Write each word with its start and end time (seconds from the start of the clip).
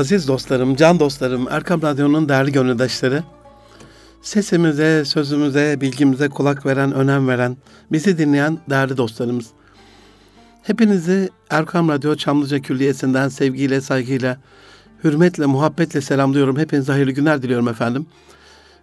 Aziz 0.00 0.28
dostlarım, 0.28 0.76
can 0.76 1.00
dostlarım, 1.00 1.48
Erkam 1.50 1.82
Radyo'nun 1.82 2.28
değerli 2.28 2.52
gönüldaşları, 2.52 3.22
sesimize, 4.22 5.04
sözümüze, 5.04 5.80
bilgimize 5.80 6.28
kulak 6.28 6.66
veren, 6.66 6.92
önem 6.92 7.28
veren, 7.28 7.56
bizi 7.92 8.18
dinleyen 8.18 8.58
değerli 8.70 8.96
dostlarımız. 8.96 9.46
Hepinizi 10.62 11.28
Erkam 11.50 11.88
Radyo 11.88 12.14
Çamlıca 12.14 12.58
Külliyesi'nden 12.58 13.28
sevgiyle, 13.28 13.80
saygıyla, 13.80 14.36
hürmetle, 15.04 15.46
muhabbetle 15.46 16.00
selamlıyorum. 16.00 16.58
Hepinize 16.58 16.92
hayırlı 16.92 17.12
günler 17.12 17.42
diliyorum 17.42 17.68
efendim. 17.68 18.06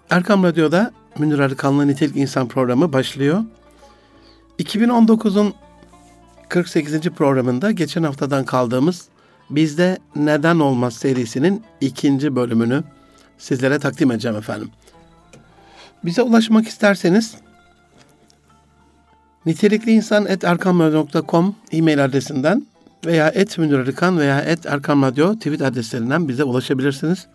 Erkam 0.09 0.43
Radyo'da 0.43 0.91
Münir 1.17 1.39
Arıkan'la 1.39 1.85
Nitelik 1.85 2.15
İnsan 2.15 2.47
programı 2.47 2.93
başlıyor. 2.93 3.43
2019'un 4.59 5.53
48. 6.49 7.01
programında 7.01 7.71
geçen 7.71 8.03
haftadan 8.03 8.45
kaldığımız 8.45 9.07
Bizde 9.49 9.97
Neden 10.15 10.59
Olmaz 10.59 10.93
serisinin 10.93 11.63
ikinci 11.81 12.35
bölümünü 12.35 12.83
sizlere 13.37 13.79
takdim 13.79 14.11
edeceğim 14.11 14.37
efendim. 14.37 14.69
Bize 16.05 16.21
ulaşmak 16.21 16.67
isterseniz 16.67 17.35
nitelikli 19.45 19.91
insan 19.91 20.25
e-mail 21.71 22.05
adresinden 22.05 22.67
veya 23.05 23.29
et 23.29 23.57
Münir 23.57 23.87
veya 24.19 24.41
et 24.41 24.65
Erkam 24.65 25.01
Radyo 25.01 25.35
tweet 25.35 25.61
adreslerinden 25.61 26.27
bize 26.27 26.43
ulaşabilirsiniz. 26.43 27.27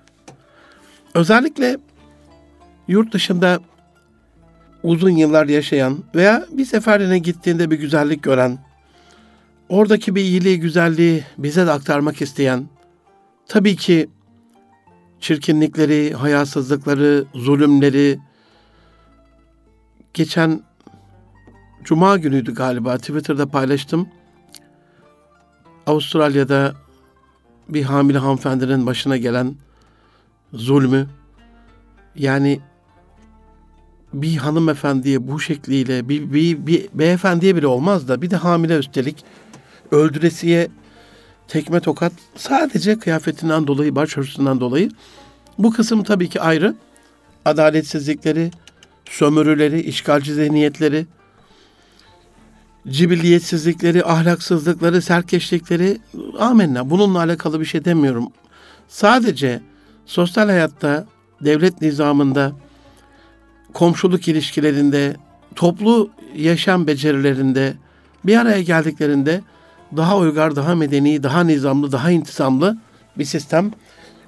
Özellikle 1.15 1.79
yurt 2.89 3.13
dışında 3.13 3.61
uzun 4.83 5.11
yıllar 5.11 5.47
yaşayan 5.47 5.99
veya 6.15 6.47
bir 6.53 6.65
seferine 6.65 7.19
gittiğinde 7.19 7.71
bir 7.71 7.79
güzellik 7.79 8.23
gören, 8.23 8.59
oradaki 9.73 10.15
bir 10.15 10.21
iyiliği, 10.21 10.61
güzelliği 10.61 11.25
bize 11.39 11.67
de 11.67 11.71
aktarmak 11.71 12.23
isteyen, 12.23 12.69
tabii 13.49 13.77
ki 13.77 14.09
çirkinlikleri, 15.21 16.15
hayasızlıkları, 16.15 17.25
zulümleri, 17.35 18.19
geçen 20.15 20.63
Cuma 21.85 22.17
günüydü 22.17 22.55
galiba 22.55 22.99
Twitter'da 22.99 23.47
paylaştım. 23.47 24.09
Avustralya'da 25.87 26.75
bir 27.69 27.83
hamile 27.83 28.19
hanımefendinin 28.19 28.87
başına 28.87 29.17
gelen 29.17 29.55
zulmü 30.53 31.07
yani 32.17 32.61
bir 34.13 34.37
hanımefendiye 34.37 35.29
bu 35.29 35.41
şekliyle 35.41 36.09
bir, 36.09 36.33
bir, 36.33 36.67
bir 36.67 36.89
beyefendiye 36.95 37.57
bile 37.57 37.67
olmaz 37.67 38.09
da 38.09 38.23
bir 38.23 38.31
de 38.31 38.37
hamile 38.37 38.79
üstelik 38.79 39.25
öldüresiye 39.93 40.69
tekme 41.49 41.81
tokat 41.81 42.13
sadece 42.37 42.99
kıyafetinden 42.99 43.67
dolayı, 43.67 43.95
başörtüsünden 43.95 44.61
dolayı. 44.61 44.91
Bu 45.59 45.71
kısım 45.71 46.03
tabii 46.03 46.29
ki 46.29 46.41
ayrı. 46.41 46.75
Adaletsizlikleri, 47.45 48.51
sömürüleri, 49.05 49.81
işgalci 49.81 50.35
zihniyetleri, 50.35 51.07
cibilliyetsizlikleri, 52.89 54.05
ahlaksızlıkları, 54.05 55.03
serkeşlikleri 55.03 55.99
amenna. 56.39 56.91
Bununla 56.91 57.19
alakalı 57.19 57.61
bir 57.61 57.65
şey 57.65 57.85
demiyorum. 57.85 58.29
Sadece 58.89 59.61
sosyal 60.07 60.47
hayatta, 60.47 61.07
devlet 61.41 61.83
nizamında, 61.83 62.53
komşuluk 63.73 64.29
ilişkilerinde, 64.29 65.17
toplu 65.57 66.11
yaşam 66.37 66.87
becerilerinde 66.87 67.75
bir 68.25 68.37
araya 68.37 68.63
geldiklerinde 68.63 69.43
daha 69.97 70.19
uygar, 70.19 70.57
daha 70.57 70.75
medeni, 70.75 71.23
daha 71.23 71.45
nizamlı, 71.45 71.93
daha 71.93 72.11
intisamlı 72.11 72.79
bir 73.19 73.25
sistem 73.25 73.71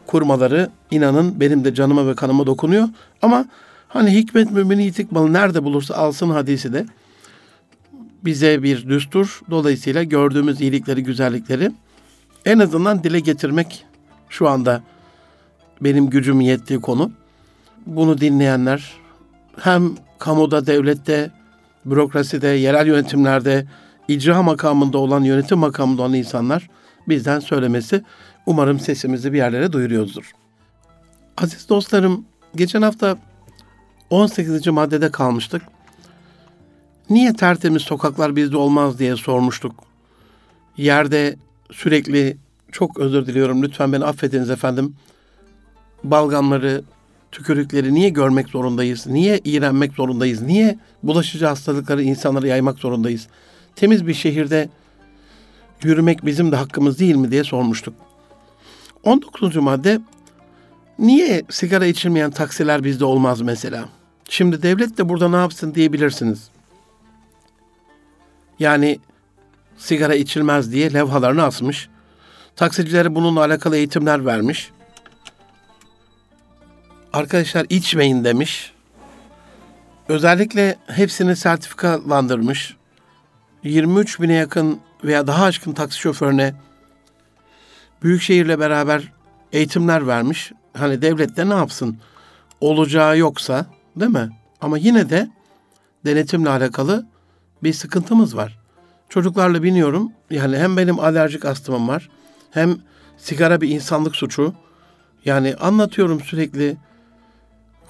kurmaları 0.06 0.70
inanın 0.90 1.40
benim 1.40 1.64
de 1.64 1.74
canıma 1.74 2.06
ve 2.06 2.14
kanıma 2.14 2.46
dokunuyor. 2.46 2.88
Ama 3.22 3.44
hani 3.88 4.10
hikmet 4.10 4.50
mümini 4.50 4.84
yitik 4.84 5.12
malı 5.12 5.32
nerede 5.32 5.64
bulursa 5.64 5.94
alsın 5.94 6.30
hadisi 6.30 6.72
de 6.72 6.86
bize 8.24 8.62
bir 8.62 8.88
düstur. 8.88 9.40
Dolayısıyla 9.50 10.02
gördüğümüz 10.02 10.60
iyilikleri, 10.60 11.02
güzellikleri 11.02 11.70
en 12.44 12.58
azından 12.58 13.04
dile 13.04 13.20
getirmek 13.20 13.84
şu 14.28 14.48
anda 14.48 14.82
benim 15.80 16.10
gücüm 16.10 16.40
yettiği 16.40 16.80
konu. 16.80 17.10
Bunu 17.86 18.20
dinleyenler 18.20 18.92
hem 19.60 19.92
kamuda, 20.18 20.66
devlette, 20.66 21.30
bürokraside, 21.84 22.48
yerel 22.48 22.86
yönetimlerde, 22.86 23.66
icra 24.08 24.42
makamında 24.42 24.98
olan, 24.98 25.22
yönetim 25.22 25.58
makamında 25.58 26.02
olan 26.02 26.14
insanlar 26.14 26.70
bizden 27.08 27.40
söylemesi 27.40 28.02
umarım 28.46 28.80
sesimizi 28.80 29.32
bir 29.32 29.38
yerlere 29.38 29.72
duyuruyoruzdur. 29.72 30.32
Aziz 31.36 31.68
dostlarım, 31.68 32.24
geçen 32.56 32.82
hafta 32.82 33.18
18. 34.10 34.66
maddede 34.66 35.10
kalmıştık. 35.10 35.62
Niye 37.10 37.32
tertemiz 37.32 37.82
sokaklar 37.82 38.36
bizde 38.36 38.56
olmaz 38.56 38.98
diye 38.98 39.16
sormuştuk. 39.16 39.74
Yerde 40.76 41.36
sürekli 41.72 42.36
çok 42.72 42.98
özür 42.98 43.26
diliyorum 43.26 43.62
lütfen 43.62 43.92
beni 43.92 44.04
affediniz 44.04 44.50
efendim. 44.50 44.94
Balgamları, 46.04 46.82
tükürükleri 47.32 47.94
niye 47.94 48.08
görmek 48.08 48.48
zorundayız? 48.48 49.06
Niye 49.06 49.40
iğrenmek 49.44 49.92
zorundayız? 49.92 50.42
Niye 50.42 50.78
bulaşıcı 51.02 51.46
hastalıkları 51.46 52.02
insanlara 52.02 52.46
yaymak 52.46 52.78
zorundayız? 52.78 53.28
Temiz 53.76 54.06
bir 54.06 54.14
şehirde 54.14 54.68
yürümek 55.82 56.26
bizim 56.26 56.52
de 56.52 56.56
hakkımız 56.56 56.98
değil 56.98 57.14
mi 57.14 57.30
diye 57.30 57.44
sormuştuk. 57.44 57.94
19. 59.02 59.56
madde 59.56 60.00
niye 60.98 61.42
sigara 61.50 61.86
içilmeyen 61.86 62.30
taksiler 62.30 62.84
bizde 62.84 63.04
olmaz 63.04 63.40
mesela? 63.40 63.88
Şimdi 64.28 64.62
devlet 64.62 64.98
de 64.98 65.08
burada 65.08 65.28
ne 65.28 65.36
yapsın 65.36 65.74
diyebilirsiniz. 65.74 66.48
Yani 68.58 68.98
sigara 69.76 70.14
içilmez 70.14 70.72
diye 70.72 70.92
levhalarını 70.92 71.42
asmış. 71.42 71.88
Taksicilere 72.56 73.14
bununla 73.14 73.40
alakalı 73.40 73.76
eğitimler 73.76 74.26
vermiş. 74.26 74.70
Arkadaşlar 77.12 77.66
içmeyin 77.68 78.24
demiş. 78.24 78.72
Özellikle 80.08 80.78
hepsini 80.86 81.36
sertifikalandırmış. 81.36 82.76
23 83.64 84.20
bine 84.20 84.32
yakın 84.32 84.80
veya 85.04 85.26
daha 85.26 85.44
aşkın 85.44 85.72
taksi 85.72 85.98
şoförüne 85.98 86.54
Büyükşehir'le 88.02 88.58
beraber 88.58 89.12
eğitimler 89.52 90.06
vermiş. 90.06 90.52
Hani 90.76 91.02
devlet 91.02 91.36
de 91.36 91.48
ne 91.48 91.54
yapsın? 91.54 91.98
Olacağı 92.60 93.18
yoksa 93.18 93.66
değil 93.96 94.10
mi? 94.10 94.30
Ama 94.60 94.78
yine 94.78 95.10
de 95.10 95.30
denetimle 96.04 96.50
alakalı 96.50 97.06
bir 97.62 97.72
sıkıntımız 97.72 98.36
var. 98.36 98.58
Çocuklarla 99.08 99.62
biniyorum. 99.62 100.12
Yani 100.30 100.58
hem 100.58 100.76
benim 100.76 101.00
alerjik 101.00 101.44
astımım 101.44 101.88
var. 101.88 102.08
Hem 102.50 102.76
sigara 103.16 103.60
bir 103.60 103.68
insanlık 103.68 104.16
suçu. 104.16 104.54
Yani 105.24 105.54
anlatıyorum 105.60 106.20
sürekli 106.20 106.76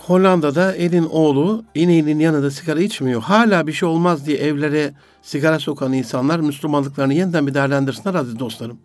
Hollanda'da 0.07 0.75
elin 0.75 1.05
oğlu 1.05 1.65
ineğinin 1.75 2.19
yanında 2.19 2.51
sigara 2.51 2.81
içmiyor. 2.81 3.23
Hala 3.23 3.67
bir 3.67 3.73
şey 3.73 3.89
olmaz 3.89 4.27
diye 4.27 4.39
evlere 4.39 4.93
sigara 5.23 5.59
sokan 5.59 5.93
insanlar 5.93 6.41
Müslümanlıklarını 6.41 7.15
yeniden 7.15 7.47
bir 7.47 7.55
değerlendirsinler 7.55 8.15
aziz 8.15 8.39
dostlarım. 8.39 8.79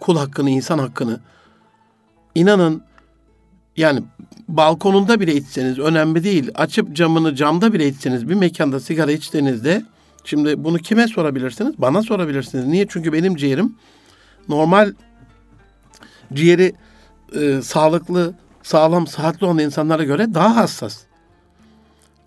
Kul 0.00 0.16
hakkını, 0.16 0.50
insan 0.50 0.78
hakkını. 0.78 1.20
İnanın 2.34 2.82
yani 3.76 4.02
balkonunda 4.48 5.20
bile 5.20 5.34
içseniz 5.34 5.78
önemli 5.78 6.24
değil. 6.24 6.50
Açıp 6.54 6.96
camını 6.96 7.34
camda 7.34 7.72
bile 7.72 7.88
içseniz 7.88 8.28
bir 8.28 8.34
mekanda 8.34 8.80
sigara 8.80 9.12
içtiğinizde 9.12 9.82
şimdi 10.24 10.64
bunu 10.64 10.78
kime 10.78 11.08
sorabilirsiniz? 11.08 11.74
Bana 11.78 12.02
sorabilirsiniz. 12.02 12.66
Niye? 12.66 12.86
Çünkü 12.88 13.12
benim 13.12 13.36
ciğerim 13.36 13.74
normal 14.48 14.92
ciğeri 16.32 16.74
e, 17.40 17.62
sağlıklı 17.62 18.34
sağlam, 18.62 19.06
sıhhatli 19.06 19.46
olan 19.46 19.58
insanlara 19.58 20.04
göre 20.04 20.34
daha 20.34 20.56
hassas. 20.56 21.02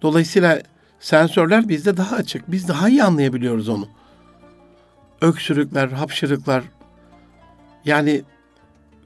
Dolayısıyla 0.01 0.61
sensörler 0.99 1.69
bizde 1.69 1.97
daha 1.97 2.15
açık. 2.15 2.51
Biz 2.51 2.67
daha 2.67 2.89
iyi 2.89 3.03
anlayabiliyoruz 3.03 3.69
onu. 3.69 3.87
Öksürükler, 5.21 5.87
hapşırıklar, 5.87 6.63
yani 7.85 8.23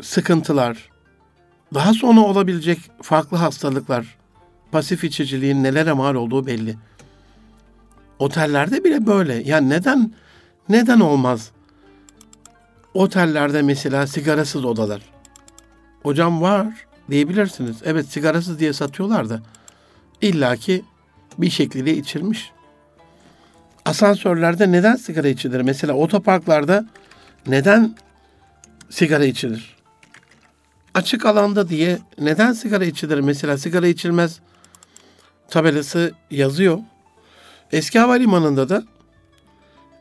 sıkıntılar, 0.01 0.89
daha 1.73 1.93
sonra 1.93 2.19
olabilecek 2.19 2.79
farklı 3.01 3.37
hastalıklar, 3.37 4.17
pasif 4.71 5.03
içiciliğin 5.03 5.63
nelere 5.63 5.93
mal 5.93 6.15
olduğu 6.15 6.45
belli. 6.45 6.77
Otellerde 8.19 8.83
bile 8.83 9.05
böyle. 9.05 9.33
Yani 9.33 9.69
neden 9.69 10.13
neden 10.69 10.99
olmaz? 10.99 11.51
Otellerde 12.93 13.61
mesela 13.61 14.07
sigarasız 14.07 14.65
odalar. 14.65 15.01
Hocam 16.03 16.41
var 16.41 16.88
diyebilirsiniz. 17.09 17.77
Evet 17.85 18.05
sigarasız 18.07 18.59
diye 18.59 18.73
satıyorlar 18.73 19.29
da 19.29 19.41
illaki 20.21 20.85
bir 21.37 21.49
şekilde 21.49 21.97
içilmiş. 21.97 22.51
Asansörlerde 23.85 24.71
neden 24.71 24.95
sigara 24.95 25.27
içilir? 25.27 25.61
Mesela 25.61 25.93
otoparklarda 25.93 26.85
neden 27.47 27.95
sigara 28.89 29.25
içilir? 29.25 29.79
açık 30.93 31.25
alanda 31.25 31.69
diye 31.69 31.99
neden 32.19 32.53
sigara 32.53 32.85
içilir? 32.85 33.19
Mesela 33.19 33.57
sigara 33.57 33.87
içilmez 33.87 34.39
tabelası 35.49 36.11
yazıyor. 36.31 36.79
Eski 37.71 37.99
havalimanında 37.99 38.69
da 38.69 38.83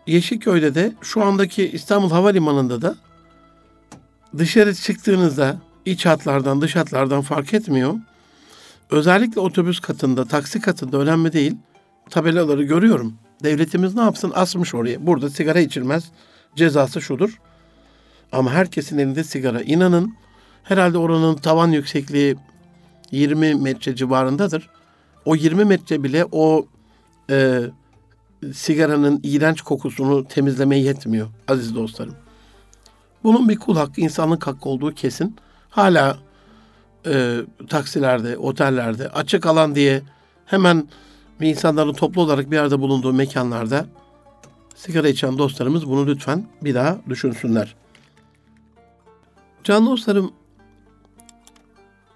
Yeşilköy'de 0.06 0.74
de 0.74 0.92
şu 1.02 1.24
andaki 1.24 1.68
İstanbul 1.68 2.10
Havalimanı'nda 2.10 2.82
da 2.82 2.96
dışarı 4.38 4.74
çıktığınızda 4.74 5.56
iç 5.88 6.06
hatlardan 6.06 6.60
dış 6.60 6.76
hatlardan 6.76 7.22
fark 7.22 7.54
etmiyor. 7.54 7.94
Özellikle 8.90 9.40
otobüs 9.40 9.80
katında, 9.80 10.24
taksi 10.24 10.60
katında 10.60 10.98
önemli 10.98 11.32
değil. 11.32 11.56
Tabelaları 12.10 12.62
görüyorum. 12.62 13.14
Devletimiz 13.42 13.94
ne 13.94 14.00
yapsın? 14.00 14.32
Asmış 14.34 14.74
oraya. 14.74 15.06
Burada 15.06 15.30
sigara 15.30 15.60
içilmez. 15.60 16.10
Cezası 16.56 17.00
şudur. 17.00 17.40
Ama 18.32 18.52
herkesin 18.52 18.98
elinde 18.98 19.24
sigara. 19.24 19.62
İnanın 19.62 20.14
herhalde 20.62 20.98
oranın 20.98 21.34
tavan 21.36 21.68
yüksekliği 21.68 22.36
20 23.10 23.54
metre 23.54 23.96
civarındadır. 23.96 24.70
O 25.24 25.36
20 25.36 25.64
metre 25.64 26.02
bile 26.02 26.26
o 26.32 26.66
e, 27.30 27.60
sigaranın 28.52 29.20
iğrenç 29.22 29.62
kokusunu 29.62 30.28
temizlemeye 30.28 30.82
yetmiyor 30.82 31.28
aziz 31.48 31.74
dostlarım. 31.74 32.14
Bunun 33.24 33.48
bir 33.48 33.56
kul 33.56 33.76
hakkı, 33.76 34.00
insanlık 34.00 34.46
hakkı 34.46 34.68
olduğu 34.68 34.94
kesin. 34.94 35.36
Hala 35.78 36.16
e, 37.06 37.40
taksilerde, 37.68 38.38
otellerde 38.38 39.08
açık 39.08 39.46
alan 39.46 39.74
diye 39.74 40.02
hemen 40.46 40.88
insanların 41.40 41.92
toplu 41.92 42.22
olarak 42.22 42.50
bir 42.50 42.58
arada 42.58 42.80
bulunduğu 42.80 43.12
mekanlarda 43.12 43.86
sigara 44.74 45.08
içen 45.08 45.38
dostlarımız 45.38 45.88
bunu 45.88 46.06
lütfen 46.06 46.46
bir 46.62 46.74
daha 46.74 46.98
düşünsünler. 47.08 47.74
Can 49.64 49.86
dostlarım, 49.86 50.32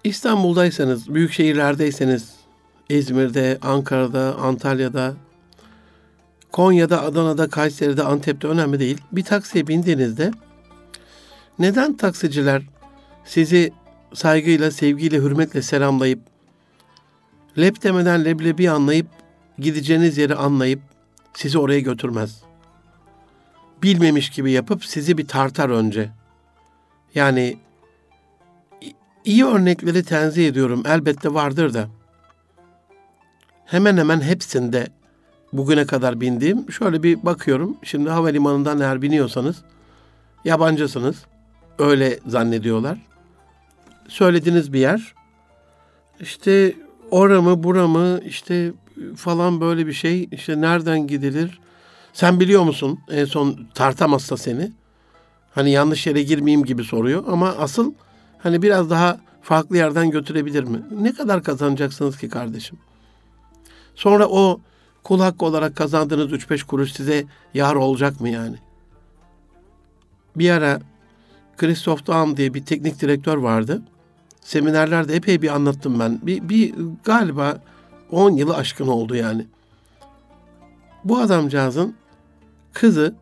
İstanbul'daysanız, 0.03 1.13
büyük 1.13 1.31
şehirlerdeyseniz, 1.31 2.35
İzmir'de, 2.89 3.59
Ankara'da, 3.61 4.35
Antalya'da, 4.35 5.13
Konya'da, 6.51 7.01
Adana'da, 7.01 7.49
Kayseri'de, 7.49 8.03
Antep'te 8.03 8.47
önemli 8.47 8.79
değil. 8.79 9.01
Bir 9.11 9.23
taksiye 9.23 9.67
bindiğinizde 9.67 10.31
neden 11.59 11.97
taksiciler 11.97 12.72
sizi 13.25 13.73
saygıyla, 14.13 14.71
sevgiyle, 14.71 15.17
hürmetle 15.17 15.61
selamlayıp 15.61 16.19
lep 17.57 17.83
demeden 17.83 18.25
leblebi 18.25 18.69
anlayıp 18.69 19.07
gideceğiniz 19.59 20.17
yeri 20.17 20.35
anlayıp 20.35 20.79
sizi 21.33 21.59
oraya 21.59 21.79
götürmez. 21.79 22.43
Bilmemiş 23.83 24.29
gibi 24.29 24.51
yapıp 24.51 24.85
sizi 24.85 25.17
bir 25.17 25.27
tartar 25.27 25.69
önce. 25.69 26.09
Yani 27.15 27.57
iyi 29.25 29.45
örnekleri 29.45 30.03
tenzih 30.03 30.47
ediyorum. 30.47 30.83
Elbette 30.85 31.33
vardır 31.33 31.73
da. 31.73 31.87
Hemen 33.65 33.97
hemen 33.97 34.21
hepsinde 34.21 34.87
bugüne 35.53 35.85
kadar 35.85 36.21
bindiğim 36.21 36.71
şöyle 36.71 37.03
bir 37.03 37.25
bakıyorum. 37.25 37.77
Şimdi 37.83 38.09
havalimanından 38.09 38.79
eğer 38.79 39.01
biniyorsanız 39.01 39.63
yabancısınız. 40.45 41.25
Öyle 41.79 42.19
zannediyorlar. 42.27 43.12
Söylediğiniz 44.07 44.73
bir 44.73 44.79
yer. 44.79 45.13
İşte 46.19 46.75
ora 47.11 47.41
mı 47.41 47.63
bura 47.63 47.87
mı 47.87 48.19
işte 48.25 48.73
falan 49.15 49.61
böyle 49.61 49.87
bir 49.87 49.93
şey. 49.93 50.29
İşte 50.31 50.61
nereden 50.61 51.07
gidilir? 51.07 51.59
Sen 52.13 52.39
biliyor 52.39 52.63
musun? 52.63 52.99
En 53.11 53.25
son 53.25 53.67
tartamazsa 53.73 54.37
seni. 54.37 54.71
Hani 55.55 55.71
yanlış 55.71 56.07
yere 56.07 56.23
girmeyeyim 56.23 56.65
gibi 56.65 56.83
soruyor. 56.83 57.23
Ama 57.27 57.49
asıl 57.49 57.93
hani 58.39 58.61
biraz 58.61 58.89
daha 58.89 59.19
farklı 59.41 59.77
yerden 59.77 60.11
götürebilir 60.11 60.63
mi? 60.63 60.81
Ne 60.91 61.13
kadar 61.13 61.43
kazanacaksınız 61.43 62.17
ki 62.17 62.29
kardeşim? 62.29 62.77
Sonra 63.95 64.27
o 64.27 64.61
kul 65.03 65.19
hakkı 65.19 65.45
olarak 65.45 65.75
kazandığınız 65.75 66.31
3-5 66.31 66.65
kuruş 66.65 66.91
size 66.91 67.25
yar 67.53 67.75
olacak 67.75 68.21
mı 68.21 68.29
yani? 68.29 68.55
Bir 70.35 70.49
ara 70.49 70.81
Christoph 71.57 72.07
Daum 72.07 72.37
diye 72.37 72.53
bir 72.53 72.65
teknik 72.65 73.01
direktör 73.01 73.37
vardı. 73.37 73.81
Seminerlerde 74.43 75.15
epey 75.15 75.41
bir 75.41 75.55
anlattım 75.55 75.99
ben. 75.99 76.19
Bir, 76.23 76.49
bir 76.49 76.73
galiba 77.03 77.57
10 78.11 78.31
yılı 78.31 78.55
aşkın 78.55 78.87
oldu 78.87 79.15
yani. 79.15 79.45
Bu 81.03 81.17
adamcağızın 81.17 81.95
kızı 82.73 83.15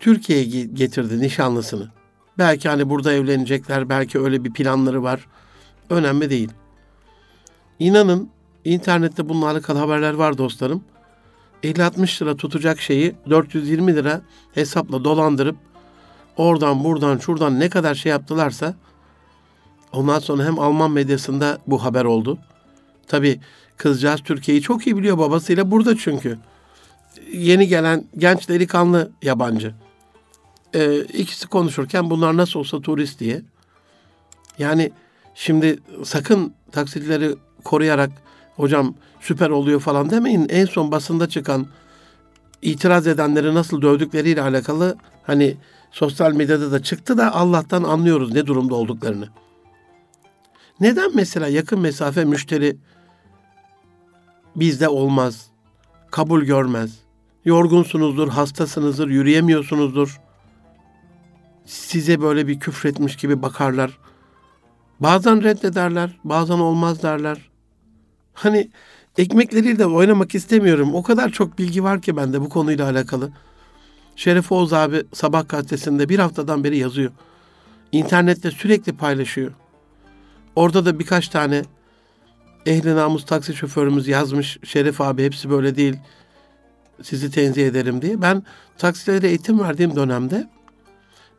Türkiye'ye 0.00 0.64
getirdi 0.64 1.20
nişanlısını. 1.20 1.88
Belki 2.38 2.68
hani 2.68 2.90
burada 2.90 3.12
evlenecekler, 3.12 3.88
belki 3.88 4.20
öyle 4.20 4.44
bir 4.44 4.52
planları 4.52 5.02
var. 5.02 5.26
Önemli 5.90 6.30
değil. 6.30 6.50
İnanın 7.78 8.30
internette 8.64 9.28
bununla 9.28 9.50
alakalı 9.50 9.78
haberler 9.78 10.14
var 10.14 10.38
dostlarım. 10.38 10.84
50-60 11.62 12.22
lira 12.22 12.36
tutacak 12.36 12.80
şeyi 12.80 13.14
420 13.30 13.96
lira 13.96 14.20
hesapla 14.54 15.04
dolandırıp 15.04 15.56
oradan 16.36 16.84
buradan 16.84 17.18
şuradan 17.18 17.60
ne 17.60 17.68
kadar 17.68 17.94
şey 17.94 18.10
yaptılarsa 18.10 18.74
ondan 19.92 20.18
sonra 20.18 20.44
hem 20.44 20.58
Alman 20.58 20.90
medyasında 20.90 21.58
bu 21.66 21.84
haber 21.84 22.04
oldu. 22.04 22.38
Tabi 23.06 23.40
kızcağız 23.76 24.20
Türkiye'yi 24.20 24.62
çok 24.62 24.86
iyi 24.86 24.96
biliyor 24.96 25.18
babasıyla 25.18 25.70
burada 25.70 25.96
çünkü. 25.96 26.38
Yeni 27.32 27.68
gelen 27.68 28.04
genç 28.16 28.48
delikanlı 28.48 29.10
yabancı. 29.22 29.74
Ee, 30.74 30.98
ikisi 31.00 31.46
konuşurken 31.46 32.10
bunlar 32.10 32.36
nasıl 32.36 32.60
olsa 32.60 32.80
turist 32.80 33.20
diye. 33.20 33.42
Yani 34.58 34.92
şimdi 35.34 35.78
sakın 36.04 36.52
taksicileri 36.72 37.34
koruyarak 37.64 38.10
hocam 38.56 38.94
süper 39.20 39.50
oluyor 39.50 39.80
falan 39.80 40.10
demeyin. 40.10 40.48
En 40.48 40.64
son 40.64 40.92
basında 40.92 41.28
çıkan 41.28 41.66
itiraz 42.62 43.06
edenleri 43.06 43.54
nasıl 43.54 43.82
dövdükleriyle 43.82 44.42
alakalı 44.42 44.96
hani 45.22 45.56
sosyal 45.90 46.32
medyada 46.32 46.72
da 46.72 46.82
çıktı 46.82 47.18
da 47.18 47.34
Allah'tan 47.34 47.82
anlıyoruz 47.82 48.32
ne 48.32 48.46
durumda 48.46 48.74
olduklarını. 48.74 49.28
Neden 50.80 51.10
mesela 51.14 51.48
yakın 51.48 51.80
mesafe 51.80 52.24
müşteri 52.24 52.76
bizde 54.56 54.88
olmaz, 54.88 55.46
kabul 56.10 56.42
görmez, 56.42 56.98
yorgunsunuzdur, 57.44 58.28
hastasınızdır, 58.28 59.08
yürüyemiyorsunuzdur, 59.08 60.20
size 61.64 62.20
böyle 62.20 62.46
bir 62.48 62.60
küfretmiş 62.60 63.16
gibi 63.16 63.42
bakarlar. 63.42 63.98
Bazen 65.00 65.42
reddederler, 65.42 66.18
bazen 66.24 66.58
olmaz 66.58 67.02
derler. 67.02 67.50
Hani 68.34 68.70
ekmekleriyle 69.18 69.86
oynamak 69.86 70.34
istemiyorum. 70.34 70.94
O 70.94 71.02
kadar 71.02 71.30
çok 71.30 71.58
bilgi 71.58 71.84
var 71.84 72.02
ki 72.02 72.16
bende 72.16 72.40
bu 72.40 72.48
konuyla 72.48 72.90
alakalı. 72.90 73.30
Şeref 74.16 74.52
Oğuz 74.52 74.72
abi 74.72 75.04
Sabah 75.12 75.48
gazetesinde 75.48 76.08
bir 76.08 76.18
haftadan 76.18 76.64
beri 76.64 76.78
yazıyor. 76.78 77.10
İnternette 77.92 78.50
sürekli 78.50 78.92
paylaşıyor. 78.92 79.52
Orada 80.56 80.84
da 80.84 80.98
birkaç 80.98 81.28
tane 81.28 81.62
ehli 82.66 82.96
namus 82.96 83.26
taksi 83.26 83.54
şoförümüz 83.54 84.08
yazmış. 84.08 84.58
Şeref 84.64 85.00
abi 85.00 85.24
hepsi 85.24 85.50
böyle 85.50 85.76
değil. 85.76 85.96
Sizi 87.02 87.30
tenzih 87.30 87.66
ederim 87.66 88.02
diye. 88.02 88.22
Ben 88.22 88.42
taksilere 88.78 89.28
eğitim 89.28 89.60
verdiğim 89.60 89.96
dönemde 89.96 90.48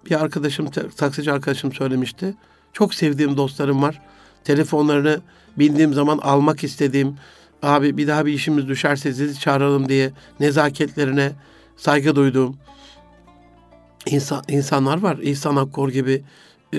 bir 0.05 0.21
arkadaşım, 0.21 0.69
taksici 0.97 1.31
arkadaşım 1.31 1.74
söylemişti. 1.74 2.36
Çok 2.74 2.93
sevdiğim 2.93 3.38
dostlarım 3.38 3.81
var. 3.81 4.01
Telefonlarını 4.43 5.21
bindiğim 5.57 5.93
zaman 5.93 6.17
almak 6.17 6.63
istediğim, 6.63 7.15
abi 7.63 7.97
bir 7.97 8.07
daha 8.07 8.25
bir 8.25 8.33
işimiz 8.33 8.67
düşerse 8.67 9.13
sizi 9.13 9.39
çağıralım 9.39 9.89
diye 9.89 10.12
nezaketlerine 10.39 11.31
saygı 11.77 12.15
duyduğum 12.15 12.57
insan, 14.05 14.43
insanlar 14.47 15.01
var. 15.01 15.17
İhsan 15.17 15.55
Akkor 15.55 15.89
gibi, 15.89 16.24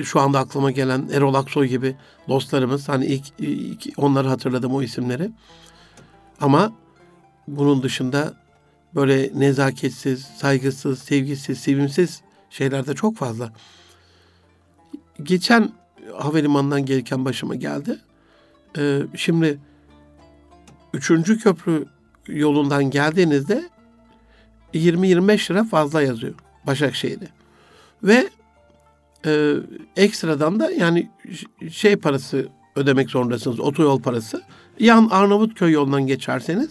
şu 0.02 0.20
anda 0.20 0.38
aklıma 0.38 0.70
gelen 0.70 1.08
Erol 1.12 1.34
Aksoy 1.34 1.66
gibi 1.66 1.96
dostlarımız. 2.28 2.88
Hani 2.88 3.06
ilk, 3.06 3.24
ilk 3.38 3.86
onları 3.96 4.28
hatırladım 4.28 4.74
o 4.74 4.82
isimleri. 4.82 5.30
Ama 6.40 6.72
bunun 7.48 7.82
dışında 7.82 8.34
böyle 8.94 9.30
nezaketsiz, 9.34 10.22
saygısız, 10.22 10.98
sevgisiz, 10.98 11.58
sevimsiz 11.58 12.22
şeyler 12.50 12.86
de 12.86 12.94
çok 12.94 13.16
fazla. 13.16 13.52
Geçen 15.22 15.72
havalimanından 16.16 16.86
gelirken 16.86 17.24
başıma 17.24 17.54
geldi. 17.54 17.98
Ee, 18.78 19.02
şimdi 19.16 19.58
üçüncü 20.94 21.38
köprü 21.38 21.86
yolundan 22.26 22.90
geldiğinizde 22.90 23.68
20-25 24.74 25.52
lira 25.52 25.64
fazla 25.64 26.02
yazıyor 26.02 26.34
Başakşehir'de. 26.66 27.28
Ve 28.02 28.30
e, 29.26 29.54
ekstradan 29.96 30.60
da 30.60 30.70
yani 30.70 31.10
şey 31.70 31.96
parası 31.96 32.48
ödemek 32.76 33.10
zorundasınız, 33.10 33.60
otoyol 33.60 34.02
parası. 34.02 34.42
Yan 34.78 35.08
Arnavutköy 35.10 35.72
yolundan 35.72 36.06
geçerseniz 36.06 36.70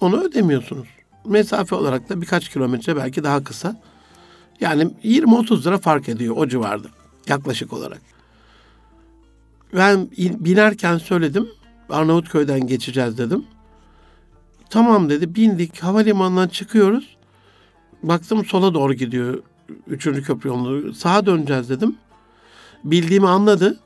onu 0.00 0.20
ödemiyorsunuz. 0.20 0.88
Mesafe 1.24 1.74
olarak 1.74 2.08
da 2.08 2.20
birkaç 2.20 2.48
kilometre 2.48 2.96
belki 2.96 3.24
daha 3.24 3.44
kısa. 3.44 3.80
Yani 4.60 4.82
20-30 5.04 5.66
lira 5.66 5.78
fark 5.78 6.08
ediyor 6.08 6.34
o 6.38 6.48
civarda 6.48 6.88
yaklaşık 7.28 7.72
olarak. 7.72 8.00
Ben 9.74 10.08
binerken 10.18 10.98
söyledim. 10.98 11.48
Arnavutköy'den 11.88 12.66
geçeceğiz 12.66 13.18
dedim. 13.18 13.44
Tamam 14.70 15.10
dedi. 15.10 15.34
Bindik. 15.34 15.82
Havalimanından 15.82 16.48
çıkıyoruz. 16.48 17.16
Baktım 18.02 18.44
sola 18.44 18.74
doğru 18.74 18.94
gidiyor. 18.94 19.42
Üçüncü 19.86 20.22
köprü 20.22 20.48
yolunu. 20.48 20.94
Sağa 20.94 21.26
döneceğiz 21.26 21.68
dedim. 21.70 21.96
Bildiğimi 22.84 23.28
anladı. 23.28 23.78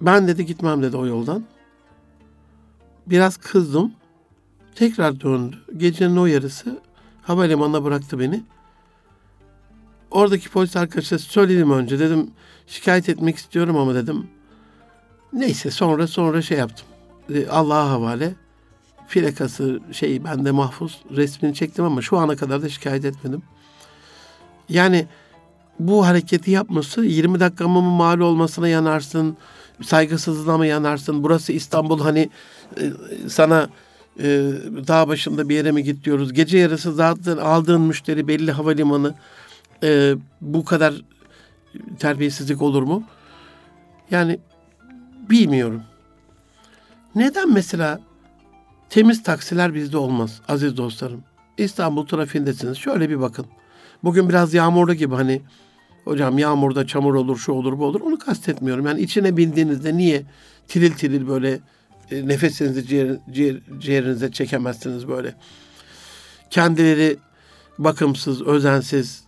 Ben 0.00 0.28
dedi 0.28 0.46
gitmem 0.46 0.82
dedi 0.82 0.96
o 0.96 1.06
yoldan. 1.06 1.44
Biraz 3.06 3.36
kızdım. 3.36 3.92
Tekrar 4.74 5.20
döndü. 5.20 5.56
Gecenin 5.76 6.16
o 6.16 6.26
yarısı 6.26 6.78
havalimanına 7.22 7.84
bıraktı 7.84 8.18
beni. 8.18 8.42
Oradaki 10.10 10.50
polis 10.50 10.76
arkadaşa 10.76 11.18
söyledim 11.18 11.70
önce. 11.70 11.98
Dedim 11.98 12.30
şikayet 12.66 13.08
etmek 13.08 13.36
istiyorum 13.36 13.76
ama 13.76 13.94
dedim. 13.94 14.26
Neyse 15.32 15.70
sonra 15.70 16.06
sonra 16.06 16.42
şey 16.42 16.58
yaptım. 16.58 16.86
E, 17.34 17.48
Allah'a 17.48 17.90
havale. 17.90 18.34
Plakası 19.08 19.80
şey 19.92 20.24
bende 20.24 20.50
mahfuz 20.50 21.00
resmini 21.10 21.54
çektim 21.54 21.84
ama 21.84 22.02
şu 22.02 22.18
ana 22.18 22.36
kadar 22.36 22.62
da 22.62 22.68
şikayet 22.68 23.04
etmedim. 23.04 23.42
Yani 24.70 25.06
bu 25.78 26.06
hareketi 26.06 26.50
yapması 26.50 27.04
20 27.04 27.40
dakikamın 27.40 27.84
mal 27.84 28.20
olmasına 28.20 28.68
yanarsın, 28.68 29.36
saygısızlığına 29.82 30.58
mı 30.58 30.66
yanarsın? 30.66 31.22
Burası 31.22 31.52
İstanbul 31.52 32.00
hani 32.00 32.30
e, 32.80 32.92
sana 33.28 33.68
e, 34.18 34.24
dağ 34.88 35.08
başında 35.08 35.48
bir 35.48 35.54
yere 35.54 35.72
mi 35.72 35.84
git 35.84 36.04
diyoruz. 36.04 36.32
Gece 36.32 36.58
yarısı 36.58 36.92
zaten 36.92 37.36
aldığın 37.36 37.80
müşteri 37.80 38.28
belli 38.28 38.52
havalimanı 38.52 39.14
e, 39.82 40.14
bu 40.40 40.64
kadar 40.64 40.94
terbiyesizlik 41.98 42.62
olur 42.62 42.82
mu? 42.82 43.04
Yani 44.10 44.38
bilmiyorum. 45.30 45.82
Neden 47.14 47.52
mesela 47.52 48.00
temiz 48.90 49.22
taksiler 49.22 49.74
bizde 49.74 49.96
olmaz 49.96 50.40
aziz 50.48 50.76
dostlarım? 50.76 51.24
İstanbul 51.58 52.06
trafiğindesiniz. 52.06 52.78
Şöyle 52.78 53.10
bir 53.10 53.20
bakın. 53.20 53.46
Bugün 54.04 54.28
biraz 54.28 54.54
yağmurlu 54.54 54.94
gibi 54.94 55.14
hani 55.14 55.42
hocam 56.04 56.38
yağmurda 56.38 56.86
çamur 56.86 57.14
olur, 57.14 57.36
şu 57.36 57.52
olur, 57.52 57.78
bu 57.78 57.84
olur. 57.84 58.00
Onu 58.00 58.18
kastetmiyorum. 58.18 58.86
Yani 58.86 59.00
içine 59.00 59.36
bindiğinizde 59.36 59.96
niye 59.96 60.22
tiril 60.68 60.92
tiril 60.92 61.28
böyle 61.28 61.60
e, 62.10 62.28
nefesinizi 62.28 62.86
ciğer, 62.86 63.16
ciğer, 63.30 63.56
ciğerinize 63.78 64.32
çekemezsiniz 64.32 65.08
böyle. 65.08 65.34
Kendileri 66.50 67.16
bakımsız, 67.78 68.42
özensiz. 68.42 69.24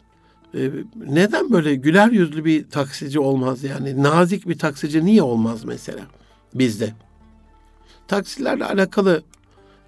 E, 0.54 0.70
neden 1.06 1.50
böyle 1.50 1.74
güler 1.74 2.08
yüzlü 2.08 2.44
bir 2.44 2.70
taksici 2.70 3.20
olmaz 3.20 3.64
yani? 3.64 4.02
Nazik 4.02 4.48
bir 4.48 4.58
taksici 4.58 5.04
niye 5.04 5.22
olmaz 5.22 5.64
mesela 5.64 6.00
bizde? 6.54 6.92
Taksilerle 8.08 8.64
alakalı 8.64 9.22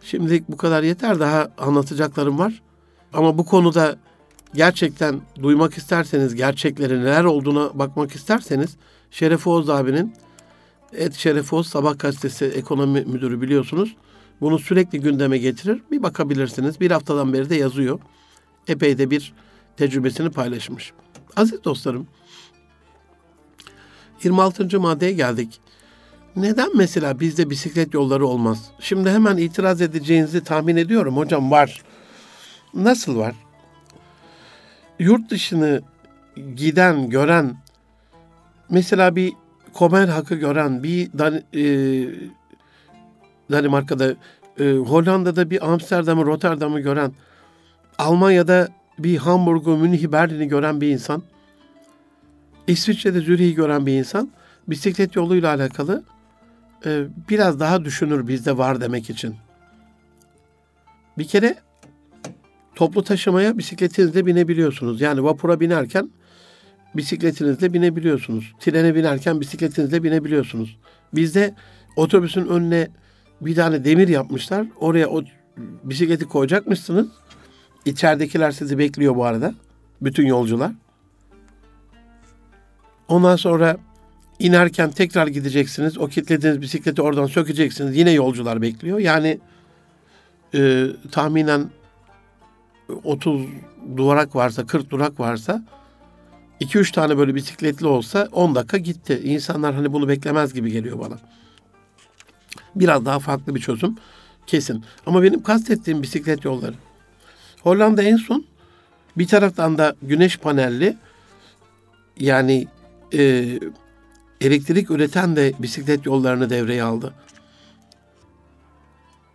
şimdilik 0.03 0.49
bu 0.49 0.57
kadar 0.57 0.83
yeter. 0.83 1.21
Daha 1.21 1.49
anlatacaklarım 1.59 2.39
var. 2.39 2.63
Ama 3.13 3.39
bu 3.39 3.45
konuda 3.45 3.97
gerçekten 4.55 5.21
duymak 5.43 5.79
isterseniz, 5.79 6.35
gerçekleri 6.35 7.01
neler 7.01 7.25
olduğuna 7.25 7.79
bakmak 7.79 8.15
isterseniz 8.15 8.77
Şeref 9.11 9.47
Oğuz 9.47 9.71
abinin 9.71 10.15
Et 10.93 11.15
Şeref 11.15 11.53
Oğuz 11.53 11.67
Sabah 11.67 11.99
Gazetesi 11.99 12.45
ekonomi 12.45 13.01
müdürü 13.01 13.41
biliyorsunuz. 13.41 13.97
Bunu 14.41 14.59
sürekli 14.59 15.01
gündeme 15.01 15.39
getirir. 15.39 15.83
Bir 15.91 16.03
bakabilirsiniz. 16.03 16.81
Bir 16.81 16.91
haftadan 16.91 17.33
beri 17.33 17.51
de 17.51 17.55
yazıyor. 17.55 18.01
Epey 18.69 18.99
de 18.99 19.11
bir 19.11 19.35
tecrübesini 19.77 20.31
paylaşmış. 20.31 20.93
Aziz 21.37 21.65
dostlarım, 21.65 22.07
26. 24.25 24.81
maddeye 24.81 25.13
geldik. 25.13 25.61
Neden 26.37 26.77
mesela 26.77 27.21
bizde 27.21 27.51
bisiklet 27.51 27.95
yolları 27.95 28.27
olmaz? 28.27 28.71
Şimdi 28.81 29.11
hemen 29.11 29.37
itiraz 29.37 29.81
edeceğinizi 29.81 30.45
tahmin 30.45 30.77
ediyorum. 30.77 31.17
Hocam 31.17 31.51
var. 31.51 31.83
Nasıl 32.75 33.17
var? 33.17 33.35
Yurt 34.99 35.31
dışını 35.31 35.83
giden, 36.57 37.11
gören 37.11 37.57
mesela 38.71 39.17
bir 39.17 39.33
Kopenhag'ı 39.73 40.35
gören, 40.35 40.83
bir 40.83 41.13
Dan 41.19 41.35
e, 41.35 41.63
Danimarka'da, 43.51 44.15
e, 44.59 44.73
Hollanda'da 44.73 45.51
bir 45.51 45.73
Amsterdam'ı, 45.73 46.27
Rotterdam'ı 46.27 46.81
gören, 46.81 47.13
Almanya'da 47.99 48.69
bir 48.99 49.17
Hamburg'u, 49.17 49.77
Münih'i, 49.77 50.13
Berlin'i 50.13 50.49
gören 50.49 50.81
bir 50.81 50.89
insan, 50.89 51.23
İsviçre'de 52.67 53.21
Zürih'i 53.21 53.55
gören 53.55 53.87
bir 53.87 53.99
insan 53.99 54.31
bisiklet 54.69 55.17
yoluyla 55.17 55.55
alakalı 55.55 56.05
e, 56.87 57.05
biraz 57.31 57.61
daha 57.61 57.85
düşünür 57.85 58.29
bizde 58.29 58.59
var 58.59 58.81
demek 58.81 59.11
için. 59.11 59.37
Bir 61.19 61.29
kere 61.29 61.57
toplu 62.75 63.05
taşımaya 63.05 63.59
bisikletinizle 63.59 64.27
binebiliyorsunuz. 64.27 65.01
Yani 65.01 65.25
vapura 65.25 65.61
binerken 65.61 66.11
bisikletinizle 66.95 67.73
binebiliyorsunuz. 67.73 68.53
Trene 68.61 68.95
binerken 68.95 69.41
bisikletinizle 69.41 70.03
binebiliyorsunuz. 70.03 70.79
Bizde 71.15 71.55
otobüsün 71.97 72.47
önüne 72.47 72.89
bir 73.41 73.55
tane 73.55 73.85
demir 73.85 74.09
yapmışlar. 74.09 74.67
Oraya 74.81 75.09
o 75.09 75.23
bisikleti 75.85 76.25
koyacakmışsınız. 76.25 77.07
İçeridekiler 77.85 78.51
sizi 78.51 78.79
bekliyor 78.79 79.17
bu 79.17 79.25
arada. 79.25 79.55
Bütün 80.03 80.27
yolcular. 80.27 80.73
Ondan 83.09 83.37
sonra 83.37 83.77
inerken 84.39 84.91
tekrar 84.91 85.27
gideceksiniz. 85.27 85.99
O 85.99 86.09
kilitlediğiniz 86.09 86.61
bisikleti 86.61 87.03
oradan 87.03 87.27
sökeceksiniz. 87.27 87.97
Yine 87.97 88.11
yolcular 88.11 88.63
bekliyor. 88.63 88.99
Yani 88.99 89.39
e, 90.55 90.87
tahminen 91.13 91.71
30 93.05 93.47
durak 93.97 94.37
varsa, 94.37 94.67
40 94.67 94.91
durak 94.91 95.21
varsa 95.21 95.65
2-3 96.61 96.93
tane 96.93 97.19
böyle 97.19 97.35
bisikletli 97.35 97.87
olsa 97.87 98.29
10 98.33 98.55
dakika 98.55 98.79
gitti. 98.79 99.21
İnsanlar 99.25 99.75
hani 99.75 99.93
bunu 99.93 100.09
beklemez 100.09 100.55
gibi 100.55 100.73
geliyor 100.73 100.99
bana. 100.99 101.19
Biraz 102.75 103.07
daha 103.07 103.19
farklı 103.19 103.55
bir 103.55 103.61
çözüm 103.61 103.97
kesin. 104.47 104.85
Ama 105.07 105.23
benim 105.23 105.43
kastettiğim 105.43 106.03
bisiklet 106.03 106.45
yolları. 106.45 106.75
Hollanda 107.63 108.03
en 108.03 108.17
son 108.17 108.45
bir 109.17 109.27
taraftan 109.27 109.79
da 109.79 109.95
güneş 110.03 110.39
panelli 110.39 110.97
yani 112.19 112.67
e, 113.13 113.45
elektrik 114.41 114.91
üreten 114.91 115.37
de 115.37 115.53
bisiklet 115.59 116.07
yollarını 116.07 116.51
devreye 116.51 116.83
aldı. 116.83 117.15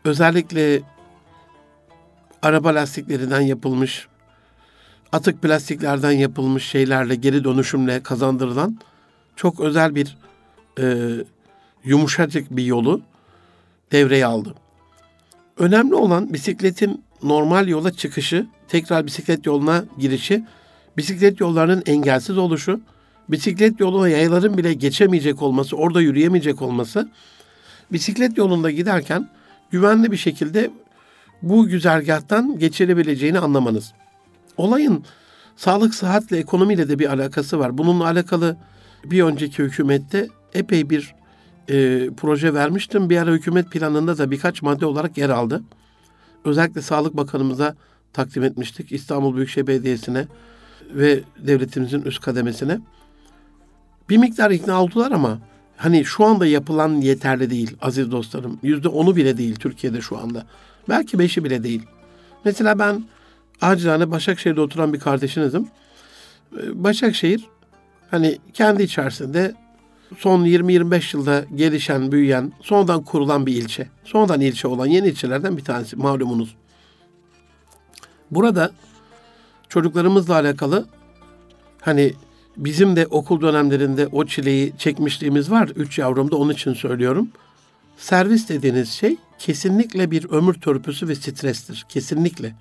Özellikle 0.06 0.82
araba 2.42 2.76
lastiklerinden 2.76 3.42
yapılmış, 3.42 4.08
atık 5.12 5.42
plastiklerden 5.42 6.12
yapılmış 6.12 6.66
şeylerle 6.66 7.16
geri 7.16 7.44
dönüşümle 7.44 8.04
kazandırılan 8.04 8.80
çok 9.36 9.60
özel 9.60 9.96
bir 9.96 10.18
e, 10.80 11.10
yumuşacık 11.84 12.52
bir 12.52 12.64
yolu 12.64 13.02
devreye 13.92 14.26
aldı. 14.26 14.54
Önemli 15.58 15.96
olan 15.96 16.34
bisikletin 16.34 17.04
normal 17.24 17.68
yola 17.68 17.92
çıkışı, 17.92 18.48
tekrar 18.68 19.06
bisiklet 19.06 19.46
yoluna 19.46 19.86
girişi, 19.98 20.46
bisiklet 20.98 21.40
yollarının 21.40 21.84
engelsiz 21.86 22.38
oluşu, 22.38 22.82
bisiklet 23.30 23.80
yoluna 23.80 24.10
yayların 24.10 24.58
bile 24.58 24.74
geçemeyecek 24.74 25.42
olması, 25.42 25.76
orada 25.76 26.02
yürüyemeyecek 26.02 26.62
olması, 26.62 27.10
bisiklet 27.92 28.38
yolunda 28.38 28.72
giderken 28.72 29.30
güvenli 29.72 30.12
bir 30.12 30.18
şekilde 30.18 30.72
bu 31.42 31.68
güzergahtan 31.68 32.60
geçirebileceğini 32.60 33.40
anlamanız. 33.40 33.94
Olayın 34.58 35.04
sağlık, 35.56 35.96
sıhhatle, 35.96 36.38
ekonomiyle 36.38 36.90
de 36.90 37.00
bir 37.00 37.14
alakası 37.14 37.60
var. 37.60 37.78
Bununla 37.78 38.06
alakalı 38.06 38.58
bir 39.06 39.24
önceki 39.24 39.64
hükümette 39.64 40.28
epey 40.54 40.90
bir 40.90 41.16
e, 41.70 42.10
proje 42.18 42.54
vermiştim. 42.54 43.10
Bir 43.10 43.18
ara 43.18 43.32
hükümet 43.32 43.72
planında 43.72 44.18
da 44.18 44.32
birkaç 44.32 44.62
madde 44.62 44.86
olarak 44.86 45.18
yer 45.18 45.30
aldı. 45.30 45.64
Özellikle 46.46 46.82
Sağlık 46.82 47.18
Bakanımıza 47.18 47.76
takdim 48.14 48.44
etmiştik. 48.44 48.92
İstanbul 48.92 49.36
Büyükşehir 49.36 49.68
Belediyesi'ne 49.68 50.28
ve 50.94 51.20
devletimizin 51.38 52.02
üst 52.02 52.22
kademesine. 52.22 52.80
Bir 54.10 54.18
miktar 54.18 54.52
ikna 54.52 54.84
oldular 54.84 55.12
ama 55.12 55.40
hani 55.78 56.06
şu 56.06 56.26
anda 56.26 56.46
yapılan 56.46 56.94
yeterli 56.94 57.50
değil 57.50 57.78
aziz 57.82 58.12
dostlarım. 58.12 58.60
Yüzde 58.64 58.88
onu 58.88 59.16
bile 59.16 59.38
değil 59.38 59.56
Türkiye'de 59.56 60.02
şu 60.02 60.18
anda. 60.18 60.46
Belki 60.90 61.20
beşi 61.20 61.44
bile 61.44 61.64
değil. 61.64 61.82
Mesela 62.46 62.80
ben 62.80 63.04
acizane 63.62 64.12
Başakşehir'de 64.12 64.62
oturan 64.62 64.94
bir 64.94 65.00
kardeşinizim. 65.00 65.68
Ee, 66.58 66.84
Başakşehir 66.84 67.46
hani 68.12 68.38
kendi 68.54 68.84
içerisinde 68.84 69.56
son 70.18 70.46
20-25 70.46 71.18
yılda 71.18 71.46
gelişen, 71.56 72.12
büyüyen, 72.12 72.52
sonradan 72.62 73.04
kurulan 73.04 73.46
bir 73.46 73.56
ilçe. 73.56 73.88
Sonradan 74.04 74.42
ilçe 74.42 74.68
olan 74.68 74.86
yeni 74.86 75.08
ilçelerden 75.08 75.58
bir 75.58 75.64
tanesi 75.64 75.96
malumunuz. 75.96 76.56
Burada 78.32 78.72
çocuklarımızla 79.70 80.34
alakalı 80.34 80.88
hani 81.82 82.14
bizim 82.58 82.96
de 82.96 83.08
okul 83.08 83.42
dönemlerinde 83.42 84.08
o 84.08 84.26
çileyi 84.26 84.74
çekmişliğimiz 84.78 85.52
var. 85.52 85.68
Üç 85.76 86.00
yavrumda 86.00 86.36
onun 86.36 86.54
için 86.54 86.74
söylüyorum. 86.74 87.30
Servis 87.98 88.50
dediğiniz 88.50 88.90
şey 88.90 89.18
kesinlikle 89.40 90.12
bir 90.12 90.30
ömür 90.30 90.54
törpüsü 90.54 91.08
ve 91.08 91.16
strestir. 91.16 91.86
Kesinlikle. 91.90 92.56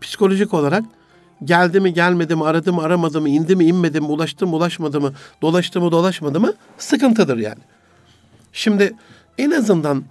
Psikolojik 0.00 0.54
olarak 0.54 0.84
geldi 1.44 1.80
mi 1.80 1.94
gelmedi 1.94 2.36
mi, 2.36 2.44
aradı 2.44 2.72
mı 2.72 2.82
aramadı 2.82 3.20
mı, 3.20 3.28
indi 3.28 3.56
mi 3.56 3.64
inmedi 3.64 4.00
mi, 4.00 4.06
ulaştı 4.06 4.46
mı 4.46 4.56
ulaşmadı 4.56 5.00
mı, 5.00 5.12
dolaştı 5.42 5.80
mı 5.80 5.92
dolaşmadı 5.92 6.40
mı 6.40 6.52
sıkıntıdır 6.78 7.38
yani. 7.38 7.60
Şimdi 8.52 8.92
en 9.38 9.50
azından 9.50 10.04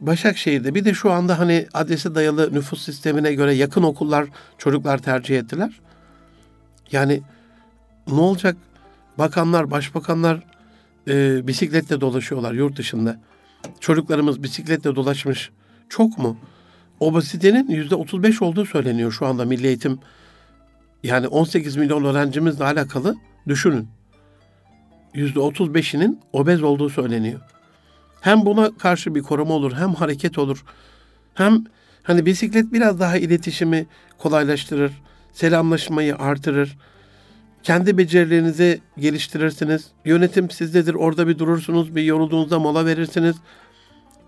Başakşehir'de 0.00 0.74
bir 0.74 0.84
de 0.84 0.94
şu 0.94 1.12
anda 1.12 1.38
hani 1.38 1.66
adrese 1.74 2.14
dayalı 2.14 2.54
nüfus 2.54 2.84
sistemine 2.84 3.34
göre 3.34 3.54
yakın 3.54 3.82
okullar 3.82 4.26
çocuklar 4.58 4.98
tercih 4.98 5.38
ettiler. 5.38 5.80
Yani 6.92 7.22
ne 8.08 8.20
olacak? 8.20 8.56
Bakanlar, 9.18 9.70
başbakanlar 9.70 10.42
e, 11.08 11.46
bisikletle 11.46 12.00
dolaşıyorlar 12.00 12.52
yurt 12.52 12.76
dışında. 12.76 13.20
Çocuklarımız 13.80 14.42
bisikletle 14.42 14.96
dolaşmış. 14.96 15.50
Çok 15.88 16.18
mu? 16.18 16.36
Obezitenin 17.00 17.68
yüzde 17.68 17.94
35 17.94 18.42
olduğu 18.42 18.66
söyleniyor 18.66 19.12
şu 19.12 19.26
anda 19.26 19.44
Milli 19.44 19.66
Eğitim. 19.66 19.98
Yani 21.02 21.28
18 21.28 21.76
milyon 21.76 22.04
öğrencimizle 22.04 22.64
alakalı 22.64 23.16
düşünün. 23.48 23.88
Yüzde 25.14 25.38
35'inin 25.38 26.20
obez 26.32 26.62
olduğu 26.62 26.90
söyleniyor. 26.90 27.40
Hem 28.20 28.46
buna 28.46 28.76
karşı 28.78 29.14
bir 29.14 29.22
koruma 29.22 29.54
olur, 29.54 29.72
hem 29.72 29.94
hareket 29.94 30.38
olur. 30.38 30.64
Hem 31.34 31.64
hani 32.02 32.26
bisiklet 32.26 32.72
biraz 32.72 33.00
daha 33.00 33.16
iletişimi 33.16 33.86
kolaylaştırır, 34.18 34.92
selamlaşmayı 35.32 36.16
artırır. 36.16 36.76
Kendi 37.66 37.98
becerilerinizi 37.98 38.80
geliştirirsiniz. 38.98 39.86
Yönetim 40.04 40.50
sizdedir. 40.50 40.94
Orada 40.94 41.28
bir 41.28 41.38
durursunuz, 41.38 41.96
bir 41.96 42.02
yorulduğunuzda 42.02 42.58
mola 42.58 42.86
verirsiniz. 42.86 43.36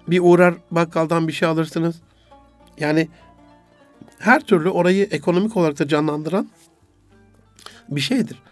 Bir 0.08 0.20
uğrar 0.22 0.54
bakkaldan 0.70 1.28
bir 1.28 1.32
şey 1.32 1.48
alırsınız. 1.48 1.96
Yani 2.78 3.08
her 4.18 4.40
türlü 4.40 4.68
orayı 4.68 5.04
ekonomik 5.04 5.56
olarak 5.56 5.78
da 5.78 5.88
canlandıran 5.88 6.48
bir 7.88 8.00
şeydir. 8.00 8.42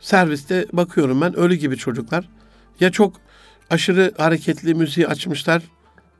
Serviste 0.00 0.66
bakıyorum 0.72 1.20
ben 1.20 1.36
ölü 1.36 1.54
gibi 1.54 1.76
çocuklar. 1.76 2.28
Ya 2.80 2.92
çok 2.92 3.16
aşırı 3.70 4.14
hareketli 4.16 4.74
müziği 4.74 5.08
açmışlar, 5.08 5.62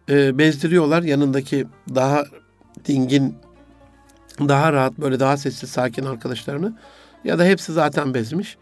e, 0.09 0.39
bezdiriyorlar 0.39 1.03
yanındaki 1.03 1.67
daha 1.95 2.25
dingin, 2.85 3.35
daha 4.39 4.73
rahat 4.73 4.99
böyle 4.99 5.21
daha 5.21 5.37
sessiz 5.37 5.71
sakin 5.71 6.05
arkadaşlarını 6.05 6.77
ya 7.25 7.39
da 7.39 7.45
hepsi 7.45 7.73
zaten 7.73 8.15
bezmiş. 8.15 8.57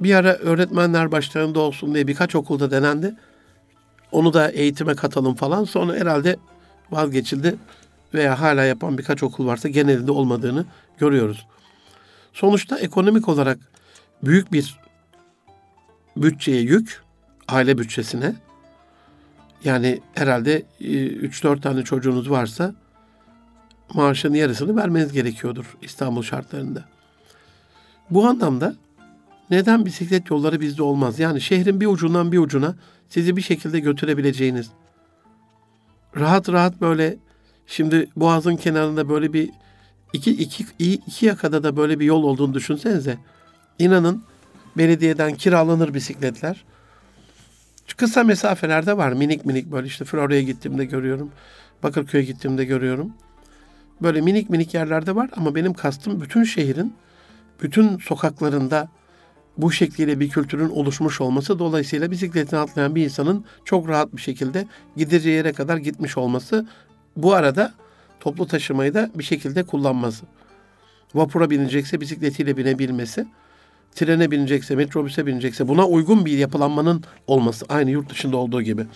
Bir 0.00 0.14
ara 0.14 0.34
öğretmenler 0.34 1.12
başlarında 1.12 1.60
olsun 1.60 1.94
diye 1.94 2.06
birkaç 2.06 2.34
okulda 2.34 2.70
denendi. 2.70 3.14
Onu 4.12 4.32
da 4.32 4.50
eğitime 4.50 4.94
katalım 4.94 5.34
falan. 5.34 5.64
Sonra 5.64 5.94
herhalde 5.94 6.36
vazgeçildi 6.90 7.56
veya 8.14 8.40
hala 8.40 8.64
yapan 8.64 8.98
birkaç 8.98 9.22
okul 9.22 9.46
varsa 9.46 9.68
genelinde 9.68 10.12
olmadığını 10.12 10.64
görüyoruz. 10.98 11.46
Sonuçta 12.32 12.78
ekonomik 12.78 13.28
olarak 13.28 13.58
büyük 14.22 14.52
bir 14.52 14.80
bütçeye 16.16 16.60
yük, 16.60 17.02
aile 17.48 17.78
bütçesine. 17.78 18.34
Yani 19.64 20.00
herhalde 20.14 20.62
3-4 20.80 21.58
e, 21.58 21.60
tane 21.60 21.82
çocuğunuz 21.82 22.30
varsa 22.30 22.74
maaşın 23.94 24.34
yarısını 24.34 24.76
vermeniz 24.76 25.12
gerekiyordur 25.12 25.76
İstanbul 25.82 26.22
şartlarında. 26.22 26.93
Bu 28.14 28.26
anlamda 28.26 28.74
neden 29.50 29.86
bisiklet 29.86 30.30
yolları 30.30 30.60
bizde 30.60 30.82
olmaz? 30.82 31.18
Yani 31.18 31.40
şehrin 31.40 31.80
bir 31.80 31.86
ucundan 31.86 32.32
bir 32.32 32.38
ucuna 32.38 32.74
sizi 33.08 33.36
bir 33.36 33.42
şekilde 33.42 33.80
götürebileceğiniz, 33.80 34.70
rahat 36.16 36.48
rahat 36.48 36.80
böyle 36.80 37.16
şimdi 37.66 38.08
Boğaz'ın 38.16 38.56
kenarında 38.56 39.08
böyle 39.08 39.32
bir 39.32 39.50
iki, 40.12 40.30
iki, 40.30 40.64
iki 40.78 41.26
yakada 41.26 41.62
da 41.62 41.76
böyle 41.76 42.00
bir 42.00 42.04
yol 42.04 42.22
olduğunu 42.22 42.54
düşünsenize. 42.54 43.18
İnanın 43.78 44.22
belediyeden 44.76 45.34
kiralanır 45.34 45.94
bisikletler. 45.94 46.64
Kısa 47.96 48.24
mesafelerde 48.24 48.96
var 48.96 49.12
minik 49.12 49.46
minik 49.46 49.72
böyle 49.72 49.86
işte 49.86 50.04
Florya'ya 50.04 50.42
gittiğimde 50.42 50.84
görüyorum. 50.84 51.30
Bakırköy'e 51.82 52.24
gittiğimde 52.24 52.64
görüyorum. 52.64 53.12
Böyle 54.02 54.20
minik 54.20 54.50
minik 54.50 54.74
yerlerde 54.74 55.14
var 55.14 55.30
ama 55.36 55.54
benim 55.54 55.74
kastım 55.74 56.20
bütün 56.20 56.44
şehrin 56.44 56.94
bütün 57.62 57.98
sokaklarında 57.98 58.88
bu 59.58 59.72
şekliyle 59.72 60.20
bir 60.20 60.28
kültürün 60.28 60.68
oluşmuş 60.68 61.20
olması 61.20 61.58
dolayısıyla 61.58 62.10
bisikletine 62.10 62.58
atlayan 62.58 62.94
bir 62.94 63.04
insanın 63.04 63.44
çok 63.64 63.88
rahat 63.88 64.16
bir 64.16 64.20
şekilde 64.20 64.66
gideceği 64.96 65.36
yere 65.36 65.52
kadar 65.52 65.76
gitmiş 65.76 66.18
olması 66.18 66.66
bu 67.16 67.34
arada 67.34 67.74
toplu 68.20 68.46
taşımayı 68.46 68.94
da 68.94 69.10
bir 69.14 69.24
şekilde 69.24 69.62
kullanması. 69.62 70.26
Vapura 71.14 71.50
binecekse 71.50 72.00
bisikletiyle 72.00 72.56
binebilmesi, 72.56 73.26
trene 73.94 74.30
binecekse, 74.30 74.76
metrobüse 74.76 75.26
binecekse 75.26 75.68
buna 75.68 75.86
uygun 75.86 76.26
bir 76.26 76.38
yapılanmanın 76.38 77.04
olması 77.26 77.66
aynı 77.68 77.90
yurt 77.90 78.10
dışında 78.10 78.36
olduğu 78.36 78.62
gibi. 78.62 78.86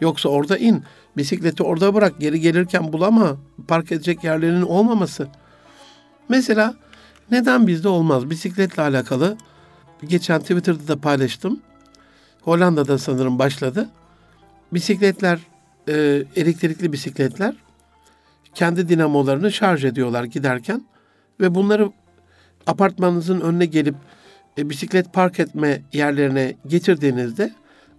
Yoksa 0.00 0.28
orada 0.28 0.58
in, 0.58 0.82
bisikleti 1.16 1.62
orada 1.62 1.94
bırak, 1.94 2.20
geri 2.20 2.40
gelirken 2.40 2.92
bulama, 2.92 3.36
park 3.68 3.92
edecek 3.92 4.24
yerlerinin 4.24 4.62
olmaması. 4.62 5.28
Mesela 6.28 6.74
neden 7.32 7.66
bizde 7.66 7.88
olmaz? 7.88 8.30
Bisikletle 8.30 8.82
alakalı 8.82 9.36
geçen 10.04 10.40
Twitter'da 10.40 10.88
da 10.88 11.00
paylaştım. 11.00 11.60
Hollanda'da 12.42 12.98
sanırım 12.98 13.38
başladı. 13.38 13.88
Bisikletler, 14.72 15.38
e, 15.88 16.24
elektrikli 16.36 16.92
bisikletler 16.92 17.54
kendi 18.54 18.88
dinamolarını 18.88 19.52
şarj 19.52 19.84
ediyorlar 19.84 20.24
giderken 20.24 20.84
ve 21.40 21.54
bunları 21.54 21.90
apartmanınızın 22.66 23.40
önüne 23.40 23.66
gelip 23.66 23.94
e, 24.58 24.70
bisiklet 24.70 25.12
park 25.12 25.40
etme 25.40 25.82
yerlerine 25.92 26.54
getirdiğinizde 26.66 27.52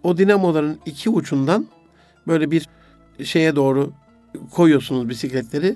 o 0.04 0.17
dinamoların 0.17 0.80
iki 0.86 1.10
ucundan 1.10 1.67
böyle 2.28 2.52
bir 2.52 2.69
şeye 3.24 3.56
doğru 3.56 3.93
koyuyorsunuz 4.52 5.10
bisikletleri. 5.10 5.76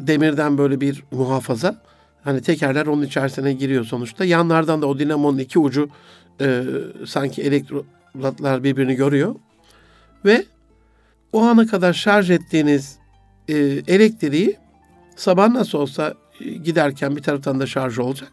Demirden 0.00 0.58
böyle 0.58 0.80
bir 0.80 1.04
muhafaza. 1.10 1.86
Hani 2.26 2.42
tekerler 2.42 2.86
onun 2.86 3.02
içerisine 3.02 3.52
giriyor 3.52 3.84
sonuçta. 3.84 4.24
Yanlardan 4.24 4.82
da 4.82 4.86
o 4.86 4.98
dinamonun 4.98 5.38
iki 5.38 5.58
ucu 5.58 5.88
e, 6.40 6.64
sanki 7.06 7.42
elektrotlar 7.42 8.64
birbirini 8.64 8.94
görüyor. 8.94 9.34
Ve 10.24 10.44
o 11.32 11.42
ana 11.42 11.66
kadar 11.66 11.92
şarj 11.92 12.30
ettiğiniz 12.30 12.98
e, 13.48 13.54
elektriği 13.86 14.56
sabah 15.16 15.48
nasıl 15.48 15.78
olsa 15.78 16.14
e, 16.40 16.50
giderken 16.50 17.16
bir 17.16 17.22
taraftan 17.22 17.60
da 17.60 17.66
şarj 17.66 17.98
olacak. 17.98 18.32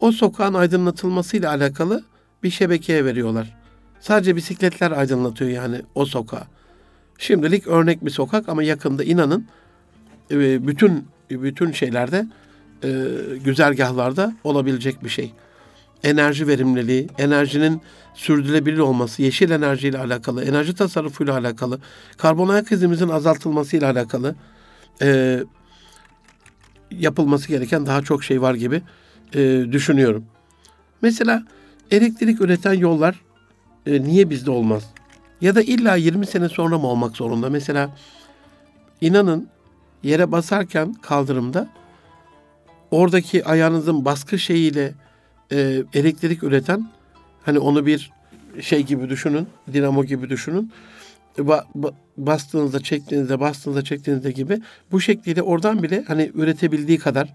O 0.00 0.12
sokağın 0.12 0.54
aydınlatılmasıyla 0.54 1.50
alakalı 1.50 2.04
bir 2.42 2.50
şebekeye 2.50 3.04
veriyorlar. 3.04 3.56
Sadece 4.00 4.36
bisikletler 4.36 4.90
aydınlatıyor 4.90 5.50
yani 5.50 5.82
o 5.94 6.04
sokağı. 6.04 6.44
Şimdilik 7.18 7.66
örnek 7.66 8.04
bir 8.04 8.10
sokak 8.10 8.48
ama 8.48 8.62
yakında 8.62 9.04
inanın 9.04 9.46
e, 10.30 10.66
bütün 10.66 11.04
bütün 11.30 11.72
şeylerde 11.72 12.26
e, 12.84 12.88
güzergahlarda 13.44 14.34
olabilecek 14.44 15.04
bir 15.04 15.08
şey. 15.08 15.32
Enerji 16.04 16.48
verimliliği, 16.48 17.08
enerjinin 17.18 17.82
sürdürülebilir 18.14 18.78
olması, 18.78 19.22
yeşil 19.22 19.50
enerjiyle 19.50 19.98
alakalı, 19.98 20.44
enerji 20.44 20.74
tasarrufuyla 20.74 21.38
alakalı, 21.38 21.80
karbon 22.16 22.48
ayak 22.48 22.72
izimizin 22.72 23.08
azaltılmasıyla 23.08 23.90
alakalı 23.90 24.34
e, 25.02 25.40
yapılması 26.90 27.48
gereken 27.48 27.86
daha 27.86 28.02
çok 28.02 28.24
şey 28.24 28.42
var 28.42 28.54
gibi 28.54 28.82
e, 29.34 29.64
düşünüyorum. 29.72 30.24
Mesela 31.02 31.44
elektrik 31.90 32.40
üreten 32.40 32.72
yollar 32.72 33.20
e, 33.86 34.02
niye 34.02 34.30
bizde 34.30 34.50
olmaz? 34.50 34.90
Ya 35.40 35.54
da 35.54 35.62
illa 35.62 35.96
20 35.96 36.26
sene 36.26 36.48
sonra 36.48 36.78
mı 36.78 36.86
olmak 36.86 37.16
zorunda? 37.16 37.50
Mesela 37.50 37.96
inanın 39.00 39.48
yere 40.02 40.32
basarken 40.32 40.92
kaldırımda 40.92 41.68
oradaki 42.90 43.44
ayağınızın 43.44 44.04
baskı 44.04 44.38
şeyiyle 44.38 44.92
e, 45.52 45.82
elektrik 45.94 46.42
üreten 46.42 46.90
hani 47.42 47.58
onu 47.58 47.86
bir 47.86 48.10
şey 48.60 48.82
gibi 48.82 49.08
düşünün, 49.08 49.46
dinamo 49.72 50.04
gibi 50.04 50.30
düşünün. 50.30 50.72
Ba, 51.38 51.64
ba, 51.74 51.90
bastığınızda, 52.16 52.80
çektiğinizde, 52.80 53.40
bastığınızda, 53.40 53.84
çektiğinizde 53.84 54.30
gibi 54.30 54.60
bu 54.92 55.00
şekliyle 55.00 55.42
oradan 55.42 55.82
bile 55.82 56.04
hani 56.06 56.30
üretebildiği 56.34 56.98
kadar 56.98 57.34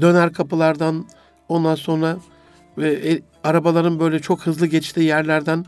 döner 0.00 0.32
kapılardan 0.32 1.06
ondan 1.48 1.74
sonra 1.74 2.16
ve 2.78 2.92
e, 2.92 3.20
arabaların 3.44 4.00
böyle 4.00 4.18
çok 4.18 4.40
hızlı 4.46 4.66
geçtiği 4.66 5.04
yerlerden 5.04 5.64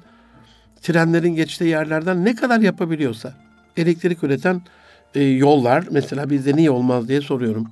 trenlerin 0.83 1.35
geçtiği 1.35 1.69
yerlerden 1.69 2.25
ne 2.25 2.35
kadar 2.35 2.61
yapabiliyorsa 2.61 3.35
elektrik 3.77 4.25
üreten 4.25 4.63
e, 5.15 5.23
yollar 5.23 5.85
mesela 5.91 6.31
bizde 6.31 6.57
niye 6.57 6.71
olmaz 6.71 7.09
diye 7.09 7.21
soruyorum. 7.21 7.71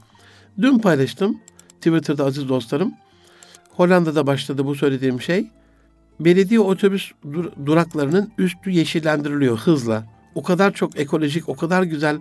Dün 0.60 0.78
paylaştım. 0.78 1.38
Twitter'da 1.76 2.24
aziz 2.24 2.48
dostlarım. 2.48 2.94
Hollanda'da 3.70 4.26
başladı 4.26 4.66
bu 4.66 4.74
söylediğim 4.74 5.20
şey. 5.20 5.46
Belediye 6.20 6.60
otobüs 6.60 7.12
dur- 7.32 7.52
duraklarının 7.66 8.32
üstü 8.38 8.70
yeşillendiriliyor 8.70 9.58
hızla. 9.58 10.04
O 10.34 10.42
kadar 10.42 10.72
çok 10.72 11.00
ekolojik, 11.00 11.48
o 11.48 11.54
kadar 11.56 11.82
güzel, 11.82 12.20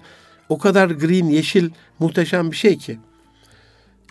o 0.50 0.58
kadar 0.58 0.90
green, 0.90 1.26
yeşil, 1.26 1.70
muhteşem 2.00 2.52
bir 2.52 2.56
şey 2.56 2.78
ki. 2.78 3.00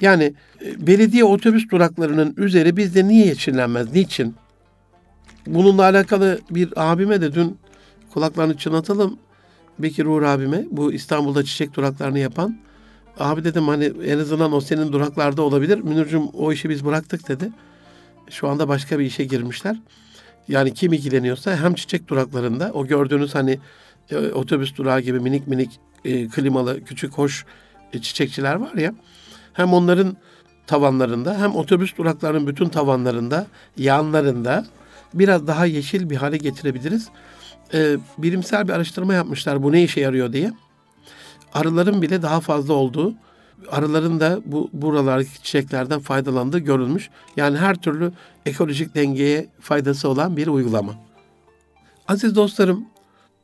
Yani 0.01 0.35
e, 0.65 0.87
belediye 0.87 1.25
otobüs 1.25 1.71
duraklarının 1.71 2.35
üzeri 2.37 2.77
bizde 2.77 3.09
niye 3.09 3.27
yeşillenmez? 3.27 3.93
Niçin? 3.93 4.35
Bununla 5.47 5.83
alakalı 5.83 6.39
bir 6.51 6.93
abime 6.93 7.21
de 7.21 7.35
dün 7.35 7.59
kulaklarını 8.13 8.57
çınlatalım. 8.57 9.19
Bekir 9.79 10.07
Uğur 10.07 10.23
abime 10.23 10.65
bu 10.71 10.93
İstanbul'da 10.93 11.45
çiçek 11.45 11.75
duraklarını 11.75 12.19
yapan. 12.19 12.59
Abi 13.19 13.45
dedim 13.45 13.69
hani 13.69 13.93
en 14.05 14.19
azından 14.19 14.53
o 14.53 14.61
senin 14.61 14.93
duraklarda 14.93 15.43
olabilir. 15.43 15.79
Münir'cim 15.79 16.29
o 16.29 16.53
işi 16.53 16.71
biz 16.71 16.85
bıraktık 16.85 17.29
dedi. 17.29 17.51
Şu 18.31 18.49
anda 18.49 18.69
başka 18.69 18.99
bir 18.99 19.05
işe 19.05 19.25
girmişler. 19.25 19.77
Yani 20.49 20.75
kim 20.75 20.93
ilgileniyorsa 20.93 21.57
hem 21.57 21.75
çiçek 21.75 22.09
duraklarında 22.09 22.71
o 22.75 22.87
gördüğünüz 22.87 23.35
hani 23.35 23.59
e, 24.11 24.17
otobüs 24.17 24.77
durağı 24.77 25.01
gibi 25.01 25.21
minik 25.21 25.47
minik 25.47 25.81
e, 26.05 26.29
klimalı 26.29 26.85
küçük 26.85 27.13
hoş 27.13 27.45
e, 27.93 28.01
çiçekçiler 28.01 28.55
var 28.55 28.75
ya. 28.75 28.95
Hem 29.53 29.73
onların 29.73 30.17
tavanlarında 30.67 31.41
hem 31.41 31.57
otobüs 31.57 31.97
duraklarının 31.99 32.47
bütün 32.47 32.69
tavanlarında, 32.69 33.47
yanlarında 33.77 34.67
biraz 35.15 35.47
daha 35.47 35.67
yeşil 35.67 36.11
bir 36.11 36.17
hale 36.17 36.37
getirebiliriz. 36.37 37.09
E, 37.75 37.97
bilimsel 38.19 38.69
bir 38.69 38.73
araştırma 38.73 39.15
yapmışlar 39.15 39.63
bu 39.63 39.73
ne 39.73 39.83
işe 39.83 40.01
yarıyor 40.01 40.33
diye. 40.33 40.53
Arıların 41.55 42.03
bile 42.03 42.23
daha 42.23 42.41
fazla 42.41 42.75
olduğu, 42.75 43.15
arıların 43.71 44.21
da 44.21 44.41
bu 44.45 44.71
buralardaki 44.73 45.43
çiçeklerden 45.43 46.01
faydalandığı 46.01 46.59
görülmüş. 46.59 47.11
Yani 47.37 47.59
her 47.59 47.75
türlü 47.75 48.13
ekolojik 48.47 48.95
dengeye 48.95 49.49
faydası 49.61 50.09
olan 50.09 50.37
bir 50.37 50.47
uygulama. 50.47 50.95
Aziz 52.09 52.37
dostlarım, 52.37 52.85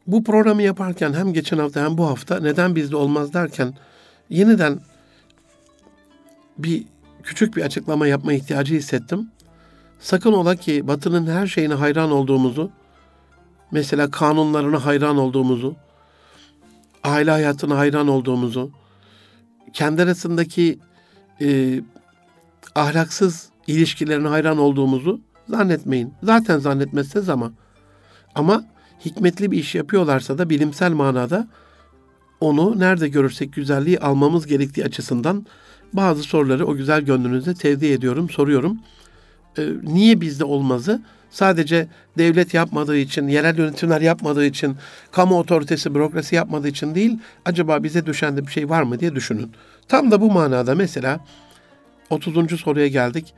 bu 0.06 0.24
programı 0.24 0.62
yaparken 0.62 1.12
hem 1.12 1.32
geçen 1.32 1.58
hafta 1.58 1.84
hem 1.84 1.98
bu 1.98 2.06
hafta 2.06 2.40
neden 2.40 2.76
bizde 2.76 2.96
olmaz 2.96 3.34
derken 3.34 3.74
yeniden 4.30 4.80
bir 6.58 6.84
küçük 7.22 7.56
bir 7.56 7.62
açıklama 7.62 8.06
yapma 8.06 8.32
ihtiyacı 8.32 8.74
hissettim. 8.74 9.30
Sakın 10.00 10.32
ola 10.32 10.56
ki 10.56 10.88
Batı'nın 10.88 11.26
her 11.26 11.46
şeyine 11.46 11.74
hayran 11.74 12.10
olduğumuzu, 12.10 12.70
mesela 13.70 14.10
kanunlarına 14.10 14.84
hayran 14.84 15.16
olduğumuzu, 15.16 15.76
aile 17.04 17.30
hayatına 17.30 17.78
hayran 17.78 18.08
olduğumuzu, 18.08 18.70
kendi 19.72 20.02
arasındaki 20.02 20.78
e, 21.40 21.80
ahlaksız 22.74 23.48
ilişkilerine 23.66 24.28
hayran 24.28 24.58
olduğumuzu 24.58 25.20
zannetmeyin. 25.48 26.14
Zaten 26.22 26.58
zannetmezsiniz 26.58 27.28
ama 27.28 27.52
ama 28.34 28.64
hikmetli 29.04 29.50
bir 29.50 29.58
iş 29.58 29.74
yapıyorlarsa 29.74 30.38
da 30.38 30.50
bilimsel 30.50 30.92
manada 30.92 31.48
onu 32.40 32.78
nerede 32.78 33.08
görürsek 33.08 33.52
güzelliği 33.52 33.98
almamız 33.98 34.46
gerektiği 34.46 34.84
açısından 34.84 35.46
bazı 35.92 36.22
soruları 36.22 36.66
o 36.66 36.74
güzel 36.74 37.00
gönlünüzde 37.00 37.54
tevdi 37.54 37.86
ediyorum, 37.86 38.30
soruyorum. 38.30 38.78
Ee, 39.58 39.68
niye 39.82 40.20
bizde 40.20 40.44
olmazı? 40.44 41.02
Sadece 41.32 41.88
devlet 42.18 42.54
yapmadığı 42.54 42.96
için, 42.96 43.28
yerel 43.28 43.58
yönetimler 43.58 44.00
yapmadığı 44.00 44.44
için, 44.44 44.76
kamu 45.12 45.38
otoritesi, 45.38 45.94
bürokrasi 45.94 46.34
yapmadığı 46.34 46.68
için 46.68 46.94
değil, 46.94 47.18
acaba 47.44 47.82
bize 47.82 48.06
düşen 48.06 48.36
de 48.36 48.46
bir 48.46 48.52
şey 48.52 48.68
var 48.68 48.82
mı 48.82 49.00
diye 49.00 49.14
düşünün. 49.14 49.52
Tam 49.88 50.10
da 50.10 50.20
bu 50.20 50.30
manada 50.30 50.74
mesela 50.74 51.20
30. 52.10 52.60
soruya 52.60 52.86
geldik. 52.86 53.34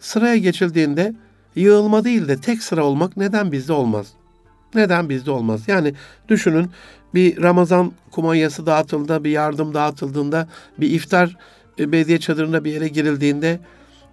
Sıraya 0.00 0.36
geçildiğinde 0.36 1.14
yığılma 1.56 2.04
değil 2.04 2.28
de 2.28 2.40
tek 2.40 2.62
sıra 2.62 2.84
olmak 2.84 3.16
neden 3.16 3.52
bizde 3.52 3.72
olmaz? 3.72 4.06
Neden 4.74 5.08
bizde 5.08 5.30
olmaz? 5.30 5.62
Yani 5.66 5.94
düşünün 6.28 6.70
bir 7.14 7.42
Ramazan 7.42 7.92
kumanyası 8.10 8.66
dağıtıldığında, 8.66 9.24
bir 9.24 9.30
yardım 9.30 9.74
dağıtıldığında, 9.74 10.48
bir 10.78 10.90
iftar 10.90 11.36
e, 11.78 11.92
belediye 11.92 12.20
çadırında 12.20 12.64
bir 12.64 12.72
yere 12.72 12.88
girildiğinde 12.88 13.60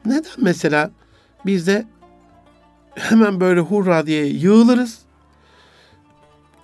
neden 0.05 0.31
mesela 0.37 0.91
bizde 1.45 1.85
hemen 2.95 3.39
böyle 3.39 3.59
hurra 3.59 4.05
diye 4.05 4.25
yığılırız. 4.25 4.99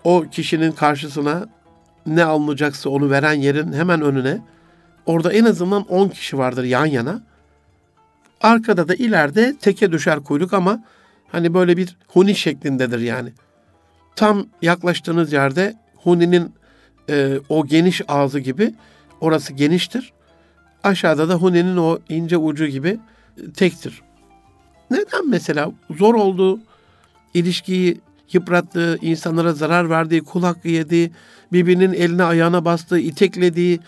O 0.04 0.26
kişinin 0.32 0.72
karşısına 0.72 1.46
ne 2.06 2.24
alınacaksa 2.24 2.90
onu 2.90 3.10
veren 3.10 3.34
yerin 3.34 3.74
hemen 3.74 4.02
önüne. 4.02 4.42
Orada 5.06 5.34
en 5.34 5.46
azından 5.46 5.84
10 5.84 6.10
kişi 6.10 6.38
vardır 6.38 6.64
yan 6.64 6.86
yana. 6.86 7.24
Arkada 8.42 8.88
da 8.88 8.96
ileride 8.96 9.56
teke 9.62 9.92
düşer 9.92 10.20
kuyruk 10.20 10.54
ama 10.54 10.84
hani 11.32 11.54
böyle 11.54 11.78
bir 11.78 11.98
huni 12.08 12.36
şeklindedir 12.36 13.00
yani. 13.00 13.34
Tam 14.16 14.46
yaklaştığınız 14.62 15.34
yerde 15.34 15.76
huninin 15.96 16.54
e, 17.10 17.40
o 17.50 17.66
geniş 17.66 18.02
ağzı 18.08 18.40
gibi 18.40 18.74
orası 19.22 19.54
geniştir. 19.54 20.14
Aşağıda 20.84 21.30
da 21.30 21.36
huninin 21.36 21.78
o 21.78 22.00
ince 22.10 22.38
ucu 22.38 22.68
gibi 22.68 23.00
tektir. 23.54 24.02
Neden 24.92 25.30
mesela 25.30 25.72
zor 25.98 26.16
olduğu, 26.16 26.60
ilişkiyi 27.34 28.02
yıprattığı, 28.34 28.98
insanlara 29.02 29.54
zarar 29.54 29.90
verdiği, 29.90 30.24
kul 30.24 30.44
hakkı 30.44 30.68
yediği, 30.68 31.12
birbirinin 31.54 31.94
eline 31.94 32.24
ayağına 32.24 32.66
bastığı, 32.66 33.00
iteklediği, 33.00 33.80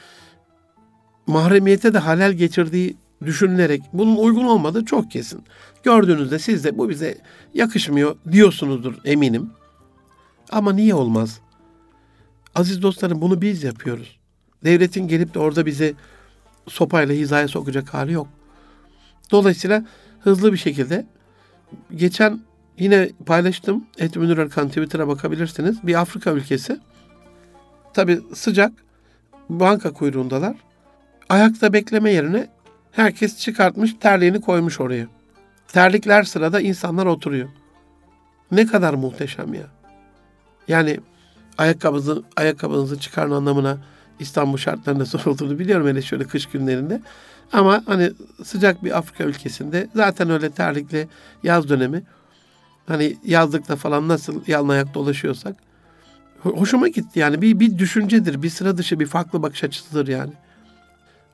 mahremiyete 1.28 1.94
de 1.94 1.98
halel 2.00 2.34
geçirdiği 2.34 2.98
düşünülerek 3.26 3.82
bunun 3.94 4.16
uygun 4.16 4.46
olmadığı 4.46 4.86
çok 4.86 5.12
kesin. 5.12 5.44
Gördüğünüzde 5.84 6.40
siz 6.40 6.64
de 6.64 6.78
bu 6.78 6.90
bize 6.90 7.18
yakışmıyor 7.54 8.16
diyorsunuzdur 8.32 8.96
eminim. 9.06 9.50
Ama 10.52 10.74
niye 10.74 10.96
olmaz? 10.96 11.40
Aziz 12.56 12.82
dostlarım 12.82 13.22
bunu 13.22 13.42
biz 13.42 13.64
yapıyoruz. 13.64 14.20
Devletin 14.64 15.08
gelip 15.08 15.34
de 15.34 15.40
orada 15.40 15.66
bizi 15.66 15.96
sopayla 16.68 17.16
hizaya 17.16 17.48
sokacak 17.48 17.94
hali 17.94 18.12
yok. 18.14 18.28
Dolayısıyla 19.32 19.86
hızlı 20.20 20.54
bir 20.54 20.58
şekilde 20.58 21.06
geçen 21.96 22.40
yine 22.78 23.10
paylaştım. 23.26 23.86
Et 23.98 24.16
Münir 24.16 24.38
Erkan 24.38 24.68
Twitter'a 24.68 25.08
bakabilirsiniz. 25.08 25.88
Bir 25.88 26.02
Afrika 26.02 26.32
ülkesi. 26.32 26.80
Tabi 27.94 28.20
sıcak. 28.34 28.72
Banka 29.50 29.94
kuyruğundalar. 29.94 30.56
Ayakta 31.30 31.74
bekleme 31.74 32.12
yerine 32.12 32.48
herkes 32.92 33.40
çıkartmış 33.40 33.96
terliğini 34.00 34.42
koymuş 34.42 34.80
oraya. 34.80 35.08
Terlikler 35.68 36.24
sırada 36.24 36.62
insanlar 36.62 37.06
oturuyor. 37.06 37.50
Ne 38.52 38.66
kadar 38.66 38.94
muhteşem 38.94 39.54
ya. 39.54 39.68
Yani 40.68 41.00
ayakkabınızı, 41.58 42.24
ayakkabınızı 42.38 43.00
çıkarın 43.00 43.32
anlamına 43.32 43.78
İstanbul 44.20 44.58
şartlarında 44.58 45.06
zor 45.06 45.26
olduğunu 45.26 45.60
biliyorum 45.60 45.88
hele 45.88 46.02
şöyle 46.02 46.24
kış 46.24 46.46
günlerinde. 46.46 47.02
Ama 47.54 47.84
hani 47.86 48.12
sıcak 48.44 48.84
bir 48.84 48.98
Afrika 48.98 49.24
ülkesinde 49.24 49.88
zaten 49.96 50.30
öyle 50.30 50.50
terlikle 50.50 51.08
yaz 51.44 51.70
dönemi 51.70 52.04
hani 52.88 53.18
yazlıkta 53.24 53.76
falan 53.76 54.08
nasıl 54.08 54.42
yalın 54.48 54.70
ayak 54.70 54.94
dolaşıyorsak 54.94 55.56
hoşuma 56.40 56.88
gitti 56.88 57.20
yani 57.20 57.42
bir, 57.42 57.60
bir 57.60 57.78
düşüncedir, 57.78 58.44
bir 58.44 58.50
sıra 58.50 58.78
dışı 58.78 59.00
bir 59.00 59.06
farklı 59.06 59.42
bakış 59.42 59.64
açısıdır 59.64 60.08
yani. 60.08 60.34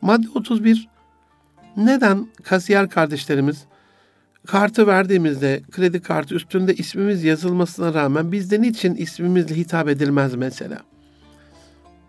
Madde 0.01 0.27
31 0.35 0.87
neden 1.77 2.27
kasiyer 2.43 2.89
kardeşlerimiz 2.89 3.65
kartı 4.47 4.87
verdiğimizde 4.87 5.61
kredi 5.71 6.01
kartı 6.01 6.35
üstünde 6.35 6.75
ismimiz 6.75 7.23
yazılmasına 7.23 7.93
rağmen 7.93 8.31
bizde 8.31 8.61
niçin 8.61 8.95
ismimizle 8.95 9.55
hitap 9.55 9.89
edilmez 9.89 10.35
mesela? 10.35 10.79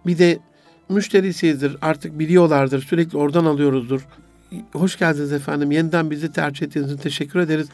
Bir 0.07 0.19
de 0.19 0.39
müşterisiyizdir 0.89 1.77
artık 1.83 2.19
biliyorlardır 2.19 2.83
sürekli 2.83 3.19
oradan 3.19 3.45
alıyoruzdur. 3.45 4.07
Hoş 4.73 4.99
geldiniz 4.99 5.33
efendim 5.33 5.71
yeniden 5.71 6.11
bizi 6.11 6.33
tercih 6.33 6.67
ettiğiniz 6.67 6.93
için 6.93 7.03
teşekkür 7.03 7.41
ederiz. 7.41 7.69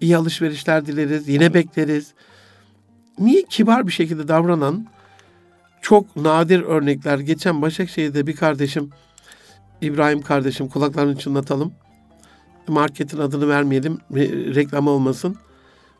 İyi 0.00 0.16
alışverişler 0.16 0.86
dileriz 0.86 1.28
yine 1.28 1.54
bekleriz. 1.54 2.12
Niye 3.18 3.42
kibar 3.42 3.86
bir 3.86 3.92
şekilde 3.92 4.28
davranan 4.28 4.86
çok 5.82 6.16
nadir 6.16 6.60
örnekler. 6.60 7.18
Geçen 7.18 7.62
Başakşehir'de 7.62 8.26
bir 8.26 8.36
kardeşim 8.36 8.90
İbrahim 9.80 10.22
kardeşim 10.22 10.68
kulaklarını 10.68 11.18
çınlatalım. 11.18 11.72
Marketin 12.68 13.18
adını 13.18 13.48
vermeyelim 13.48 13.98
reklam 14.54 14.86
olmasın. 14.88 15.36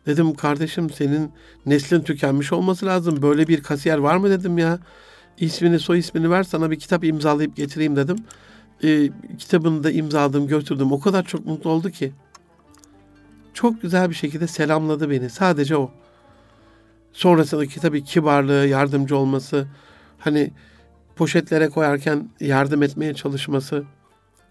Dedim 0.06 0.34
kardeşim 0.34 0.90
senin 0.90 1.30
neslin 1.66 2.00
tükenmiş 2.00 2.52
olması 2.52 2.86
lazım. 2.86 3.22
Böyle 3.22 3.48
bir 3.48 3.62
kasiyer 3.62 3.98
var 3.98 4.16
mı 4.16 4.30
dedim 4.30 4.58
ya 4.58 4.78
ismini 5.38 5.78
soy 5.78 5.98
ismini 5.98 6.30
ver 6.30 6.42
sana 6.42 6.70
bir 6.70 6.78
kitap 6.78 7.04
imzalayıp 7.04 7.56
getireyim 7.56 7.96
dedim. 7.96 8.16
E, 8.84 9.10
kitabını 9.38 9.84
da 9.84 9.90
imzaladım 9.90 10.46
götürdüm. 10.46 10.92
O 10.92 11.00
kadar 11.00 11.22
çok 11.22 11.46
mutlu 11.46 11.70
oldu 11.70 11.90
ki. 11.90 12.12
Çok 13.54 13.82
güzel 13.82 14.10
bir 14.10 14.14
şekilde 14.14 14.46
selamladı 14.46 15.10
beni. 15.10 15.30
Sadece 15.30 15.76
o. 15.76 15.90
Sonrasındaki 17.12 17.80
tabii 17.80 18.04
kibarlığı, 18.04 18.66
yardımcı 18.66 19.16
olması, 19.16 19.66
hani 20.18 20.50
poşetlere 21.16 21.68
koyarken 21.68 22.28
yardım 22.40 22.82
etmeye 22.82 23.14
çalışması. 23.14 23.84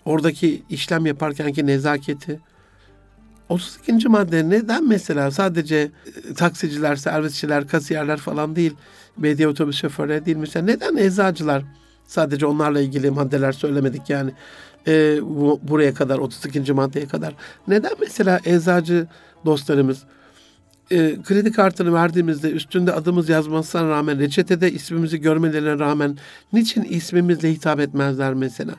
oradaki 0.05 0.63
işlem 0.69 1.05
yaparkenki 1.05 1.65
nezaketi. 1.65 2.39
32. 3.49 4.09
madde 4.09 4.49
neden 4.49 4.87
mesela 4.87 5.31
sadece 5.31 5.91
e, 6.29 6.33
taksiciler, 6.33 6.95
servisçiler, 6.95 7.67
kasiyerler 7.67 8.17
falan 8.17 8.55
değil, 8.55 8.73
belediye 9.17 9.47
otobüs 9.47 9.77
şoförleri 9.77 10.25
değil 10.25 10.37
mesela 10.37 10.65
neden 10.65 10.97
eczacılar 10.97 11.63
sadece 12.07 12.45
onlarla 12.45 12.81
ilgili 12.81 13.11
maddeler 13.11 13.51
söylemedik 13.51 14.09
yani 14.09 14.31
e, 14.87 15.21
bu, 15.21 15.59
buraya 15.63 15.93
kadar 15.93 16.17
32. 16.17 16.73
maddeye 16.73 17.07
kadar. 17.07 17.35
Neden 17.67 17.91
mesela 17.99 18.39
eczacı 18.45 19.07
dostlarımız 19.45 20.03
e, 20.91 21.21
kredi 21.23 21.51
kartını 21.51 21.93
verdiğimizde 21.93 22.51
üstünde 22.51 22.93
adımız 22.93 23.29
yazmasına 23.29 23.89
rağmen 23.89 24.19
reçetede 24.19 24.71
ismimizi 24.71 25.21
görmelerine 25.21 25.79
rağmen 25.79 26.17
niçin 26.53 26.83
ismimizle 26.83 27.51
hitap 27.51 27.79
etmezler 27.79 28.33
mesela? 28.33 28.75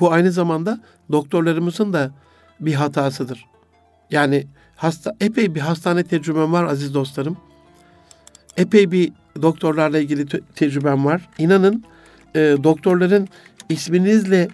Bu 0.00 0.12
aynı 0.12 0.32
zamanda 0.32 0.80
doktorlarımızın 1.12 1.92
da 1.92 2.10
bir 2.60 2.74
hatasıdır. 2.74 3.46
Yani 4.10 4.46
hasta 4.76 5.16
epey 5.20 5.54
bir 5.54 5.60
hastane 5.60 6.04
tecrübem 6.04 6.52
var 6.52 6.64
aziz 6.64 6.94
dostlarım. 6.94 7.36
Epey 8.56 8.90
bir 8.90 9.12
doktorlarla 9.42 9.98
ilgili 9.98 10.26
te- 10.26 10.40
tecrübem 10.54 11.04
var. 11.04 11.28
İnanın 11.38 11.84
e, 12.34 12.38
doktorların 12.40 13.28
isminizle 13.68 14.48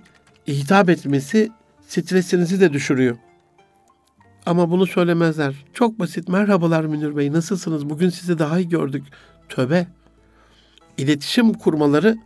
hitap 0.49 0.91
etmesi 0.91 1.51
stresinizi 1.89 2.61
de 2.61 2.73
düşürüyor. 2.73 3.17
Ama 4.47 4.71
bunu 4.71 4.87
söylemezler. 4.87 5.65
Çok 5.73 5.99
basit. 5.99 6.29
Merhabalar 6.29 6.85
Münir 6.85 7.17
Bey, 7.17 7.33
nasılsınız? 7.33 7.91
Bugün 7.91 8.11
sizi 8.11 8.39
daha 8.39 8.59
iyi 8.59 8.69
gördük. 8.69 9.05
Töbe. 9.49 9.87
İletişim 10.99 11.53
kurmaları 11.53 12.19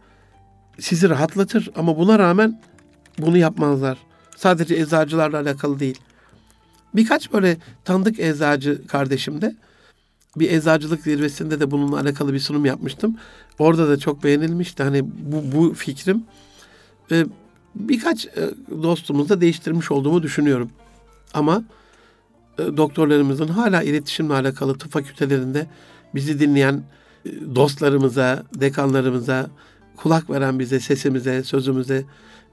sizi 0.78 1.08
rahatlatır 1.08 1.70
ama 1.76 1.98
buna 1.98 2.18
rağmen 2.18 2.60
bunu 3.18 3.36
yapmazlar. 3.36 3.98
Sadece 4.36 4.74
eczacılarla 4.74 5.40
alakalı 5.40 5.80
değil. 5.80 6.00
Birkaç 6.94 7.32
böyle 7.32 7.56
tanıdık 7.84 8.20
eczacı 8.20 8.86
kardeşim 8.86 9.40
de 9.40 9.54
bir 10.36 10.50
eczacılık 10.50 11.02
zirvesinde 11.02 11.60
de 11.60 11.70
bununla 11.70 12.00
alakalı 12.00 12.32
bir 12.32 12.38
sunum 12.38 12.64
yapmıştım. 12.64 13.16
Orada 13.58 13.88
da 13.88 13.98
çok 13.98 14.24
beğenilmişti. 14.24 14.82
Hani 14.82 15.04
bu, 15.04 15.56
bu 15.56 15.74
fikrim. 15.74 16.24
Ve 17.10 17.26
birkaç 17.74 18.26
e, 18.26 18.50
dostumuzla 18.82 19.40
değiştirmiş 19.40 19.90
olduğumu 19.90 20.22
düşünüyorum. 20.22 20.70
Ama 21.34 21.64
e, 22.58 22.76
doktorlarımızın 22.76 23.48
hala 23.48 23.82
iletişimle 23.82 24.34
alakalı 24.34 24.78
tıp 24.78 24.92
fakültelerinde 24.92 25.66
bizi 26.14 26.40
dinleyen 26.40 26.82
e, 27.26 27.30
dostlarımıza, 27.54 28.42
dekanlarımıza, 28.54 29.50
kulak 29.96 30.30
veren 30.30 30.58
bize, 30.58 30.80
sesimize, 30.80 31.44
sözümüze, 31.44 32.04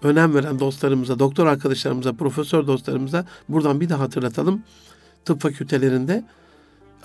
önem 0.03 0.35
veren 0.35 0.59
dostlarımıza, 0.59 1.19
doktor 1.19 1.47
arkadaşlarımıza, 1.47 2.13
profesör 2.13 2.67
dostlarımıza 2.67 3.25
buradan 3.49 3.81
bir 3.81 3.89
daha 3.89 3.99
hatırlatalım. 3.99 4.63
Tıp 5.25 5.41
fakültelerinde 5.41 6.23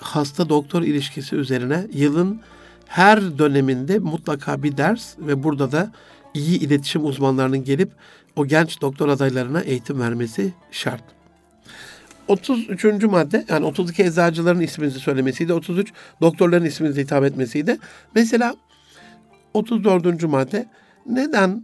hasta 0.01 0.49
doktor 0.49 0.81
ilişkisi 0.81 1.35
üzerine 1.35 1.87
yılın 1.93 2.41
her 2.87 3.37
döneminde 3.37 3.99
mutlaka 3.99 4.63
bir 4.63 4.77
ders 4.77 5.15
ve 5.19 5.43
burada 5.43 5.71
da 5.71 5.91
iyi 6.33 6.59
iletişim 6.59 7.05
uzmanlarının 7.05 7.63
gelip 7.63 7.91
o 8.35 8.45
genç 8.45 8.81
doktor 8.81 9.09
adaylarına 9.09 9.61
eğitim 9.61 9.99
vermesi 9.99 10.53
şart. 10.71 11.03
33. 12.27 13.03
madde 13.03 13.45
yani 13.49 13.65
32 13.65 14.03
eczacıların 14.03 14.59
isminizi 14.59 14.99
söylemesiydi. 14.99 15.53
33 15.53 15.93
doktorların 16.21 16.65
isminizi 16.65 17.01
hitap 17.01 17.23
etmesiydi. 17.23 17.77
Mesela 18.15 18.55
34. 19.53 20.23
madde 20.23 20.65
neden 21.05 21.63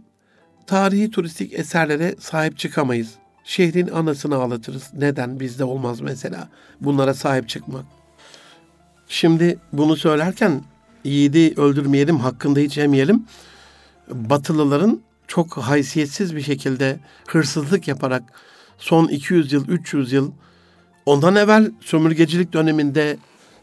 tarihi 0.66 1.10
turistik 1.10 1.52
eserlere 1.52 2.14
sahip 2.18 2.58
çıkamayız? 2.58 3.14
Şehrin 3.44 3.88
anasını 3.88 4.36
ağlatırız. 4.36 4.90
Neden 4.94 5.40
bizde 5.40 5.64
olmaz 5.64 6.00
mesela 6.00 6.48
bunlara 6.80 7.14
sahip 7.14 7.48
çıkmak? 7.48 7.95
Şimdi 9.08 9.58
bunu 9.72 9.96
söylerken 9.96 10.62
yiğidi 11.04 11.60
öldürmeyelim, 11.60 12.16
hakkında 12.18 12.60
hiç 12.60 12.76
yemeyelim. 12.76 13.24
Batılıların 14.10 15.00
çok 15.28 15.56
haysiyetsiz 15.56 16.36
bir 16.36 16.42
şekilde 16.42 16.98
hırsızlık 17.28 17.88
yaparak 17.88 18.22
son 18.78 19.08
200 19.08 19.52
yıl, 19.52 19.68
300 19.68 20.12
yıl 20.12 20.32
ondan 21.06 21.36
evvel 21.36 21.70
sömürgecilik 21.80 22.52
döneminde 22.52 23.16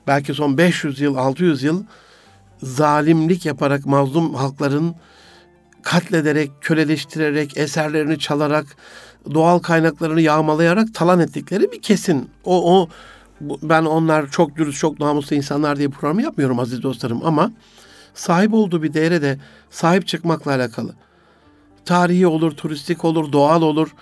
belki 0.08 0.34
son 0.34 0.58
500 0.58 1.00
yıl, 1.00 1.16
600 1.16 1.64
yıl 1.64 1.84
zalimlik 2.64 3.46
yaparak 3.46 3.86
mazlum 3.86 4.34
halkların 4.34 4.96
katlederek, 5.82 6.52
köleleştirerek, 6.62 7.58
eserlerini 7.58 8.20
çalarak, 8.20 8.66
doğal 9.34 9.60
kaynaklarını 9.60 10.22
yağmalayarak 10.22 10.94
talan 10.94 11.20
ettikleri 11.20 11.72
bir 11.72 11.82
kesin. 11.82 12.30
O, 12.44 12.78
o 12.78 12.90
ben 13.64 13.86
onlar 13.86 14.32
çok 14.32 14.56
dürüst, 14.56 14.80
çok 14.80 15.00
namuslu 15.00 15.36
insanlar 15.36 15.78
diye 15.78 15.90
programı 15.90 16.22
yapmıyorum 16.22 16.60
aziz 16.60 16.84
dostlarım 16.84 17.26
ama 17.26 17.52
sahip 18.14 18.54
olduğu 18.54 18.84
bir 18.84 18.94
değere 18.94 19.22
de 19.22 19.40
sahip 19.70 20.08
çıkmakla 20.08 20.52
alakalı. 20.52 20.94
Tarihi 21.86 22.28
olur, 22.28 22.52
turistik 22.52 23.06
olur, 23.06 23.32
doğal 23.32 23.62
olur. 23.62 23.96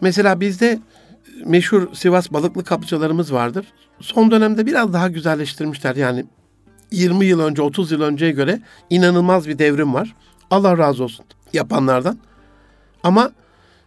Mesela 0.00 0.40
bizde 0.40 0.80
meşhur 1.44 1.94
Sivas 1.94 2.32
balıklı 2.32 2.64
kapıcılarımız 2.64 3.32
vardır. 3.32 3.66
Son 4.00 4.30
dönemde 4.30 4.66
biraz 4.66 4.92
daha 4.92 5.08
güzelleştirmişler. 5.08 5.96
Yani 5.96 6.24
20 6.90 7.26
yıl 7.26 7.40
önce, 7.40 7.62
30 7.62 7.92
yıl 7.92 8.00
önceye 8.00 8.32
göre 8.32 8.60
inanılmaz 8.90 9.48
bir 9.48 9.58
devrim 9.58 9.94
var. 9.94 10.14
Allah 10.50 10.78
razı 10.78 11.04
olsun 11.04 11.24
yapanlardan. 11.52 12.18
Ama 13.02 13.30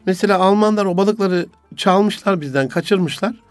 mesela 0.06 0.40
Almanlar 0.40 0.86
o 0.86 0.98
balıkları 0.98 1.46
çalmışlar 1.76 2.42
bizden, 2.42 2.68
kaçırmışlar. 2.68 3.47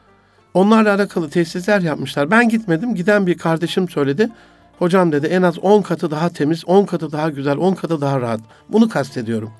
Onlarla 0.57 0.95
alakalı 0.95 1.31
tesisler 1.31 1.81
yapmışlar. 1.81 2.31
Ben 2.31 2.49
gitmedim. 2.49 2.95
Giden 2.95 3.27
bir 3.27 3.39
kardeşim 3.39 3.89
söyledi. 3.89 4.29
Hocam 4.79 5.13
dedi 5.13 5.27
en 5.27 5.43
az 5.43 5.59
10 5.59 5.83
katı 5.83 6.11
daha 6.11 6.29
temiz, 6.29 6.65
10 6.65 6.85
katı 6.85 7.13
daha 7.13 7.31
güzel, 7.31 7.57
10 7.57 7.75
katı 7.75 8.01
daha 8.01 8.21
rahat. 8.21 8.41
Bunu 8.69 8.89
kastediyorum. 8.89 9.53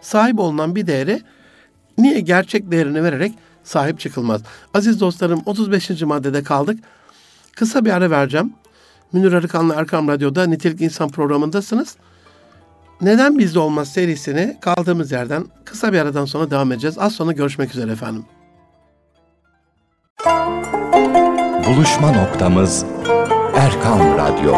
Sahip 0.00 0.38
olunan 0.38 0.76
bir 0.76 0.86
değere 0.86 1.20
niye 1.98 2.20
gerçek 2.20 2.70
değerini 2.70 3.04
vererek 3.04 3.32
sahip 3.64 4.00
çıkılmaz? 4.00 4.42
Aziz 4.74 5.00
dostlarım 5.00 5.42
35. 5.46 6.02
maddede 6.02 6.42
kaldık. 6.42 6.80
Kısa 7.56 7.84
bir 7.84 7.90
ara 7.90 8.10
vereceğim. 8.10 8.52
Münir 9.12 9.32
Arıkan'la 9.32 9.74
Erkam 9.74 10.08
Radyo'da 10.08 10.46
Nitelik 10.46 10.80
İnsan 10.80 11.08
programındasınız. 11.08 11.96
Neden 13.00 13.38
Bizde 13.38 13.58
Olmaz 13.58 13.92
serisini 13.92 14.56
kaldığımız 14.60 15.12
yerden 15.12 15.44
kısa 15.64 15.92
bir 15.92 15.98
aradan 15.98 16.24
sonra 16.24 16.50
devam 16.50 16.72
edeceğiz. 16.72 16.98
Az 16.98 17.12
sonra 17.12 17.32
görüşmek 17.32 17.70
üzere 17.70 17.92
efendim. 17.92 18.24
Buluşma 21.66 22.12
noktamız 22.12 22.84
Erkam 23.56 24.00
Radyo. 24.18 24.54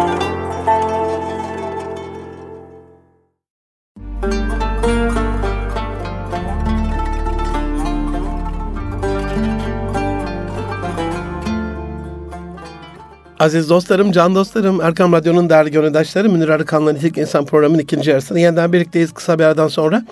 Aziz 13.38 13.70
dostlarım, 13.70 14.12
can 14.12 14.34
dostlarım, 14.34 14.80
Erkam 14.80 15.12
Radyo'nun 15.12 15.50
değerli 15.50 15.70
gönüldaşları, 15.70 16.28
Münir 16.28 16.48
Arıkan'la 16.48 16.92
Nitik 16.92 17.18
İnsan 17.18 17.44
programının 17.44 17.78
ikinci 17.78 18.10
yarısında 18.10 18.38
yeniden 18.38 18.72
birlikteyiz 18.72 19.12
kısa 19.12 19.38
bir 19.38 19.44
aradan 19.44 19.68
sonra. 19.68 20.02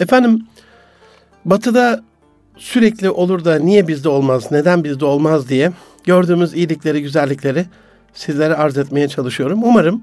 Efendim, 0.00 0.46
Batı'da 1.44 2.09
sürekli 2.60 3.10
olur 3.10 3.44
da 3.44 3.58
niye 3.58 3.88
bizde 3.88 4.08
olmaz, 4.08 4.50
neden 4.50 4.84
bizde 4.84 5.04
olmaz 5.04 5.48
diye 5.48 5.72
gördüğümüz 6.04 6.54
iyilikleri, 6.54 7.02
güzellikleri 7.02 7.66
sizlere 8.14 8.54
arz 8.54 8.78
etmeye 8.78 9.08
çalışıyorum. 9.08 9.64
Umarım 9.64 10.02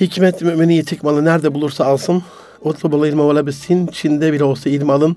hikmet 0.00 0.42
mümini 0.42 0.74
yitik 0.74 1.04
nerede 1.04 1.54
bulursa 1.54 1.84
alsın, 1.84 2.22
utlubul 2.60 3.06
ilme 3.06 3.22
olabilsin, 3.22 3.86
Çin'de 3.86 4.32
bile 4.32 4.44
olsa 4.44 4.70
ilim 4.70 4.90
alın, 4.90 5.16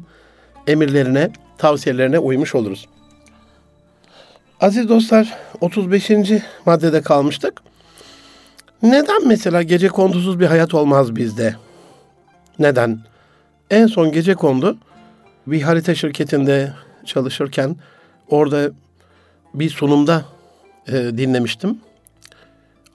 emirlerine, 0.68 1.32
tavsiyelerine 1.58 2.20
uymuş 2.20 2.56
oluruz. 2.56 2.88
Aziz 4.62 4.90
dostlar 4.90 5.38
35. 5.62 6.12
maddede 6.66 7.02
kalmıştık. 7.02 7.62
Neden 8.82 9.28
mesela 9.28 9.64
gece 9.64 9.88
kondusuz 9.88 10.40
bir 10.40 10.46
hayat 10.46 10.74
olmaz 10.74 11.16
bizde? 11.16 11.56
Neden? 12.60 13.00
En 13.70 13.88
son 13.88 14.12
gece 14.12 14.34
kondu 14.34 14.78
bir 15.48 15.62
harita 15.62 15.96
şirketinde 15.96 16.74
çalışırken 17.06 17.76
orada 18.30 18.72
bir 19.54 19.70
sunumda 19.70 20.26
e, 20.88 20.94
dinlemiştim. 20.94 21.78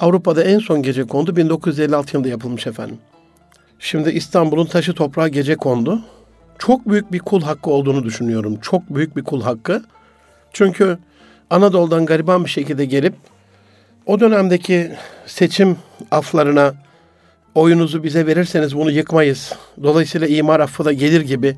Avrupa'da 0.00 0.44
en 0.44 0.58
son 0.58 0.82
gece 0.82 1.04
kondu 1.04 1.37
1956 1.37 2.16
yılında 2.16 2.28
yapılmış 2.28 2.66
efendim. 2.66 2.98
Şimdi 3.78 4.11
İstanbul'un 4.11 4.66
taşı 4.66 4.94
toprağı 4.94 5.28
gece 5.28 5.56
kondu. 5.56 6.04
Çok 6.58 6.88
büyük 6.88 7.12
bir 7.12 7.18
kul 7.18 7.42
hakkı 7.42 7.70
olduğunu 7.70 8.04
düşünüyorum. 8.04 8.58
Çok 8.62 8.94
büyük 8.94 9.16
bir 9.16 9.24
kul 9.24 9.42
hakkı. 9.42 9.82
Çünkü 10.52 10.98
Anadolu'dan 11.50 12.06
gariban 12.06 12.44
bir 12.44 12.50
şekilde 12.50 12.84
gelip 12.84 13.14
o 14.06 14.20
dönemdeki 14.20 14.92
seçim 15.26 15.76
aflarına 16.11 16.74
oyunuzu 17.54 18.02
bize 18.02 18.26
verirseniz 18.26 18.76
bunu 18.76 18.90
yıkmayız. 18.90 19.52
Dolayısıyla 19.82 20.26
imar 20.26 20.61
affı 20.61 20.84
da 20.84 20.92
gelir 20.92 21.20
gibi 21.20 21.56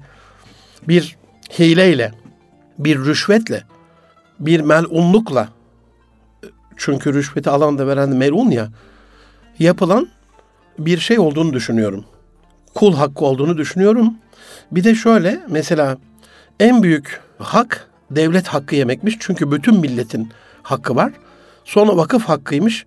bir 0.89 1.17
hileyle, 1.59 2.13
bir 2.79 2.99
rüşvetle, 2.99 3.65
bir 4.41 4.61
melunlukla 4.61 5.49
çünkü 6.77 7.15
rüşveti 7.15 7.51
alan 7.51 7.79
da 7.79 7.87
veren 7.87 8.09
melun 8.09 8.51
ya 8.51 8.69
yapılan 9.59 10.09
bir 10.79 10.99
şey 10.99 11.19
olduğunu 11.19 11.53
düşünüyorum. 11.53 12.05
Kul 12.75 12.95
hakkı 12.95 13.25
olduğunu 13.25 13.59
düşünüyorum. 13.59 14.15
Bir 14.73 14.85
de 14.85 14.95
şöyle 14.95 15.41
mesela 15.49 15.99
en 16.61 16.83
büyük 16.83 17.21
hak 17.39 17.89
devlet 18.11 18.49
hakkı 18.49 18.77
yemekmiş. 18.77 19.17
Çünkü 19.21 19.53
bütün 19.53 19.81
milletin 19.81 20.29
hakkı 20.63 20.97
var. 20.97 21.13
Sonra 21.65 21.97
vakıf 21.97 22.25
hakkıymış. 22.25 22.87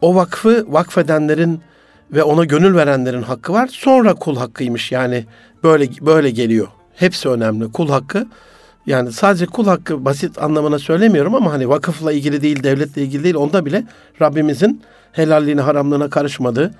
O 0.00 0.14
vakfı 0.14 0.64
vakfedenlerin 0.68 1.60
ve 2.12 2.22
ona 2.22 2.44
gönül 2.44 2.74
verenlerin 2.76 3.22
hakkı 3.22 3.52
var. 3.52 3.66
Sonra 3.66 4.14
kul 4.14 4.36
hakkıymış. 4.36 4.92
Yani 4.92 5.24
böyle 5.62 5.88
böyle 6.00 6.30
geliyor. 6.30 6.68
Hepsi 6.96 7.28
önemli. 7.28 7.72
Kul 7.72 7.88
hakkı 7.88 8.26
yani 8.86 9.12
sadece 9.12 9.46
kul 9.46 9.66
hakkı 9.66 10.04
basit 10.04 10.42
anlamına 10.42 10.78
söylemiyorum 10.78 11.34
ama 11.34 11.52
hani 11.52 11.68
vakıfla 11.68 12.12
ilgili 12.12 12.42
değil, 12.42 12.62
devletle 12.62 13.02
ilgili 13.02 13.24
değil. 13.24 13.34
Onda 13.34 13.66
bile 13.66 13.84
Rabbimizin 14.20 14.82
helalliğine, 15.12 15.60
haramlığına 15.60 16.10
karışmadığı, 16.10 16.74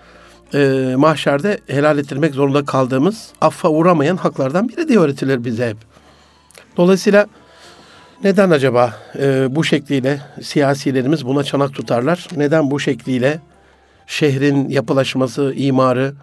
e, 0.54 0.94
mahşerde 0.96 1.58
helal 1.66 1.98
ettirmek 1.98 2.34
zorunda 2.34 2.64
kaldığımız, 2.64 3.32
affa 3.40 3.68
uğramayan 3.68 4.16
haklardan 4.16 4.68
biri 4.68 4.88
diye 4.88 4.98
öğretilir 4.98 5.44
bize 5.44 5.68
hep. 5.68 5.76
Dolayısıyla 6.76 7.26
neden 8.24 8.50
acaba 8.50 8.94
e, 9.18 9.56
bu 9.56 9.64
şekliyle 9.64 10.20
siyasilerimiz 10.42 11.26
buna 11.26 11.44
çanak 11.44 11.74
tutarlar? 11.74 12.28
Neden 12.36 12.70
bu 12.70 12.80
şekliyle 12.80 13.40
şehrin 14.06 14.68
yapılaşması, 14.68 15.52
imarı 15.56 16.14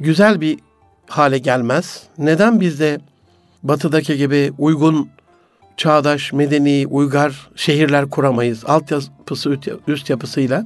güzel 0.00 0.40
bir 0.40 0.58
hale 1.08 1.38
gelmez? 1.38 2.02
Neden 2.18 2.60
bizde 2.60 3.00
batıdaki 3.62 4.16
gibi 4.16 4.52
uygun, 4.58 5.08
çağdaş, 5.76 6.32
medeni, 6.32 6.86
uygar 6.90 7.50
şehirler 7.56 8.10
kuramayız? 8.10 8.64
Altyapısı, 8.64 9.58
üst 9.88 10.10
yapısıyla 10.10 10.64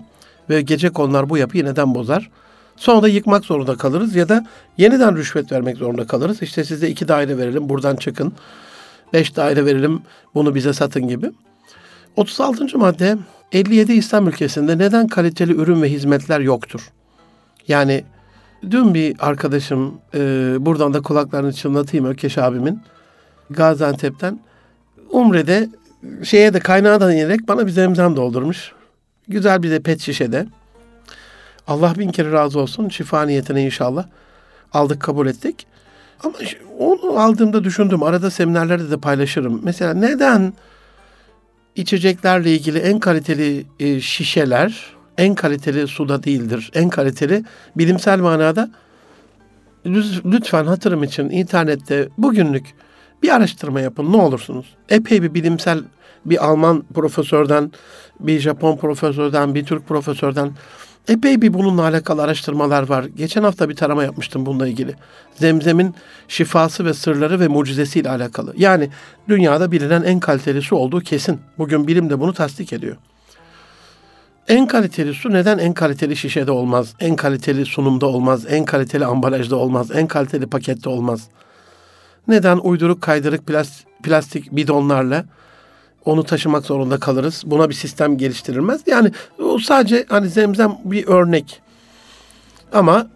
ve 0.50 0.62
gece 0.62 0.90
konular 0.90 1.30
bu 1.30 1.38
yapıyı 1.38 1.64
neden 1.64 1.94
bozar? 1.94 2.30
Sonra 2.76 3.02
da 3.02 3.08
yıkmak 3.08 3.44
zorunda 3.44 3.76
kalırız 3.76 4.16
ya 4.16 4.28
da 4.28 4.46
yeniden 4.78 5.16
rüşvet 5.16 5.52
vermek 5.52 5.76
zorunda 5.76 6.06
kalırız. 6.06 6.42
İşte 6.42 6.64
size 6.64 6.88
iki 6.88 7.08
daire 7.08 7.38
verelim, 7.38 7.68
buradan 7.68 7.96
çıkın. 7.96 8.32
Beş 9.12 9.36
daire 9.36 9.64
verelim, 9.64 10.02
bunu 10.34 10.54
bize 10.54 10.72
satın 10.72 11.08
gibi. 11.08 11.30
36. 12.16 12.78
madde 12.78 13.18
57 13.52 13.92
İslam 13.92 14.28
ülkesinde 14.28 14.78
neden 14.78 15.06
kaliteli 15.06 15.52
ürün 15.52 15.82
ve 15.82 15.90
hizmetler 15.90 16.40
yoktur? 16.40 16.92
Yani 17.68 18.04
dün 18.70 18.94
bir 18.94 19.16
arkadaşım 19.18 19.94
e, 20.14 20.18
buradan 20.58 20.94
da 20.94 21.02
kulaklarını 21.02 21.52
çınlatayım 21.52 22.06
Ökeş 22.06 22.38
abimin 22.38 22.82
Gaziantep'ten 23.50 24.40
Umre'de 25.10 25.68
şeye 26.22 26.54
de 26.54 26.60
kaynağı 26.60 27.00
da 27.00 27.14
inerek 27.14 27.48
bana 27.48 27.66
bir 27.66 27.70
zemzem 27.70 28.16
doldurmuş. 28.16 28.72
Güzel 29.28 29.62
bir 29.62 29.70
de 29.70 29.80
pet 29.80 30.00
şişede. 30.00 30.46
Allah 31.66 31.94
bin 31.98 32.10
kere 32.10 32.32
razı 32.32 32.60
olsun. 32.60 32.88
Şifa 32.88 33.26
niyetine 33.26 33.64
inşallah. 33.64 34.06
Aldık 34.72 35.02
kabul 35.02 35.26
ettik. 35.26 35.66
Ama 36.24 36.34
onu 36.78 37.18
aldığımda 37.18 37.64
düşündüm. 37.64 38.02
Arada 38.02 38.30
seminerlerde 38.30 38.90
de 38.90 38.96
paylaşırım. 38.96 39.60
Mesela 39.64 39.94
neden 39.94 40.52
içeceklerle 41.76 42.52
ilgili 42.52 42.78
en 42.78 42.98
kaliteli 42.98 43.66
e, 43.80 44.00
şişeler 44.00 44.93
en 45.18 45.34
kaliteli 45.34 45.88
suda 45.88 46.22
değildir. 46.22 46.70
En 46.74 46.88
kaliteli 46.88 47.44
bilimsel 47.76 48.20
manada 48.20 48.70
lütfen 50.24 50.64
hatırım 50.64 51.02
için 51.02 51.30
internette 51.30 52.08
bugünlük 52.18 52.74
bir 53.22 53.34
araştırma 53.34 53.80
yapın 53.80 54.12
ne 54.12 54.16
olursunuz. 54.16 54.66
Epey 54.88 55.22
bir 55.22 55.34
bilimsel 55.34 55.82
bir 56.24 56.44
Alman 56.44 56.84
profesörden, 56.94 57.72
bir 58.20 58.40
Japon 58.40 58.76
profesörden, 58.76 59.54
bir 59.54 59.64
Türk 59.64 59.88
profesörden 59.88 60.52
epey 61.08 61.42
bir 61.42 61.54
bununla 61.54 61.82
alakalı 61.82 62.22
araştırmalar 62.22 62.88
var. 62.88 63.04
Geçen 63.04 63.42
hafta 63.42 63.68
bir 63.68 63.76
tarama 63.76 64.04
yapmıştım 64.04 64.46
bununla 64.46 64.68
ilgili. 64.68 64.94
Zemzem'in 65.34 65.94
şifası 66.28 66.84
ve 66.84 66.94
sırları 66.94 67.40
ve 67.40 67.48
mucizesiyle 67.48 68.10
alakalı. 68.10 68.54
Yani 68.56 68.90
dünyada 69.28 69.72
bilinen 69.72 70.02
en 70.02 70.20
kaliteli 70.20 70.62
su 70.62 70.76
olduğu 70.76 71.00
kesin. 71.00 71.40
Bugün 71.58 71.86
bilim 71.86 72.10
de 72.10 72.20
bunu 72.20 72.32
tasdik 72.32 72.72
ediyor. 72.72 72.96
En 74.48 74.66
kaliteli 74.66 75.14
su 75.14 75.32
neden 75.32 75.58
en 75.58 75.74
kaliteli 75.74 76.16
şişede 76.16 76.50
olmaz? 76.50 76.94
En 77.00 77.16
kaliteli 77.16 77.66
sunumda 77.66 78.06
olmaz? 78.06 78.46
En 78.48 78.64
kaliteli 78.64 79.04
ambalajda 79.04 79.56
olmaz? 79.56 79.90
En 79.90 80.06
kaliteli 80.06 80.46
pakette 80.46 80.88
olmaz? 80.88 81.28
Neden 82.28 82.58
uyduruk 82.58 83.02
kaydırık 83.02 83.42
plastik 84.02 84.56
bidonlarla 84.56 85.24
onu 86.04 86.24
taşımak 86.24 86.66
zorunda 86.66 86.98
kalırız. 86.98 87.42
Buna 87.46 87.68
bir 87.68 87.74
sistem 87.74 88.18
geliştirilmez. 88.18 88.80
Yani 88.86 89.12
o 89.38 89.58
sadece 89.58 90.04
hani 90.08 90.28
zemzem 90.28 90.76
bir 90.84 91.06
örnek. 91.06 91.60
Ama 92.72 93.06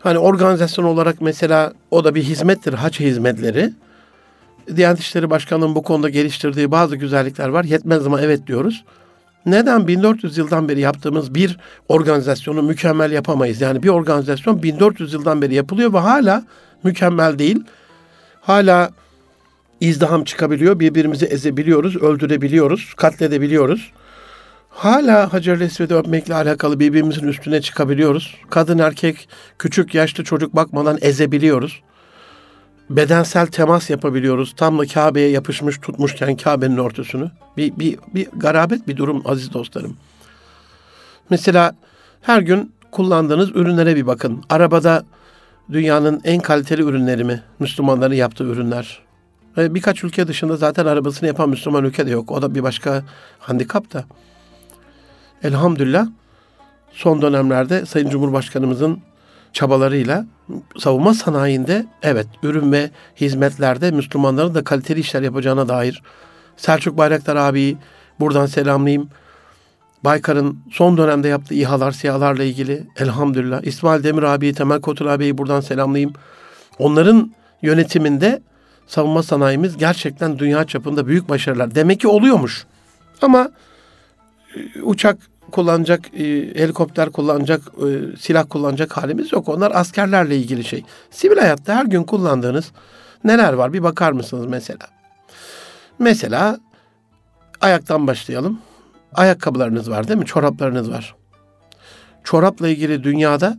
hani 0.00 0.18
organizasyon 0.18 0.84
olarak 0.84 1.20
mesela 1.20 1.72
o 1.90 2.04
da 2.04 2.14
bir 2.14 2.22
hizmettir. 2.22 2.72
Haç 2.72 3.00
hizmetleri. 3.00 3.72
Diyanet 4.76 5.00
İşleri 5.00 5.30
Başkanı'nın 5.30 5.74
bu 5.74 5.82
konuda 5.82 6.08
geliştirdiği 6.08 6.70
bazı 6.70 6.96
güzellikler 6.96 7.48
var. 7.48 7.64
Yetmez 7.64 8.06
ama 8.06 8.20
evet 8.20 8.46
diyoruz. 8.46 8.84
Neden 9.50 9.88
1400 9.88 10.38
yıldan 10.38 10.68
beri 10.68 10.80
yaptığımız 10.80 11.34
bir 11.34 11.56
organizasyonu 11.88 12.62
mükemmel 12.62 13.12
yapamayız? 13.12 13.60
Yani 13.60 13.82
bir 13.82 13.88
organizasyon 13.88 14.62
1400 14.62 15.12
yıldan 15.12 15.42
beri 15.42 15.54
yapılıyor 15.54 15.92
ve 15.92 15.98
hala 15.98 16.44
mükemmel 16.84 17.38
değil. 17.38 17.64
Hala 18.40 18.90
izdiham 19.80 20.24
çıkabiliyor. 20.24 20.80
Birbirimizi 20.80 21.26
ezebiliyoruz, 21.26 21.96
öldürebiliyoruz, 21.96 22.94
katledebiliyoruz. 22.96 23.92
Hala 24.70 25.32
Hacer 25.32 25.60
Esved'i 25.60 25.94
öpmekle 25.94 26.34
alakalı 26.34 26.80
birbirimizin 26.80 27.28
üstüne 27.28 27.60
çıkabiliyoruz. 27.60 28.36
Kadın 28.50 28.78
erkek, 28.78 29.28
küçük 29.58 29.94
yaşlı 29.94 30.24
çocuk 30.24 30.56
bakmadan 30.56 30.98
ezebiliyoruz. 31.00 31.82
Bedensel 32.90 33.46
temas 33.46 33.90
yapabiliyoruz. 33.90 34.54
Tam 34.56 34.78
da 34.78 34.86
Kabe'ye 34.86 35.30
yapışmış 35.30 35.78
tutmuşken 35.78 36.36
Kabe'nin 36.36 36.76
örtüsünü. 36.76 37.30
Bir, 37.56 37.78
bir, 37.78 37.98
bir 38.14 38.28
garabet 38.36 38.88
bir 38.88 38.96
durum 38.96 39.22
aziz 39.24 39.52
dostlarım. 39.52 39.96
Mesela 41.30 41.74
her 42.20 42.40
gün 42.40 42.72
kullandığınız 42.90 43.50
ürünlere 43.50 43.96
bir 43.96 44.06
bakın. 44.06 44.44
Arabada 44.50 45.04
dünyanın 45.72 46.20
en 46.24 46.40
kaliteli 46.40 46.82
ürünleri 46.82 47.24
mi? 47.24 47.42
Müslümanların 47.58 48.14
yaptığı 48.14 48.44
ürünler. 48.44 49.00
Birkaç 49.56 50.04
ülke 50.04 50.26
dışında 50.26 50.56
zaten 50.56 50.86
arabasını 50.86 51.26
yapan 51.26 51.48
Müslüman 51.48 51.84
ülke 51.84 52.06
de 52.06 52.10
yok. 52.10 52.30
O 52.30 52.42
da 52.42 52.54
bir 52.54 52.62
başka 52.62 53.02
handikap 53.38 53.92
da. 53.92 54.04
Elhamdülillah 55.42 56.08
son 56.92 57.22
dönemlerde 57.22 57.86
Sayın 57.86 58.08
Cumhurbaşkanımızın 58.10 59.00
çabalarıyla 59.52 60.26
savunma 60.78 61.14
sanayinde 61.14 61.86
evet 62.02 62.26
ürün 62.42 62.72
ve 62.72 62.90
hizmetlerde 63.20 63.90
Müslümanların 63.90 64.54
da 64.54 64.64
kaliteli 64.64 65.00
işler 65.00 65.22
yapacağına 65.22 65.68
dair 65.68 66.02
Selçuk 66.56 66.98
Bayraktar 66.98 67.36
abi 67.36 67.76
buradan 68.20 68.46
selamlayayım. 68.46 69.08
Baykar'ın 70.04 70.58
son 70.70 70.96
dönemde 70.96 71.28
yaptığı 71.28 71.54
İHA'lar, 71.54 71.92
SİHA'larla 71.92 72.44
ilgili 72.44 72.86
elhamdülillah. 72.96 73.62
İsmail 73.62 74.04
Demir 74.04 74.22
abi, 74.22 74.54
Temel 74.54 74.80
Kotur 74.80 75.06
abiyi 75.06 75.38
buradan 75.38 75.60
selamlayayım. 75.60 76.12
Onların 76.78 77.32
yönetiminde 77.62 78.42
savunma 78.86 79.22
sanayimiz 79.22 79.76
gerçekten 79.76 80.38
dünya 80.38 80.64
çapında 80.64 81.06
büyük 81.06 81.28
başarılar. 81.28 81.74
Demek 81.74 82.00
ki 82.00 82.08
oluyormuş. 82.08 82.66
Ama 83.22 83.50
e, 84.56 84.82
uçak 84.82 85.18
kullanacak, 85.52 86.14
e, 86.14 86.24
helikopter 86.54 87.10
kullanacak, 87.10 87.60
e, 87.60 88.16
silah 88.16 88.44
kullanacak 88.48 88.96
halimiz 88.96 89.32
yok. 89.32 89.48
Onlar 89.48 89.72
askerlerle 89.74 90.36
ilgili 90.36 90.64
şey. 90.64 90.84
Sivil 91.10 91.36
hayatta 91.36 91.76
her 91.76 91.84
gün 91.84 92.04
kullandığınız 92.04 92.72
neler 93.24 93.52
var? 93.52 93.72
Bir 93.72 93.82
bakar 93.82 94.12
mısınız 94.12 94.46
mesela? 94.46 94.86
Mesela 95.98 96.58
ayaktan 97.60 98.06
başlayalım. 98.06 98.58
Ayakkabılarınız 99.14 99.90
var 99.90 100.08
değil 100.08 100.18
mi? 100.18 100.26
Çoraplarınız 100.26 100.90
var. 100.90 101.14
Çorapla 102.24 102.68
ilgili 102.68 103.04
dünyada 103.04 103.58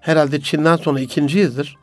herhalde 0.00 0.40
Çin'den 0.40 0.76
sonra 0.76 1.00
ikinciyizdir. 1.00 1.76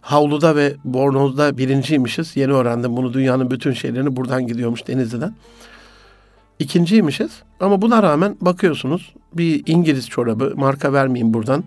Havluda 0.00 0.56
ve 0.56 0.74
bornozda 0.84 1.58
birinciymişiz. 1.58 2.36
Yeni 2.36 2.52
öğrendim 2.52 2.96
bunu 2.96 3.12
dünyanın 3.12 3.50
bütün 3.50 3.72
şeylerini 3.72 4.16
buradan 4.16 4.46
gidiyormuş 4.46 4.86
Denizli'den. 4.86 5.34
İkinciymişiz 6.58 7.30
ama 7.60 7.82
buna 7.82 8.02
rağmen 8.02 8.36
bakıyorsunuz 8.40 9.14
bir 9.34 9.62
İngiliz 9.66 10.08
çorabı 10.08 10.52
marka 10.56 10.92
vermeyeyim 10.92 11.34
buradan. 11.34 11.64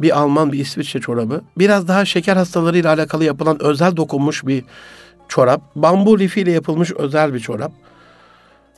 Bir 0.00 0.18
Alman 0.18 0.52
bir 0.52 0.58
İsviçre 0.58 1.00
çorabı. 1.00 1.40
Biraz 1.58 1.88
daha 1.88 2.04
şeker 2.04 2.36
hastalarıyla 2.36 2.92
alakalı 2.92 3.24
yapılan 3.24 3.62
özel 3.62 3.96
dokunmuş 3.96 4.46
bir 4.46 4.64
çorap. 5.28 5.62
Bambu 5.76 6.18
lifiyle 6.18 6.50
yapılmış 6.50 6.92
özel 6.92 7.34
bir 7.34 7.40
çorap. 7.40 7.72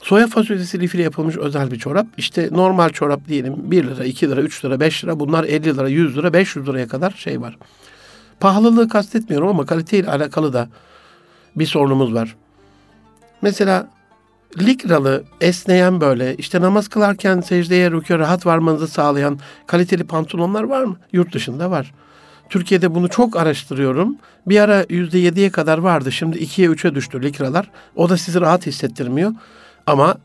Soya 0.03 0.27
fasulyesi 0.27 0.81
lifiyle 0.81 1.03
yapılmış 1.03 1.37
özel 1.37 1.71
bir 1.71 1.79
çorap. 1.79 2.07
İşte 2.17 2.49
normal 2.53 2.89
çorap 2.89 3.29
diyelim 3.29 3.71
1 3.71 3.85
lira, 3.85 4.05
2 4.05 4.31
lira, 4.31 4.41
3 4.41 4.65
lira, 4.65 4.81
5 4.81 5.05
lira. 5.05 5.21
Bunlar 5.21 5.45
50 5.45 5.77
lira, 5.77 5.89
100 5.89 6.17
lira, 6.17 6.33
500 6.33 6.69
liraya 6.69 6.89
kadar 6.89 7.11
şey 7.11 7.41
var. 7.41 7.59
Pahalılığı 8.41 8.89
kastetmiyorum 8.89 9.49
ama 9.49 9.67
kaliteyle 9.67 10.11
alakalı 10.11 10.53
da 10.53 10.69
bir 11.57 11.67
sorunumuz 11.67 12.15
var. 12.15 12.37
Mesela 13.43 13.89
likralı, 14.61 15.25
esneyen 15.41 16.01
böyle 16.01 16.37
işte 16.37 16.61
namaz 16.61 16.89
kılarken 16.89 17.41
secdeye 17.41 17.89
rükû 17.89 18.19
rahat 18.19 18.47
varmanızı 18.47 18.89
sağlayan 18.89 19.39
kaliteli 19.67 20.05
pantolonlar 20.05 20.63
var 20.63 20.85
mı? 20.85 20.97
Yurt 21.13 21.35
dışında 21.35 21.71
var. 21.71 21.95
Türkiye'de 22.49 22.95
bunu 22.95 23.09
çok 23.09 23.37
araştırıyorum. 23.37 24.17
Bir 24.47 24.61
ara 24.61 24.85
yüzde 24.89 25.19
yediye 25.19 25.51
kadar 25.51 25.79
vardı. 25.79 26.13
Şimdi 26.13 26.39
ikiye 26.39 26.69
üçe 26.69 26.95
düştü 26.95 27.23
likralar. 27.23 27.71
O 27.97 28.09
da 28.09 28.17
sizi 28.17 28.41
rahat 28.41 28.67
hissettirmiyor. 28.67 29.33
Ama 29.87 30.17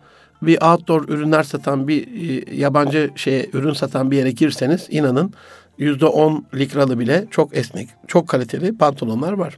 bir 0.41 0.61
outdoor 0.61 1.07
ürünler 1.07 1.43
satan 1.43 1.88
bir 1.88 2.07
e, 2.07 2.55
yabancı 2.55 3.11
şeye 3.15 3.49
ürün 3.53 3.74
satan 3.74 4.11
bir 4.11 4.17
yere 4.17 4.32
girseniz 4.32 4.88
inanın 4.89 5.34
yüzde 5.78 6.05
on 6.05 6.45
likralı 6.55 6.99
bile 6.99 7.26
çok 7.32 7.57
esnek, 7.57 7.89
çok 8.07 8.28
kaliteli 8.28 8.78
pantolonlar 8.78 9.34
var. 9.34 9.57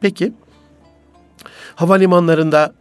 Peki 0.00 0.32
havalimanlarında 1.74 2.72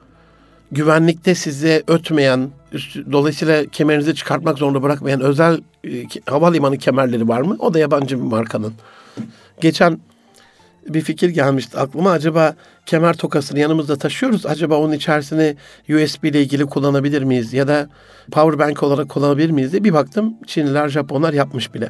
güvenlikte 0.76 1.36
size 1.36 1.84
ötmeyen, 1.88 2.50
üstü, 2.72 3.12
dolayısıyla 3.12 3.66
kemerinizi 3.66 4.16
çıkartmak 4.16 4.58
zorunda 4.58 4.84
bırakmayan 4.84 5.22
özel 5.22 5.62
e, 5.84 5.90
havalimanı 6.26 6.78
kemerleri 6.78 7.28
var 7.28 7.42
mı? 7.42 7.56
O 7.60 7.74
da 7.74 7.80
yabancı 7.80 8.18
bir 8.18 8.24
markanın. 8.24 8.74
Geçen 9.62 10.00
bir 10.90 11.02
fikir 11.02 11.30
gelmişti 11.30 11.80
aklıma. 11.80 12.12
Acaba 12.12 12.56
kemer 12.86 13.18
tokasını 13.18 13.60
yanımızda 13.60 13.98
taşıyoruz. 13.98 14.46
Acaba 14.46 14.78
onun 14.78 14.94
içerisini 14.94 15.56
USB 15.90 16.24
ile 16.24 16.42
ilgili 16.42 16.66
kullanabilir 16.66 17.24
miyiz? 17.24 17.54
Ya 17.54 17.68
da 17.68 17.90
power 18.32 18.60
bank 18.60 18.84
olarak 18.84 19.10
kullanabilir 19.10 19.50
miyiz 19.50 19.72
diye 19.72 19.84
bir 19.84 19.94
baktım. 19.94 20.34
Çinliler, 20.48 20.90
Japonlar 20.90 21.34
yapmış 21.34 21.74
bile. 21.74 21.90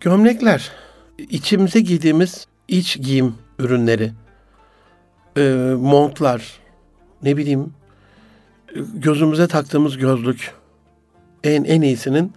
Gömlekler, 0.00 0.70
içimize 1.18 1.80
giydiğimiz 1.80 2.46
iç 2.68 2.98
giyim 3.02 3.34
ürünleri, 3.58 4.12
e, 5.36 5.42
montlar, 5.78 6.61
ne 7.22 7.36
bileyim 7.36 7.72
gözümüze 8.94 9.46
taktığımız 9.46 9.98
gözlük 9.98 10.54
en 11.44 11.64
en 11.64 11.82
iyisinin 11.82 12.32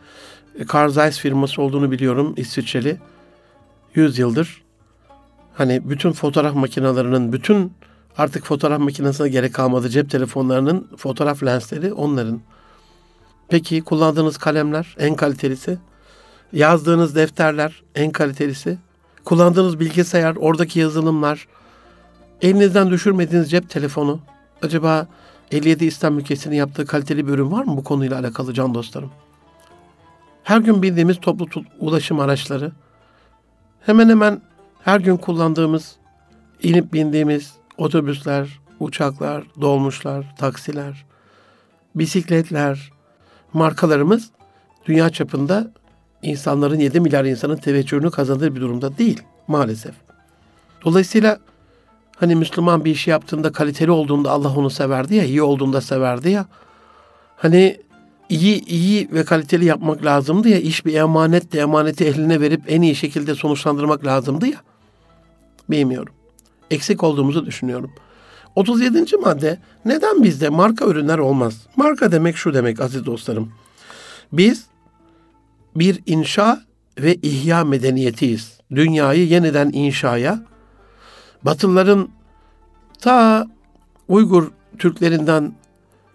Carl 0.74 0.90
Zeiss 0.90 1.20
firması 1.20 1.62
olduğunu 1.62 1.92
biliyorum 1.92 2.34
İsviçreli. 2.38 2.98
100 3.96 4.20
yıldır 4.20 4.66
hani 5.54 5.90
bütün 5.90 6.12
fotoğraf 6.12 6.56
makinelerinin 6.56 7.34
bütün 7.34 7.74
artık 8.18 8.46
fotoğraf 8.46 8.80
makinesine 8.80 9.30
gerek 9.30 9.54
kalmadı. 9.54 9.90
Cep 9.90 10.10
telefonlarının 10.10 10.88
fotoğraf 10.98 11.44
lensleri 11.44 11.94
onların. 11.94 12.42
Peki 13.50 13.82
kullandığınız 13.82 14.38
kalemler 14.38 14.96
en 15.00 15.16
kalitelisi. 15.16 15.78
Yazdığınız 16.54 17.16
defterler 17.16 17.84
en 17.96 18.12
kalitelisi. 18.12 18.78
Kullandığınız 19.26 19.80
bilgisayar, 19.80 20.36
oradaki 20.36 20.80
yazılımlar. 20.80 21.48
Elinizden 22.42 22.90
düşürmediğiniz 22.90 23.52
cep 23.52 23.70
telefonu. 23.70 24.20
Acaba 24.62 25.08
57 25.52 25.86
İslam 25.86 26.20
ülkesinin 26.20 26.56
yaptığı 26.56 26.86
kaliteli 26.86 27.28
bir 27.28 27.34
ürün 27.34 27.52
var 27.52 27.64
mı 27.64 27.78
bu 27.78 27.84
konuyla 27.84 28.20
alakalı 28.20 28.54
can 28.54 28.74
dostlarım? 28.74 29.12
Her 30.44 30.58
gün 30.58 30.82
bildiğimiz 30.82 31.20
toplu 31.20 31.64
ulaşım 31.80 32.20
araçları, 32.20 32.72
hemen 33.82 34.10
hemen 34.10 34.42
her 34.84 35.00
gün 35.00 35.18
kullandığımız, 35.18 35.96
inip 36.64 36.94
bindiğimiz 36.94 37.54
otobüsler, 37.78 38.60
uçaklar, 38.80 39.44
dolmuşlar, 39.62 40.36
taksiler, 40.38 41.06
bisikletler, 41.96 42.92
markalarımız 43.54 44.30
dünya 44.86 45.10
çapında 45.10 45.72
insanların 46.22 46.80
7 46.80 47.00
milyar 47.00 47.26
insanın 47.26 47.56
teveccühünü 47.56 48.12
kazandığı 48.12 48.56
bir 48.56 48.62
durumda 48.62 48.98
değil 48.98 49.24
maalesef. 49.48 49.96
Dolayısıyla 50.86 51.40
Hani 52.16 52.36
Müslüman 52.36 52.86
bir 52.86 52.92
işi 52.92 53.10
yaptığında 53.10 53.52
kaliteli 53.52 53.92
olduğunda 53.92 54.32
Allah 54.32 54.56
onu 54.56 54.70
severdi 54.70 55.16
ya, 55.16 55.26
iyi 55.26 55.42
olduğunda 55.42 55.82
severdi 55.82 56.30
ya. 56.30 56.46
Hani 57.38 57.78
iyi 58.30 58.66
iyi 58.66 59.12
ve 59.12 59.24
kaliteli 59.24 59.66
yapmak 59.66 60.06
lazımdı 60.06 60.50
ya, 60.50 60.60
iş 60.60 60.86
bir 60.86 60.94
emanet 60.94 61.54
de 61.54 61.60
emaneti 61.60 62.06
eline 62.06 62.42
verip 62.42 62.62
en 62.68 62.82
iyi 62.82 62.96
şekilde 62.96 63.36
sonuçlandırmak 63.36 64.06
lazımdı 64.06 64.48
ya. 64.48 64.58
Bilmiyorum. 65.70 66.14
Eksik 66.72 67.04
olduğumuzu 67.04 67.46
düşünüyorum. 67.46 67.92
37. 68.56 69.18
madde 69.18 69.60
neden 69.86 70.24
bizde 70.24 70.50
marka 70.50 70.86
ürünler 70.86 71.18
olmaz? 71.18 71.68
Marka 71.76 72.12
demek 72.12 72.38
şu 72.38 72.54
demek 72.54 72.82
aziz 72.82 73.06
dostlarım. 73.06 73.52
Biz 74.34 74.66
bir 75.76 76.00
inşa 76.06 76.62
ve 77.00 77.16
ihya 77.16 77.64
medeniyetiyiz. 77.64 78.60
Dünyayı 78.72 79.28
yeniden 79.28 79.70
inşaya, 79.74 80.46
Batılıların 81.46 82.10
ta 83.02 83.48
Uygur 84.08 84.52
Türklerinden 84.80 85.54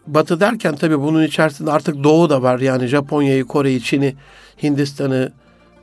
Batı 0.06 0.40
derken 0.40 0.76
tabii 0.76 1.00
bunun 1.00 1.22
içerisinde 1.22 1.70
artık 1.70 2.04
Doğu 2.04 2.30
da 2.30 2.42
var. 2.42 2.60
Yani 2.60 2.86
Japonya'yı, 2.86 3.44
Kore'yi, 3.44 3.82
Çin'i, 3.82 4.14
Hindistan'ı, 4.62 5.32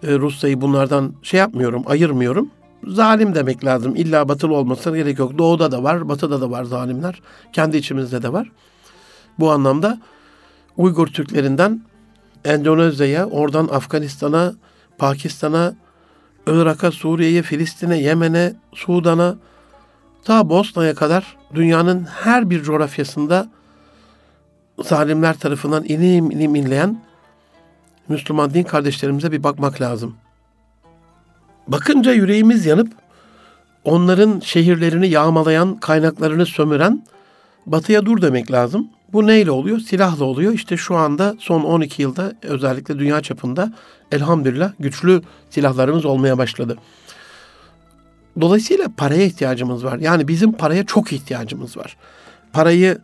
e, 0.03 0.19
Rusya'yı 0.19 0.61
bunlardan 0.61 1.13
şey 1.23 1.39
yapmıyorum, 1.39 1.83
ayırmıyorum. 1.87 2.49
Zalim 2.87 3.35
demek 3.35 3.65
lazım. 3.65 3.95
İlla 3.95 4.29
batılı 4.29 4.53
olmasına 4.53 4.97
gerek 4.97 5.19
yok. 5.19 5.37
Doğuda 5.37 5.71
da 5.71 5.83
var, 5.83 6.09
batıda 6.09 6.41
da 6.41 6.51
var 6.51 6.63
zalimler. 6.63 7.21
Kendi 7.53 7.77
içimizde 7.77 8.21
de 8.21 8.33
var. 8.33 8.51
Bu 9.39 9.51
anlamda 9.51 9.99
Uygur 10.77 11.07
Türklerinden 11.07 11.81
Endonezya'ya, 12.45 13.25
oradan 13.25 13.67
Afganistan'a, 13.67 14.53
Pakistan'a, 14.97 15.75
Irak'a, 16.47 16.91
Suriye'ye, 16.91 17.41
Filistin'e, 17.41 17.97
Yemen'e, 17.97 18.53
Sudan'a, 18.73 19.35
ta 20.23 20.49
Bosna'ya 20.49 20.95
kadar 20.95 21.37
dünyanın 21.55 22.03
her 22.03 22.49
bir 22.49 22.63
coğrafyasında 22.63 23.49
zalimler 24.83 25.39
tarafından 25.39 25.83
ilim 25.83 26.31
ilim 26.31 26.55
inleyen 26.55 27.01
Müslüman 28.07 28.53
din 28.53 28.63
kardeşlerimize 28.63 29.31
bir 29.31 29.43
bakmak 29.43 29.81
lazım. 29.81 30.15
Bakınca 31.67 32.13
yüreğimiz 32.13 32.65
yanıp 32.65 32.93
onların 33.83 34.39
şehirlerini 34.39 35.07
yağmalayan, 35.07 35.75
kaynaklarını 35.75 36.45
sömüren 36.45 37.03
batıya 37.65 38.05
dur 38.05 38.21
demek 38.21 38.51
lazım. 38.51 38.89
Bu 39.13 39.27
neyle 39.27 39.51
oluyor? 39.51 39.79
Silahla 39.79 40.25
oluyor. 40.25 40.53
İşte 40.53 40.77
şu 40.77 40.95
anda 40.95 41.35
son 41.39 41.63
12 41.63 42.01
yılda 42.01 42.33
özellikle 42.41 42.99
dünya 42.99 43.21
çapında 43.21 43.73
elhamdülillah 44.11 44.71
güçlü 44.79 45.21
silahlarımız 45.49 46.05
olmaya 46.05 46.37
başladı. 46.37 46.77
Dolayısıyla 48.41 48.85
paraya 48.97 49.23
ihtiyacımız 49.23 49.85
var. 49.85 49.99
Yani 49.99 50.27
bizim 50.27 50.51
paraya 50.51 50.85
çok 50.85 51.13
ihtiyacımız 51.13 51.77
var. 51.77 51.97
Parayı 52.53 52.97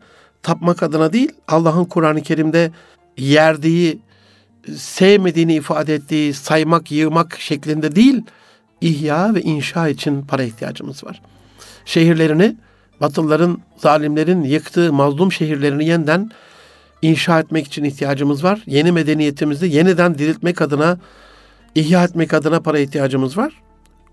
tapmak 0.43 0.83
adına 0.83 1.13
değil, 1.13 1.31
Allah'ın 1.47 1.85
Kur'an-ı 1.85 2.21
Kerim'de 2.21 2.71
yerdiği, 3.17 3.99
sevmediğini 4.75 5.55
ifade 5.55 5.95
ettiği, 5.95 6.33
saymak, 6.33 6.91
yığmak 6.91 7.39
şeklinde 7.39 7.95
değil, 7.95 8.21
ihya 8.81 9.35
ve 9.35 9.41
inşa 9.41 9.87
için 9.87 10.21
para 10.21 10.43
ihtiyacımız 10.43 11.03
var. 11.03 11.21
Şehirlerini 11.85 12.55
Batılıların, 13.01 13.61
zalimlerin 13.77 14.43
yıktığı 14.43 14.93
mazlum 14.93 15.31
şehirlerini 15.31 15.85
yeniden 15.85 16.31
inşa 17.01 17.39
etmek 17.39 17.67
için 17.67 17.83
ihtiyacımız 17.83 18.43
var. 18.43 18.63
Yeni 18.65 18.91
medeniyetimizi 18.91 19.67
yeniden 19.67 20.17
diriltmek 20.17 20.61
adına, 20.61 20.97
ihya 21.75 22.03
etmek 22.03 22.33
adına 22.33 22.59
para 22.59 22.79
ihtiyacımız 22.79 23.37
var. 23.37 23.61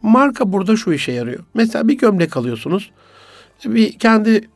Marka 0.03 0.53
burada 0.53 0.77
şu 0.77 0.93
işe 0.93 1.13
yarıyor. 1.13 1.45
Mesela 1.55 1.89
bir 1.89 1.99
gömlek 1.99 2.37
alıyorsunuz. 2.37 2.91
Bir 3.65 3.99
kendi 3.99 4.49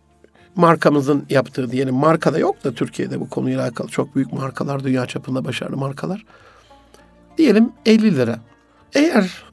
markamızın 0.57 1.27
yaptığı 1.31 1.71
diyelim 1.71 1.95
marka 1.95 2.33
da 2.33 2.39
yok 2.39 2.65
da 2.65 2.73
Türkiye'de 2.73 3.21
bu 3.21 3.29
konuyla 3.29 3.63
alakalı 3.63 3.89
çok 3.89 4.17
büyük 4.17 4.33
markalar, 4.33 4.85
dünya 4.85 5.07
çapında 5.07 5.45
başarılı 5.45 5.77
markalar. 5.77 6.25
Diyelim 7.39 7.73
50 7.87 8.17
lira. 8.17 8.39
Eğer 8.95 9.45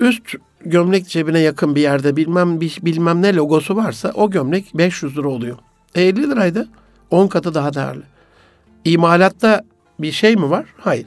üst 0.00 0.34
gömlek 0.64 1.08
cebine 1.08 1.38
yakın 1.38 1.74
bir 1.74 1.80
yerde 1.80 2.16
bilmem 2.16 2.60
bilmem 2.60 3.22
ne 3.22 3.34
logosu 3.34 3.76
varsa 3.76 4.12
o 4.14 4.30
gömlek 4.30 4.70
500 4.74 5.18
lira 5.18 5.28
oluyor. 5.28 5.56
E 5.94 6.02
50 6.02 6.30
liraydı. 6.30 6.68
10 7.10 7.26
katı 7.26 7.54
daha 7.54 7.74
değerli. 7.74 8.02
İmalatta 8.84 9.64
bir 9.98 10.12
şey 10.12 10.36
mi 10.36 10.50
var? 10.50 10.66
Hayır. 10.80 11.06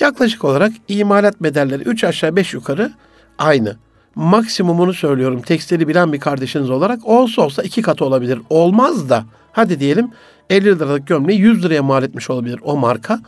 Yaklaşık 0.00 0.44
olarak 0.44 0.72
imalat 0.88 1.42
bedelleri 1.42 1.82
3 1.82 2.04
aşağı 2.04 2.36
5 2.36 2.54
yukarı 2.54 2.92
aynı. 3.38 3.76
Maksimumunu 4.14 4.94
söylüyorum 4.94 5.42
tekstili 5.42 5.88
bilen 5.88 6.12
bir 6.12 6.20
kardeşiniz 6.20 6.70
olarak 6.70 7.06
olsa 7.06 7.42
olsa 7.42 7.62
iki 7.62 7.82
katı 7.82 8.04
olabilir. 8.04 8.40
Olmaz 8.50 9.10
da 9.10 9.24
hadi 9.52 9.80
diyelim 9.80 10.10
50 10.50 10.64
liralık 10.64 11.06
gömleği 11.06 11.40
100 11.40 11.64
liraya 11.64 11.82
mal 11.82 12.02
etmiş 12.02 12.30
olabilir 12.30 12.60
o 12.62 12.76
marka. 12.76 13.20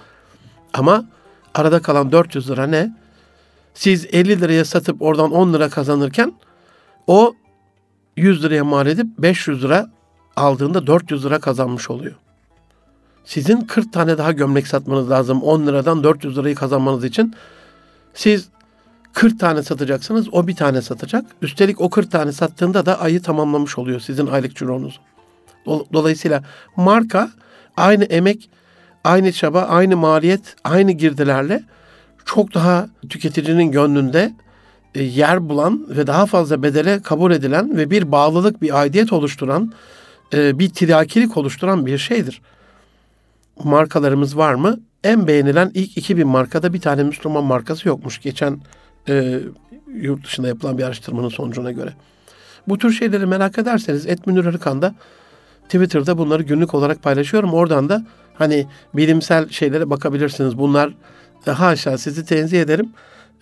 Ama 0.74 1.04
arada 1.54 1.82
kalan 1.82 2.12
400 2.12 2.50
lira 2.50 2.66
ne? 2.66 2.99
Siz 3.74 4.06
50 4.12 4.40
liraya 4.40 4.64
satıp 4.64 5.02
oradan 5.02 5.32
10 5.32 5.52
lira 5.52 5.68
kazanırken 5.68 6.32
o 7.06 7.34
100 8.16 8.44
liraya 8.44 8.64
mal 8.64 8.86
edip 8.86 9.06
500 9.18 9.64
lira 9.64 9.90
aldığında 10.36 10.86
400 10.86 11.24
lira 11.24 11.40
kazanmış 11.40 11.90
oluyor. 11.90 12.14
Sizin 13.24 13.60
40 13.60 13.92
tane 13.92 14.18
daha 14.18 14.32
gömlek 14.32 14.66
satmanız 14.66 15.10
lazım 15.10 15.42
10 15.42 15.66
liradan 15.66 16.04
400 16.04 16.38
lirayı 16.38 16.54
kazanmanız 16.54 17.04
için. 17.04 17.34
Siz 18.14 18.48
40 19.12 19.40
tane 19.40 19.62
satacaksınız, 19.62 20.34
o 20.34 20.46
bir 20.46 20.56
tane 20.56 20.82
satacak. 20.82 21.24
Üstelik 21.42 21.80
o 21.80 21.90
40 21.90 22.10
tane 22.10 22.32
sattığında 22.32 22.86
da 22.86 23.00
ayı 23.00 23.22
tamamlamış 23.22 23.78
oluyor 23.78 24.00
sizin 24.00 24.26
aylık 24.26 24.56
cironuz. 24.56 25.00
Dolayısıyla 25.66 26.42
marka 26.76 27.30
aynı 27.76 28.04
emek, 28.04 28.50
aynı 29.04 29.32
çaba, 29.32 29.62
aynı 29.62 29.96
maliyet, 29.96 30.56
aynı 30.64 30.92
girdilerle 30.92 31.62
çok 32.34 32.54
daha 32.54 32.88
tüketicinin 33.08 33.72
gönlünde 33.72 34.32
e, 34.94 35.02
yer 35.02 35.48
bulan 35.48 35.86
ve 35.88 36.06
daha 36.06 36.26
fazla 36.26 36.62
bedele 36.62 37.02
kabul 37.02 37.32
edilen 37.32 37.76
ve 37.76 37.90
bir 37.90 38.12
bağlılık, 38.12 38.62
bir 38.62 38.80
aidiyet 38.80 39.12
oluşturan, 39.12 39.72
e, 40.34 40.58
bir 40.58 40.70
tirakilik 40.70 41.36
oluşturan 41.36 41.86
bir 41.86 41.98
şeydir. 41.98 42.42
Markalarımız 43.64 44.36
var 44.36 44.54
mı? 44.54 44.80
En 45.04 45.26
beğenilen 45.26 45.70
ilk 45.74 45.96
2000 45.96 46.28
markada 46.28 46.72
bir 46.72 46.80
tane 46.80 47.02
Müslüman 47.02 47.44
markası 47.44 47.88
yokmuş. 47.88 48.20
Geçen 48.20 48.60
e, 49.08 49.40
yurt 49.94 50.24
dışında 50.24 50.48
yapılan 50.48 50.78
bir 50.78 50.84
araştırmanın 50.84 51.28
sonucuna 51.28 51.72
göre. 51.72 51.92
Bu 52.68 52.78
tür 52.78 52.92
şeyleri 52.92 53.26
merak 53.26 53.58
ederseniz 53.58 54.06
Etmünür 54.06 54.46
Arıkan'da 54.46 54.94
Twitter'da 55.64 56.18
bunları 56.18 56.42
günlük 56.42 56.74
olarak 56.74 57.02
paylaşıyorum. 57.02 57.54
Oradan 57.54 57.88
da 57.88 58.06
hani 58.34 58.66
bilimsel 58.94 59.48
şeylere 59.48 59.90
bakabilirsiniz. 59.90 60.58
Bunlar 60.58 60.94
e, 61.46 61.50
haşa 61.50 61.98
sizi 61.98 62.24
tenzih 62.24 62.60
ederim. 62.60 62.92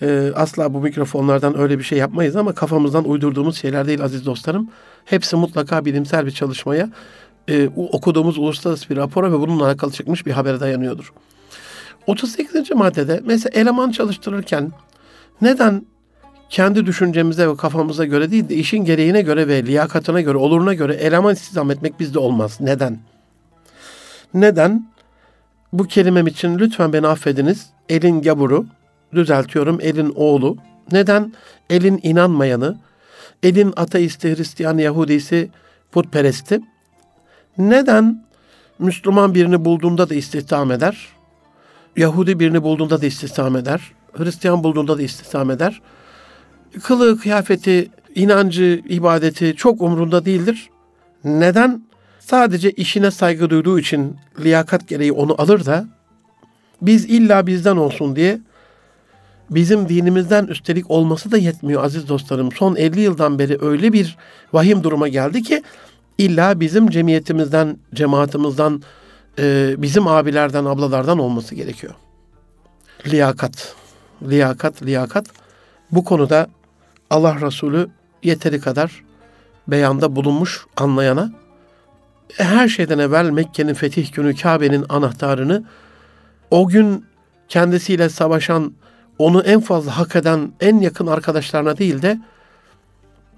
E, 0.03 0.33
asla 0.35 0.75
bu 0.75 0.81
mikrofonlardan 0.81 1.59
öyle 1.59 1.79
bir 1.79 1.85
şey 1.85 1.99
yapmayız 1.99 2.37
ama 2.37 2.53
kafamızdan 2.53 3.09
uydurduğumuz 3.09 3.57
şeyler 3.57 3.87
değil 3.87 4.03
aziz 4.03 4.27
dostlarım. 4.27 4.71
Hepsi 5.05 5.37
mutlaka 5.37 5.85
bilimsel 5.85 6.27
bir 6.27 6.31
çalışmaya, 6.31 6.91
e, 7.49 7.69
okuduğumuz 7.77 8.39
uluslararası 8.39 8.91
bir 8.91 8.97
rapora 8.97 9.33
ve 9.33 9.41
bununla 9.41 9.67
alakalı 9.67 9.93
çıkmış 9.93 10.27
bir 10.27 10.33
habere 10.33 10.61
dayanıyordur. 10.61 11.13
38. 12.07 12.71
maddede 12.71 13.21
mesela 13.25 13.61
eleman 13.61 13.91
çalıştırırken 13.91 14.73
neden 15.41 15.87
kendi 16.49 16.87
düşüncemize 16.87 17.49
ve 17.49 17.57
kafamıza 17.57 18.05
göre 18.05 18.31
değil 18.31 18.49
de 18.49 18.55
işin 18.55 18.85
gereğine 18.85 19.23
göre 19.23 19.49
ve 19.49 19.67
liyakatına 19.67 20.21
göre, 20.21 20.39
oluruna 20.39 20.75
göre 20.75 20.95
eleman 20.95 21.33
istihdam 21.33 21.71
etmek 21.71 22.01
bizde 22.01 22.19
olmaz. 22.19 22.59
Neden? 22.61 22.99
Neden? 24.35 24.89
Bu 25.73 25.85
kelimem 25.85 26.27
için 26.27 26.59
lütfen 26.59 26.93
beni 26.93 27.07
affediniz. 27.07 27.67
Elin 27.89 28.23
gaburu, 28.23 28.67
düzeltiyorum 29.15 29.79
elin 29.81 30.13
oğlu. 30.17 30.57
Neden? 30.93 31.33
Elin 31.71 32.01
inanmayanı, 32.03 32.79
elin 33.43 33.73
ateisti, 33.77 34.37
Hristiyan, 34.37 34.79
Yahudisi, 34.79 35.51
putperesti. 35.93 36.61
Neden 37.59 38.25
Müslüman 38.79 39.35
birini 39.35 39.65
bulduğunda 39.65 40.11
da 40.11 40.15
istihdam 40.15 40.73
eder? 40.73 41.09
Yahudi 41.97 42.41
birini 42.41 42.63
bulduğunda 42.63 43.03
da 43.03 43.07
istihdam 43.07 43.57
eder. 43.57 43.93
Hristiyan 44.13 44.65
bulduğunda 44.65 44.99
da 44.99 45.03
istihdam 45.03 45.51
eder. 45.51 45.81
Kılığı, 46.83 47.19
kıyafeti, 47.21 47.91
inancı, 48.15 48.83
ibadeti 48.89 49.55
çok 49.57 49.81
umrunda 49.81 50.25
değildir. 50.25 50.71
Neden? 51.25 51.83
Sadece 52.21 52.71
işine 52.71 53.11
saygı 53.11 53.51
duyduğu 53.51 53.79
için 53.79 54.17
liyakat 54.41 54.89
gereği 54.89 55.13
onu 55.13 55.35
alır 55.39 55.67
da 55.67 55.87
biz 56.83 57.05
illa 57.05 57.47
bizden 57.47 57.77
olsun 57.77 58.17
diye 58.17 58.41
bizim 59.51 59.89
dinimizden 59.89 60.47
üstelik 60.47 60.91
olması 60.91 61.31
da 61.31 61.39
yetmiyor 61.39 61.85
aziz 61.85 62.09
dostlarım. 62.09 62.53
Son 62.53 62.77
50 62.77 63.01
yıldan 63.01 63.39
beri 63.39 63.59
öyle 63.65 63.93
bir 63.93 64.17
vahim 64.53 64.83
duruma 64.83 65.09
geldi 65.09 65.43
ki 65.43 65.63
illa 66.19 66.61
bizim 66.61 66.91
cemiyetimizden, 66.91 67.79
cemaatimizden, 67.95 68.83
e, 69.39 69.75
bizim 69.79 70.07
abilerden, 70.07 70.65
ablalardan 70.65 71.19
olması 71.19 71.55
gerekiyor. 71.55 71.95
Liyakat, 73.07 73.75
liyakat, 74.23 74.83
liyakat. 74.83 75.27
Bu 75.91 76.05
konuda 76.05 76.49
Allah 77.11 77.41
Resulü 77.41 77.89
yeteri 78.23 78.61
kadar 78.61 79.05
beyanda 79.69 80.17
bulunmuş 80.17 80.67
anlayana 80.77 81.33
her 82.37 82.69
şeyden 82.69 82.99
evvel 82.99 83.31
Mekke'nin 83.31 83.75
fetih 83.75 84.13
günü 84.13 84.37
Kabe'nin 84.37 84.85
anahtarını 84.89 85.65
o 86.51 86.69
gün 86.69 87.05
kendisiyle 87.49 88.09
savaşan, 88.09 88.73
onu 89.19 89.43
en 89.43 89.61
fazla 89.61 89.99
hak 89.99 90.17
eden 90.17 90.53
en 90.61 90.79
yakın 90.79 91.07
arkadaşlarına 91.07 91.79
değil 91.79 92.03
de 92.03 92.19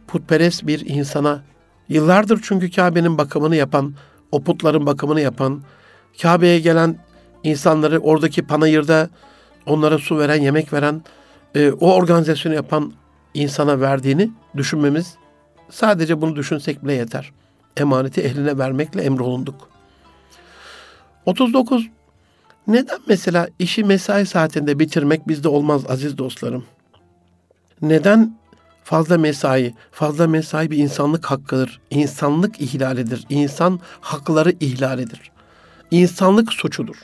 putperest 0.07 0.67
bir 0.67 0.87
insana 0.87 1.43
yıllardır 1.89 2.41
çünkü 2.43 2.71
Kabe'nin 2.71 3.19
bakımını 3.19 3.57
yapan, 3.57 3.95
o 4.33 4.43
putların 4.43 4.87
bakımını 4.87 5.21
yapan, 5.21 5.63
Kabe'ye 6.23 6.61
gelen 6.61 6.97
insanları 7.45 7.99
oradaki 7.99 8.47
panayırda 8.47 9.09
onlara 9.67 9.99
su 9.99 10.19
veren, 10.19 10.43
yemek 10.43 10.73
veren, 10.73 11.03
e, 11.55 11.73
o 11.73 11.95
organizasyonu 11.95 12.55
yapan 12.55 12.93
insana 13.35 13.81
verdiğini 13.81 14.31
düşünmemiz 14.57 15.15
sadece 15.71 16.21
bunu 16.21 16.37
düşünsek 16.37 16.85
bile 16.85 16.93
yeter. 16.93 17.33
Emaneti 17.77 18.21
ehline 18.21 18.59
vermekle 18.59 19.03
emrolunduk. 19.03 19.71
39. 21.27 21.89
Neden 22.71 22.99
mesela 23.07 23.49
işi 23.59 23.85
mesai 23.85 24.27
saatinde 24.27 24.79
bitirmek 24.79 25.29
bizde 25.29 25.49
olmaz 25.49 25.83
aziz 25.89 26.19
dostlarım? 26.19 26.65
Neden 27.83 28.37
fazla 28.85 29.19
mesai, 29.19 29.75
fazla 29.93 30.27
mesai 30.27 30.71
bir 30.71 30.79
insanlık 30.79 31.25
hakkıdır. 31.25 31.81
İnsanlık 31.91 32.61
ihlalidir. 32.61 33.27
İnsan 33.29 33.81
hakları 34.01 34.53
ihlalidir. 34.61 35.31
İnsanlık 35.91 36.53
suçudur. 36.53 36.97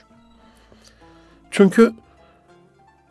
Çünkü 1.51 1.93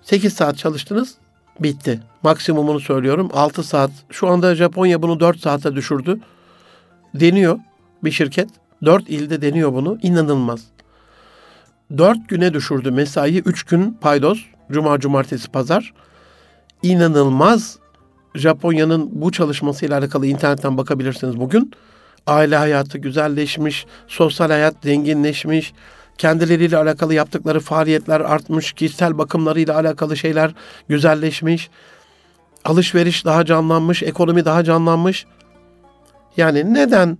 8 0.01 0.33
saat 0.33 0.57
çalıştınız, 0.57 1.15
bitti. 1.59 1.99
Maksimumunu 2.23 2.79
söylüyorum. 2.79 3.29
6 3.33 3.63
saat. 3.63 3.91
Şu 4.09 4.27
anda 4.27 4.55
Japonya 4.55 5.01
bunu 5.01 5.19
4 5.19 5.39
saate 5.39 5.75
düşürdü. 5.75 6.19
Deniyor 7.15 7.59
bir 8.03 8.11
şirket. 8.11 8.49
4 8.85 9.09
ilde 9.09 9.41
deniyor 9.41 9.73
bunu. 9.73 9.97
İnanılmaz. 10.01 10.74
4 11.97 12.29
güne 12.29 12.53
düşürdü 12.53 12.91
mesai. 12.91 13.37
3 13.37 13.63
gün 13.63 13.97
paydos. 14.01 14.39
Cuma, 14.71 14.99
cumartesi, 14.99 15.51
pazar. 15.51 15.93
İnanılmaz. 16.83 17.79
Japonya'nın 18.35 19.09
bu 19.11 19.31
çalışmasıyla 19.31 19.99
alakalı 19.99 20.27
internetten 20.27 20.77
bakabilirsiniz 20.77 21.39
bugün. 21.39 21.71
Aile 22.27 22.55
hayatı 22.55 22.97
güzelleşmiş, 22.97 23.85
sosyal 24.07 24.49
hayat 24.49 24.75
zenginleşmiş, 24.83 25.73
kendileriyle 26.17 26.77
alakalı 26.77 27.13
yaptıkları 27.13 27.59
faaliyetler 27.59 28.19
artmış, 28.21 28.73
kişisel 28.73 29.17
bakımlarıyla 29.17 29.75
alakalı 29.75 30.17
şeyler 30.17 30.53
güzelleşmiş, 30.89 31.69
alışveriş 32.65 33.25
daha 33.25 33.45
canlanmış, 33.45 34.03
ekonomi 34.03 34.45
daha 34.45 34.63
canlanmış. 34.63 35.25
Yani 36.37 36.73
neden 36.73 37.17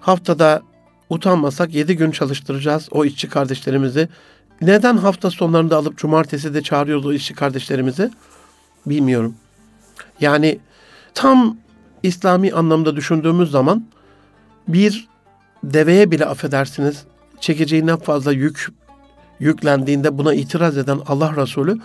haftada 0.00 0.62
utanmasak 1.10 1.74
yedi 1.74 1.96
gün 1.96 2.10
çalıştıracağız 2.10 2.88
o 2.90 3.04
işçi 3.04 3.28
kardeşlerimizi? 3.28 4.08
Neden 4.60 4.96
hafta 4.96 5.30
sonlarında 5.30 5.76
alıp 5.76 5.98
cumartesi 5.98 6.54
de 6.54 6.62
çağırıyoruz 6.62 7.06
o 7.06 7.12
işçi 7.12 7.34
kardeşlerimizi? 7.34 8.10
Bilmiyorum. 8.86 9.34
Yani 10.20 10.58
tam 11.14 11.56
İslami 12.02 12.52
anlamda 12.52 12.96
düşündüğümüz 12.96 13.50
zaman 13.50 13.84
bir 14.68 15.08
deveye 15.64 16.10
bile 16.10 16.26
affedersiniz 16.26 17.04
çekeceğinden 17.40 17.96
fazla 17.96 18.32
yük 18.32 18.68
yüklendiğinde 19.40 20.18
buna 20.18 20.34
itiraz 20.34 20.78
eden 20.78 21.00
Allah 21.06 21.36
Resulü 21.36 21.78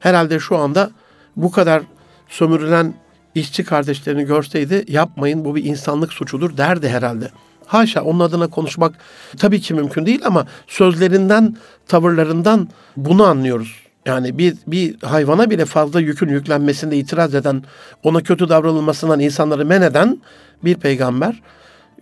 herhalde 0.00 0.38
şu 0.38 0.56
anda 0.56 0.90
bu 1.36 1.50
kadar 1.50 1.82
sömürülen 2.28 2.94
işçi 3.34 3.64
kardeşlerini 3.64 4.24
görseydi 4.24 4.84
yapmayın 4.88 5.44
bu 5.44 5.56
bir 5.56 5.64
insanlık 5.64 6.12
suçudur 6.12 6.56
derdi 6.56 6.88
herhalde. 6.88 7.30
Haşa 7.70 8.02
onun 8.02 8.20
adına 8.20 8.46
konuşmak 8.46 8.94
tabii 9.38 9.60
ki 9.60 9.74
mümkün 9.74 10.06
değil 10.06 10.20
ama 10.24 10.46
sözlerinden, 10.66 11.56
tavırlarından 11.88 12.68
bunu 12.96 13.24
anlıyoruz. 13.24 13.74
Yani 14.06 14.38
bir, 14.38 14.56
bir 14.66 15.02
hayvana 15.02 15.50
bile 15.50 15.64
fazla 15.64 16.00
yükün 16.00 16.28
yüklenmesinde 16.28 16.96
itiraz 16.96 17.34
eden, 17.34 17.62
ona 18.02 18.22
kötü 18.22 18.48
davranılmasından 18.48 19.20
insanları 19.20 19.66
men 19.66 19.82
eden 19.82 20.18
bir 20.64 20.74
peygamber, 20.74 21.42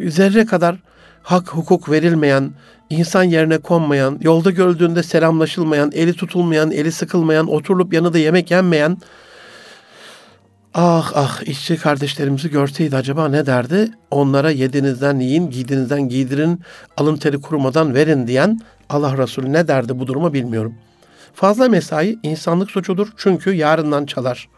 zerre 0.00 0.46
kadar 0.46 0.76
hak 1.22 1.48
hukuk 1.48 1.90
verilmeyen, 1.90 2.50
insan 2.90 3.22
yerine 3.22 3.58
konmayan, 3.58 4.18
yolda 4.22 4.50
gördüğünde 4.50 5.02
selamlaşılmayan, 5.02 5.92
eli 5.94 6.12
tutulmayan, 6.12 6.70
eli 6.70 6.92
sıkılmayan, 6.92 7.48
oturulup 7.48 7.92
yanında 7.92 8.18
yemek 8.18 8.50
yenmeyen, 8.50 8.98
ah 10.80 11.12
ah 11.14 11.42
işçi 11.42 11.76
kardeşlerimizi 11.76 12.50
görseydi 12.50 12.96
acaba 12.96 13.28
ne 13.28 13.46
derdi? 13.46 13.90
Onlara 14.10 14.50
yedinizden 14.50 15.18
yiyin, 15.18 15.50
giydinizden 15.50 16.08
giydirin, 16.08 16.60
alın 16.96 17.16
teri 17.16 17.40
kurumadan 17.40 17.94
verin 17.94 18.26
diyen 18.26 18.60
Allah 18.88 19.18
Resulü 19.18 19.52
ne 19.52 19.68
derdi 19.68 19.98
bu 19.98 20.06
duruma 20.06 20.32
bilmiyorum. 20.32 20.74
Fazla 21.34 21.68
mesai 21.68 22.18
insanlık 22.22 22.70
suçudur 22.70 23.08
çünkü 23.16 23.52
yarından 23.52 24.06
çalar 24.06 24.48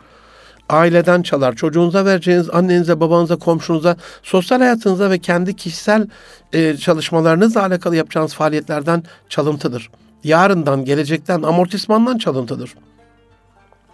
aileden 0.69 1.23
çalar. 1.23 1.55
Çocuğunuza 1.57 2.05
vereceğiniz 2.05 2.51
annenize, 2.51 3.01
babanıza, 3.01 3.37
komşunuza, 3.37 3.97
sosyal 4.23 4.59
hayatınıza 4.59 5.11
ve 5.11 5.19
kendi 5.19 5.57
kişisel 5.57 6.09
e, 6.53 6.77
çalışmalarınızla 6.77 7.63
alakalı 7.63 7.97
yapacağınız 7.97 8.35
faaliyetlerden 8.35 9.03
çalıntıdır. 9.29 9.91
Yarından, 10.25 10.85
gelecekten, 10.85 11.43
amortismandan 11.43 12.19
çalıntıdır. 12.19 12.75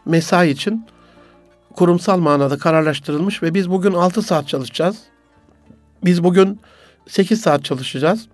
Mesai 0.06 0.50
için 0.50 0.86
kurumsal 1.76 2.18
manada 2.18 2.58
kararlaştırılmış 2.58 3.42
ve 3.42 3.54
biz 3.54 3.70
bugün 3.70 3.92
6 3.92 4.22
saat 4.22 4.48
çalışacağız. 4.48 4.96
Biz 6.04 6.24
bugün 6.24 6.60
8 7.06 7.40
saat 7.40 7.64
çalışacağız. 7.64 8.26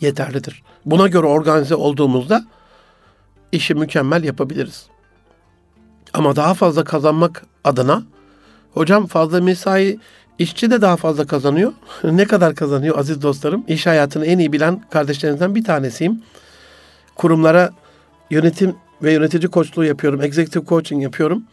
Yeterlidir. 0.00 0.62
Buna 0.84 1.08
göre 1.08 1.26
organize 1.26 1.74
olduğumuzda 1.74 2.44
işi 3.52 3.74
mükemmel 3.74 4.24
yapabiliriz. 4.24 4.86
Ama 6.14 6.36
daha 6.36 6.54
fazla 6.54 6.84
kazanmak 6.84 7.46
adına 7.64 8.02
hocam 8.74 9.06
fazla 9.06 9.40
mesai 9.40 9.98
işçi 10.38 10.70
de 10.70 10.80
daha 10.82 10.96
fazla 10.96 11.26
kazanıyor. 11.26 11.72
ne 12.04 12.24
kadar 12.24 12.54
kazanıyor 12.54 12.98
aziz 12.98 13.22
dostlarım? 13.22 13.64
İş 13.68 13.86
hayatını 13.86 14.26
en 14.26 14.38
iyi 14.38 14.52
bilen 14.52 14.82
kardeşlerinizden 14.90 15.54
bir 15.54 15.64
tanesiyim. 15.64 16.22
Kurumlara 17.16 17.70
yönetim 18.30 18.76
ve 19.02 19.12
yönetici 19.12 19.48
koçluğu 19.48 19.84
yapıyorum. 19.84 20.22
Executive 20.22 20.64
coaching 20.64 21.02
yapıyorum. 21.02 21.44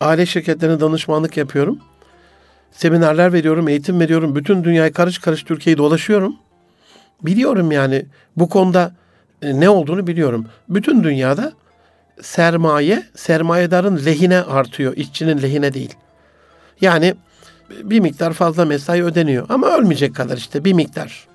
Aile 0.00 0.26
şirketlerine 0.26 0.80
danışmanlık 0.80 1.36
yapıyorum. 1.36 1.78
Seminerler 2.72 3.32
veriyorum, 3.32 3.68
eğitim 3.68 4.00
veriyorum. 4.00 4.36
Bütün 4.36 4.64
dünyayı 4.64 4.92
karış 4.92 5.18
karış 5.18 5.42
Türkiye'yi 5.42 5.78
dolaşıyorum. 5.78 6.36
Biliyorum 7.22 7.72
yani 7.72 8.06
bu 8.36 8.48
konuda 8.48 8.92
e, 9.42 9.60
ne 9.60 9.68
olduğunu 9.68 10.06
biliyorum. 10.06 10.46
Bütün 10.68 11.04
dünyada 11.04 11.52
sermaye 12.22 13.02
sermayedarın 13.16 14.04
lehine 14.06 14.42
artıyor, 14.42 14.96
işçinin 14.96 15.42
lehine 15.42 15.74
değil. 15.74 15.94
Yani 16.80 17.14
bir 17.70 18.00
miktar 18.00 18.32
fazla 18.32 18.64
mesai 18.64 19.04
ödeniyor 19.04 19.46
ama 19.48 19.66
ölmeyecek 19.66 20.14
kadar 20.14 20.36
işte 20.36 20.64
bir 20.64 20.72
miktar. 20.72 21.26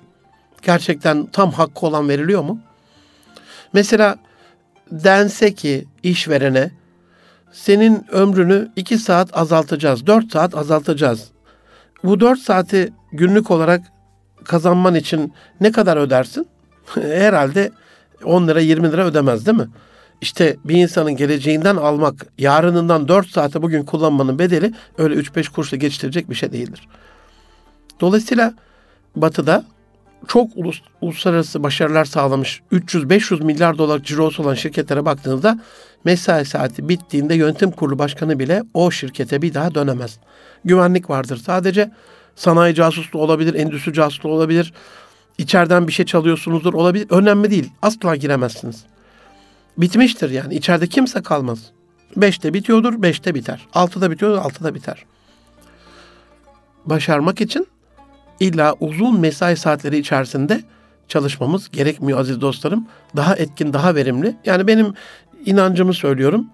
Gerçekten 0.62 1.26
tam 1.26 1.52
hakkı 1.52 1.86
olan 1.86 2.08
veriliyor 2.08 2.42
mu? 2.42 2.60
Mesela 3.72 4.16
dense 4.90 5.54
ki 5.54 5.84
işverene 6.02 6.70
senin 7.52 8.06
ömrünü 8.10 8.68
iki 8.76 8.98
saat 8.98 9.38
azaltacağız, 9.38 10.06
dört 10.06 10.32
saat 10.32 10.56
azaltacağız. 10.56 11.30
Bu 12.04 12.20
dört 12.20 12.38
saati 12.38 12.92
günlük 13.12 13.50
olarak 13.50 13.82
kazanman 14.44 14.94
için 14.94 15.32
ne 15.60 15.72
kadar 15.72 15.96
ödersin? 15.96 16.46
Herhalde 16.94 17.70
10 18.24 18.48
lira 18.48 18.60
20 18.60 18.92
lira 18.92 19.04
ödemez 19.06 19.46
değil 19.46 19.58
mi? 19.58 19.68
İşte 20.20 20.56
bir 20.64 20.76
insanın 20.76 21.16
geleceğinden 21.16 21.76
almak, 21.76 22.26
yarınından 22.38 23.08
4 23.08 23.28
saate 23.28 23.62
bugün 23.62 23.84
kullanmanın 23.84 24.38
bedeli 24.38 24.74
öyle 24.98 25.14
3-5 25.14 25.52
kuruşla 25.52 25.76
geçiştirecek 25.76 26.30
bir 26.30 26.34
şey 26.34 26.52
değildir. 26.52 26.88
Dolayısıyla 28.00 28.54
Batı'da 29.16 29.64
çok 30.28 30.50
ulus, 30.56 30.82
uluslararası 31.00 31.62
başarılar 31.62 32.04
sağlamış 32.04 32.62
300-500 32.72 33.44
milyar 33.44 33.78
dolar 33.78 34.02
cirosu 34.02 34.42
olan 34.42 34.54
şirketlere 34.54 35.04
baktığınızda 35.04 35.60
mesai 36.06 36.44
saati 36.44 36.88
bittiğinde 36.88 37.34
yönetim 37.34 37.70
kurulu 37.70 37.98
başkanı 37.98 38.38
bile 38.38 38.62
o 38.74 38.90
şirkete 38.90 39.42
bir 39.42 39.54
daha 39.54 39.74
dönemez. 39.74 40.18
Güvenlik 40.64 41.10
vardır 41.10 41.36
sadece. 41.36 41.90
Sanayi 42.36 42.74
casusluğu 42.74 43.18
olabilir, 43.18 43.54
endüstri 43.54 43.92
casusluğu 43.92 44.32
olabilir. 44.32 44.72
İçeriden 45.38 45.88
bir 45.88 45.92
şey 45.92 46.06
çalıyorsunuzdur 46.06 46.74
olabilir. 46.74 47.06
Önemli 47.10 47.50
değil. 47.50 47.70
Asla 47.82 48.16
giremezsiniz. 48.16 48.84
Bitmiştir 49.78 50.30
yani. 50.30 50.54
İçeride 50.54 50.86
kimse 50.86 51.22
kalmaz. 51.22 51.58
Beşte 52.16 52.54
bitiyordur, 52.54 53.02
beşte 53.02 53.34
biter. 53.34 53.66
Altıda 53.74 54.10
bitiyordur, 54.10 54.38
altıda 54.38 54.74
biter. 54.74 55.04
Başarmak 56.84 57.40
için 57.40 57.66
illa 58.40 58.74
uzun 58.80 59.20
mesai 59.20 59.56
saatleri 59.56 59.98
içerisinde 59.98 60.62
çalışmamız 61.08 61.70
gerekmiyor 61.70 62.18
aziz 62.18 62.40
dostlarım. 62.40 62.86
Daha 63.16 63.36
etkin, 63.36 63.72
daha 63.72 63.94
verimli. 63.94 64.36
Yani 64.44 64.66
benim 64.66 64.94
inancımı 65.46 65.94
söylüyorum. 65.94 66.46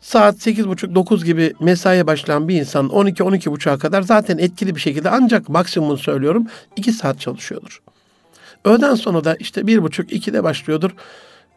Saat 0.00 0.46
8.30-9 0.46 1.24
gibi 1.24 1.54
mesaiye 1.60 2.06
başlayan 2.06 2.48
bir 2.48 2.60
insan 2.60 2.86
12-12.30'a 2.86 3.78
kadar 3.78 4.02
zaten 4.02 4.38
etkili 4.38 4.74
bir 4.74 4.80
şekilde 4.80 5.10
ancak 5.10 5.48
maksimum 5.48 5.98
söylüyorum 5.98 6.46
2 6.76 6.92
saat 6.92 7.20
çalışıyordur. 7.20 7.82
Öğleden 8.64 8.94
sonra 8.94 9.24
da 9.24 9.34
işte 9.34 9.60
1.30-2'de 9.60 10.44
başlıyordur. 10.44 10.90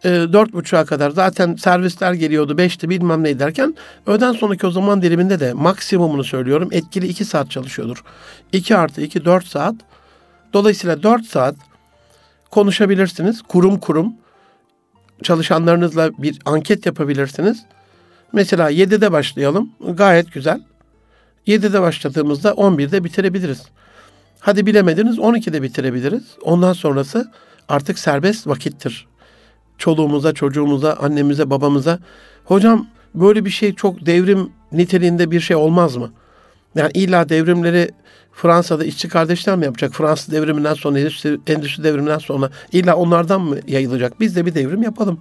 E, 0.04 0.10
4.30'a 0.10 0.86
kadar 0.86 1.10
zaten 1.10 1.56
servisler 1.56 2.14
geliyordu 2.14 2.54
5'te 2.54 2.90
bilmem 2.90 3.24
ne 3.24 3.40
derken 3.40 3.76
öğleden 4.08 4.32
sonraki 4.32 4.68
o 4.68 4.72
zaman 4.72 5.02
diliminde 5.02 5.40
de 5.40 5.54
maksimumunu 5.54 6.24
söylüyorum 6.24 6.70
etkili 6.72 7.08
2 7.08 7.26
saat 7.26 7.52
çalışıyordur. 7.52 8.04
2 8.52 8.78
artı 8.78 9.02
2 9.02 9.26
4 9.26 9.46
saat. 9.46 9.76
Dolayısıyla 10.54 11.04
4 11.04 11.26
saat 11.26 11.56
konuşabilirsiniz. 12.52 13.42
Kurum 13.42 13.80
kurum 13.80 14.14
çalışanlarınızla 15.24 16.12
bir 16.18 16.40
anket 16.46 16.86
yapabilirsiniz. 16.86 17.66
Mesela 18.34 18.72
7'de 18.72 19.12
başlayalım. 19.12 19.70
Gayet 19.90 20.34
güzel. 20.34 20.62
7'de 21.48 21.82
başladığımızda 21.82 22.50
11'de 22.50 23.04
bitirebiliriz. 23.04 23.62
Hadi 24.40 24.66
bilemediniz 24.66 25.18
12'de 25.18 25.62
bitirebiliriz. 25.62 26.24
Ondan 26.42 26.74
sonrası 26.74 27.32
artık 27.70 28.00
serbest 28.00 28.48
vakittir. 28.48 29.08
Çoluğumuza, 29.78 30.34
çocuğumuza, 30.34 30.94
annemize, 30.94 31.50
babamıza. 31.50 32.00
Hocam 32.46 32.88
böyle 33.16 33.46
bir 33.46 33.50
şey 33.50 33.76
çok 33.76 34.06
devrim 34.06 34.50
niteliğinde 34.72 35.32
bir 35.32 35.40
şey 35.40 35.56
olmaz 35.56 35.96
mı? 35.96 36.12
Yani 36.76 36.92
illa 36.94 37.30
devrimleri 37.30 37.92
Fransa'da 38.34 38.86
işçi 38.86 39.10
kardeşler 39.10 39.56
mi 39.56 39.66
yapacak? 39.66 39.94
Fransız 39.94 40.32
devriminden 40.32 40.74
sonra, 40.74 41.00
endüstri, 41.00 41.40
endüstri 41.48 41.84
devriminden 41.84 42.18
sonra 42.18 42.50
illa 42.72 42.96
onlardan 42.96 43.42
mı 43.42 43.58
yayılacak? 43.68 44.20
Biz 44.20 44.36
de 44.36 44.46
bir 44.46 44.56
devrim 44.56 44.84
yapalım. 44.84 45.20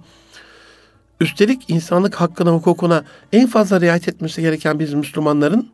Üstelik 1.21 1.69
insanlık 1.69 2.15
hakkına, 2.15 2.51
hukukuna 2.51 3.03
en 3.31 3.47
fazla 3.47 3.81
riayet 3.81 4.07
etmesi 4.07 4.41
gereken 4.41 4.79
biz 4.79 4.93
Müslümanların 4.93 5.69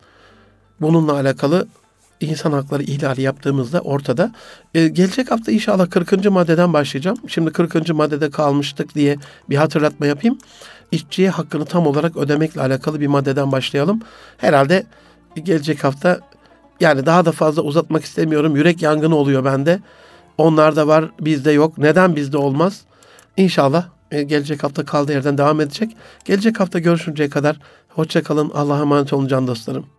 bununla 0.82 1.14
alakalı 1.14 1.68
insan 2.22 2.52
hakları 2.52 2.84
ihlali 2.84 3.22
yaptığımızda 3.22 3.82
ortada. 3.82 4.32
Ee, 4.74 4.88
gelecek 4.88 5.32
hafta 5.32 5.52
inşallah 5.52 5.90
40. 5.90 6.26
maddeden 6.26 6.74
başlayacağım. 6.74 7.18
Şimdi 7.28 7.52
40. 7.52 7.90
maddede 7.90 8.30
kalmıştık 8.30 8.96
diye 8.96 9.18
bir 9.50 9.56
hatırlatma 9.56 10.06
yapayım. 10.06 10.38
İşçiye 10.92 11.30
hakkını 11.30 11.66
tam 11.66 11.88
olarak 11.88 12.18
ödemekle 12.18 12.62
alakalı 12.62 13.00
bir 13.00 13.08
maddeden 13.08 13.52
başlayalım. 13.52 14.02
Herhalde 14.38 14.86
gelecek 15.44 15.84
hafta 15.84 16.20
yani 16.80 17.06
daha 17.06 17.26
da 17.26 17.32
fazla 17.32 17.62
uzatmak 17.62 18.04
istemiyorum. 18.04 18.56
Yürek 18.56 18.82
yangını 18.82 19.16
oluyor 19.16 19.46
bende. 19.46 19.80
Onlarda 20.38 20.88
var, 20.88 21.10
bizde 21.20 21.52
yok. 21.52 21.78
Neden 21.78 22.16
bizde 22.16 22.38
olmaz? 22.38 22.82
İnşallah 23.38 23.86
e, 24.12 24.24
gelecek 24.24 24.64
hafta 24.64 24.86
kaldığı 24.86 25.12
yerden 25.12 25.38
devam 25.38 25.62
edecek. 25.62 25.98
Gelecek 26.26 26.60
hafta 26.60 26.80
görüşünceye 26.80 27.30
kadar 27.30 27.60
hoşça 27.90 28.24
kalın. 28.24 28.52
Allah'a 28.54 28.82
emanet 28.82 29.14
olun 29.14 29.28
can 29.28 29.48
dostlarım. 29.48 29.99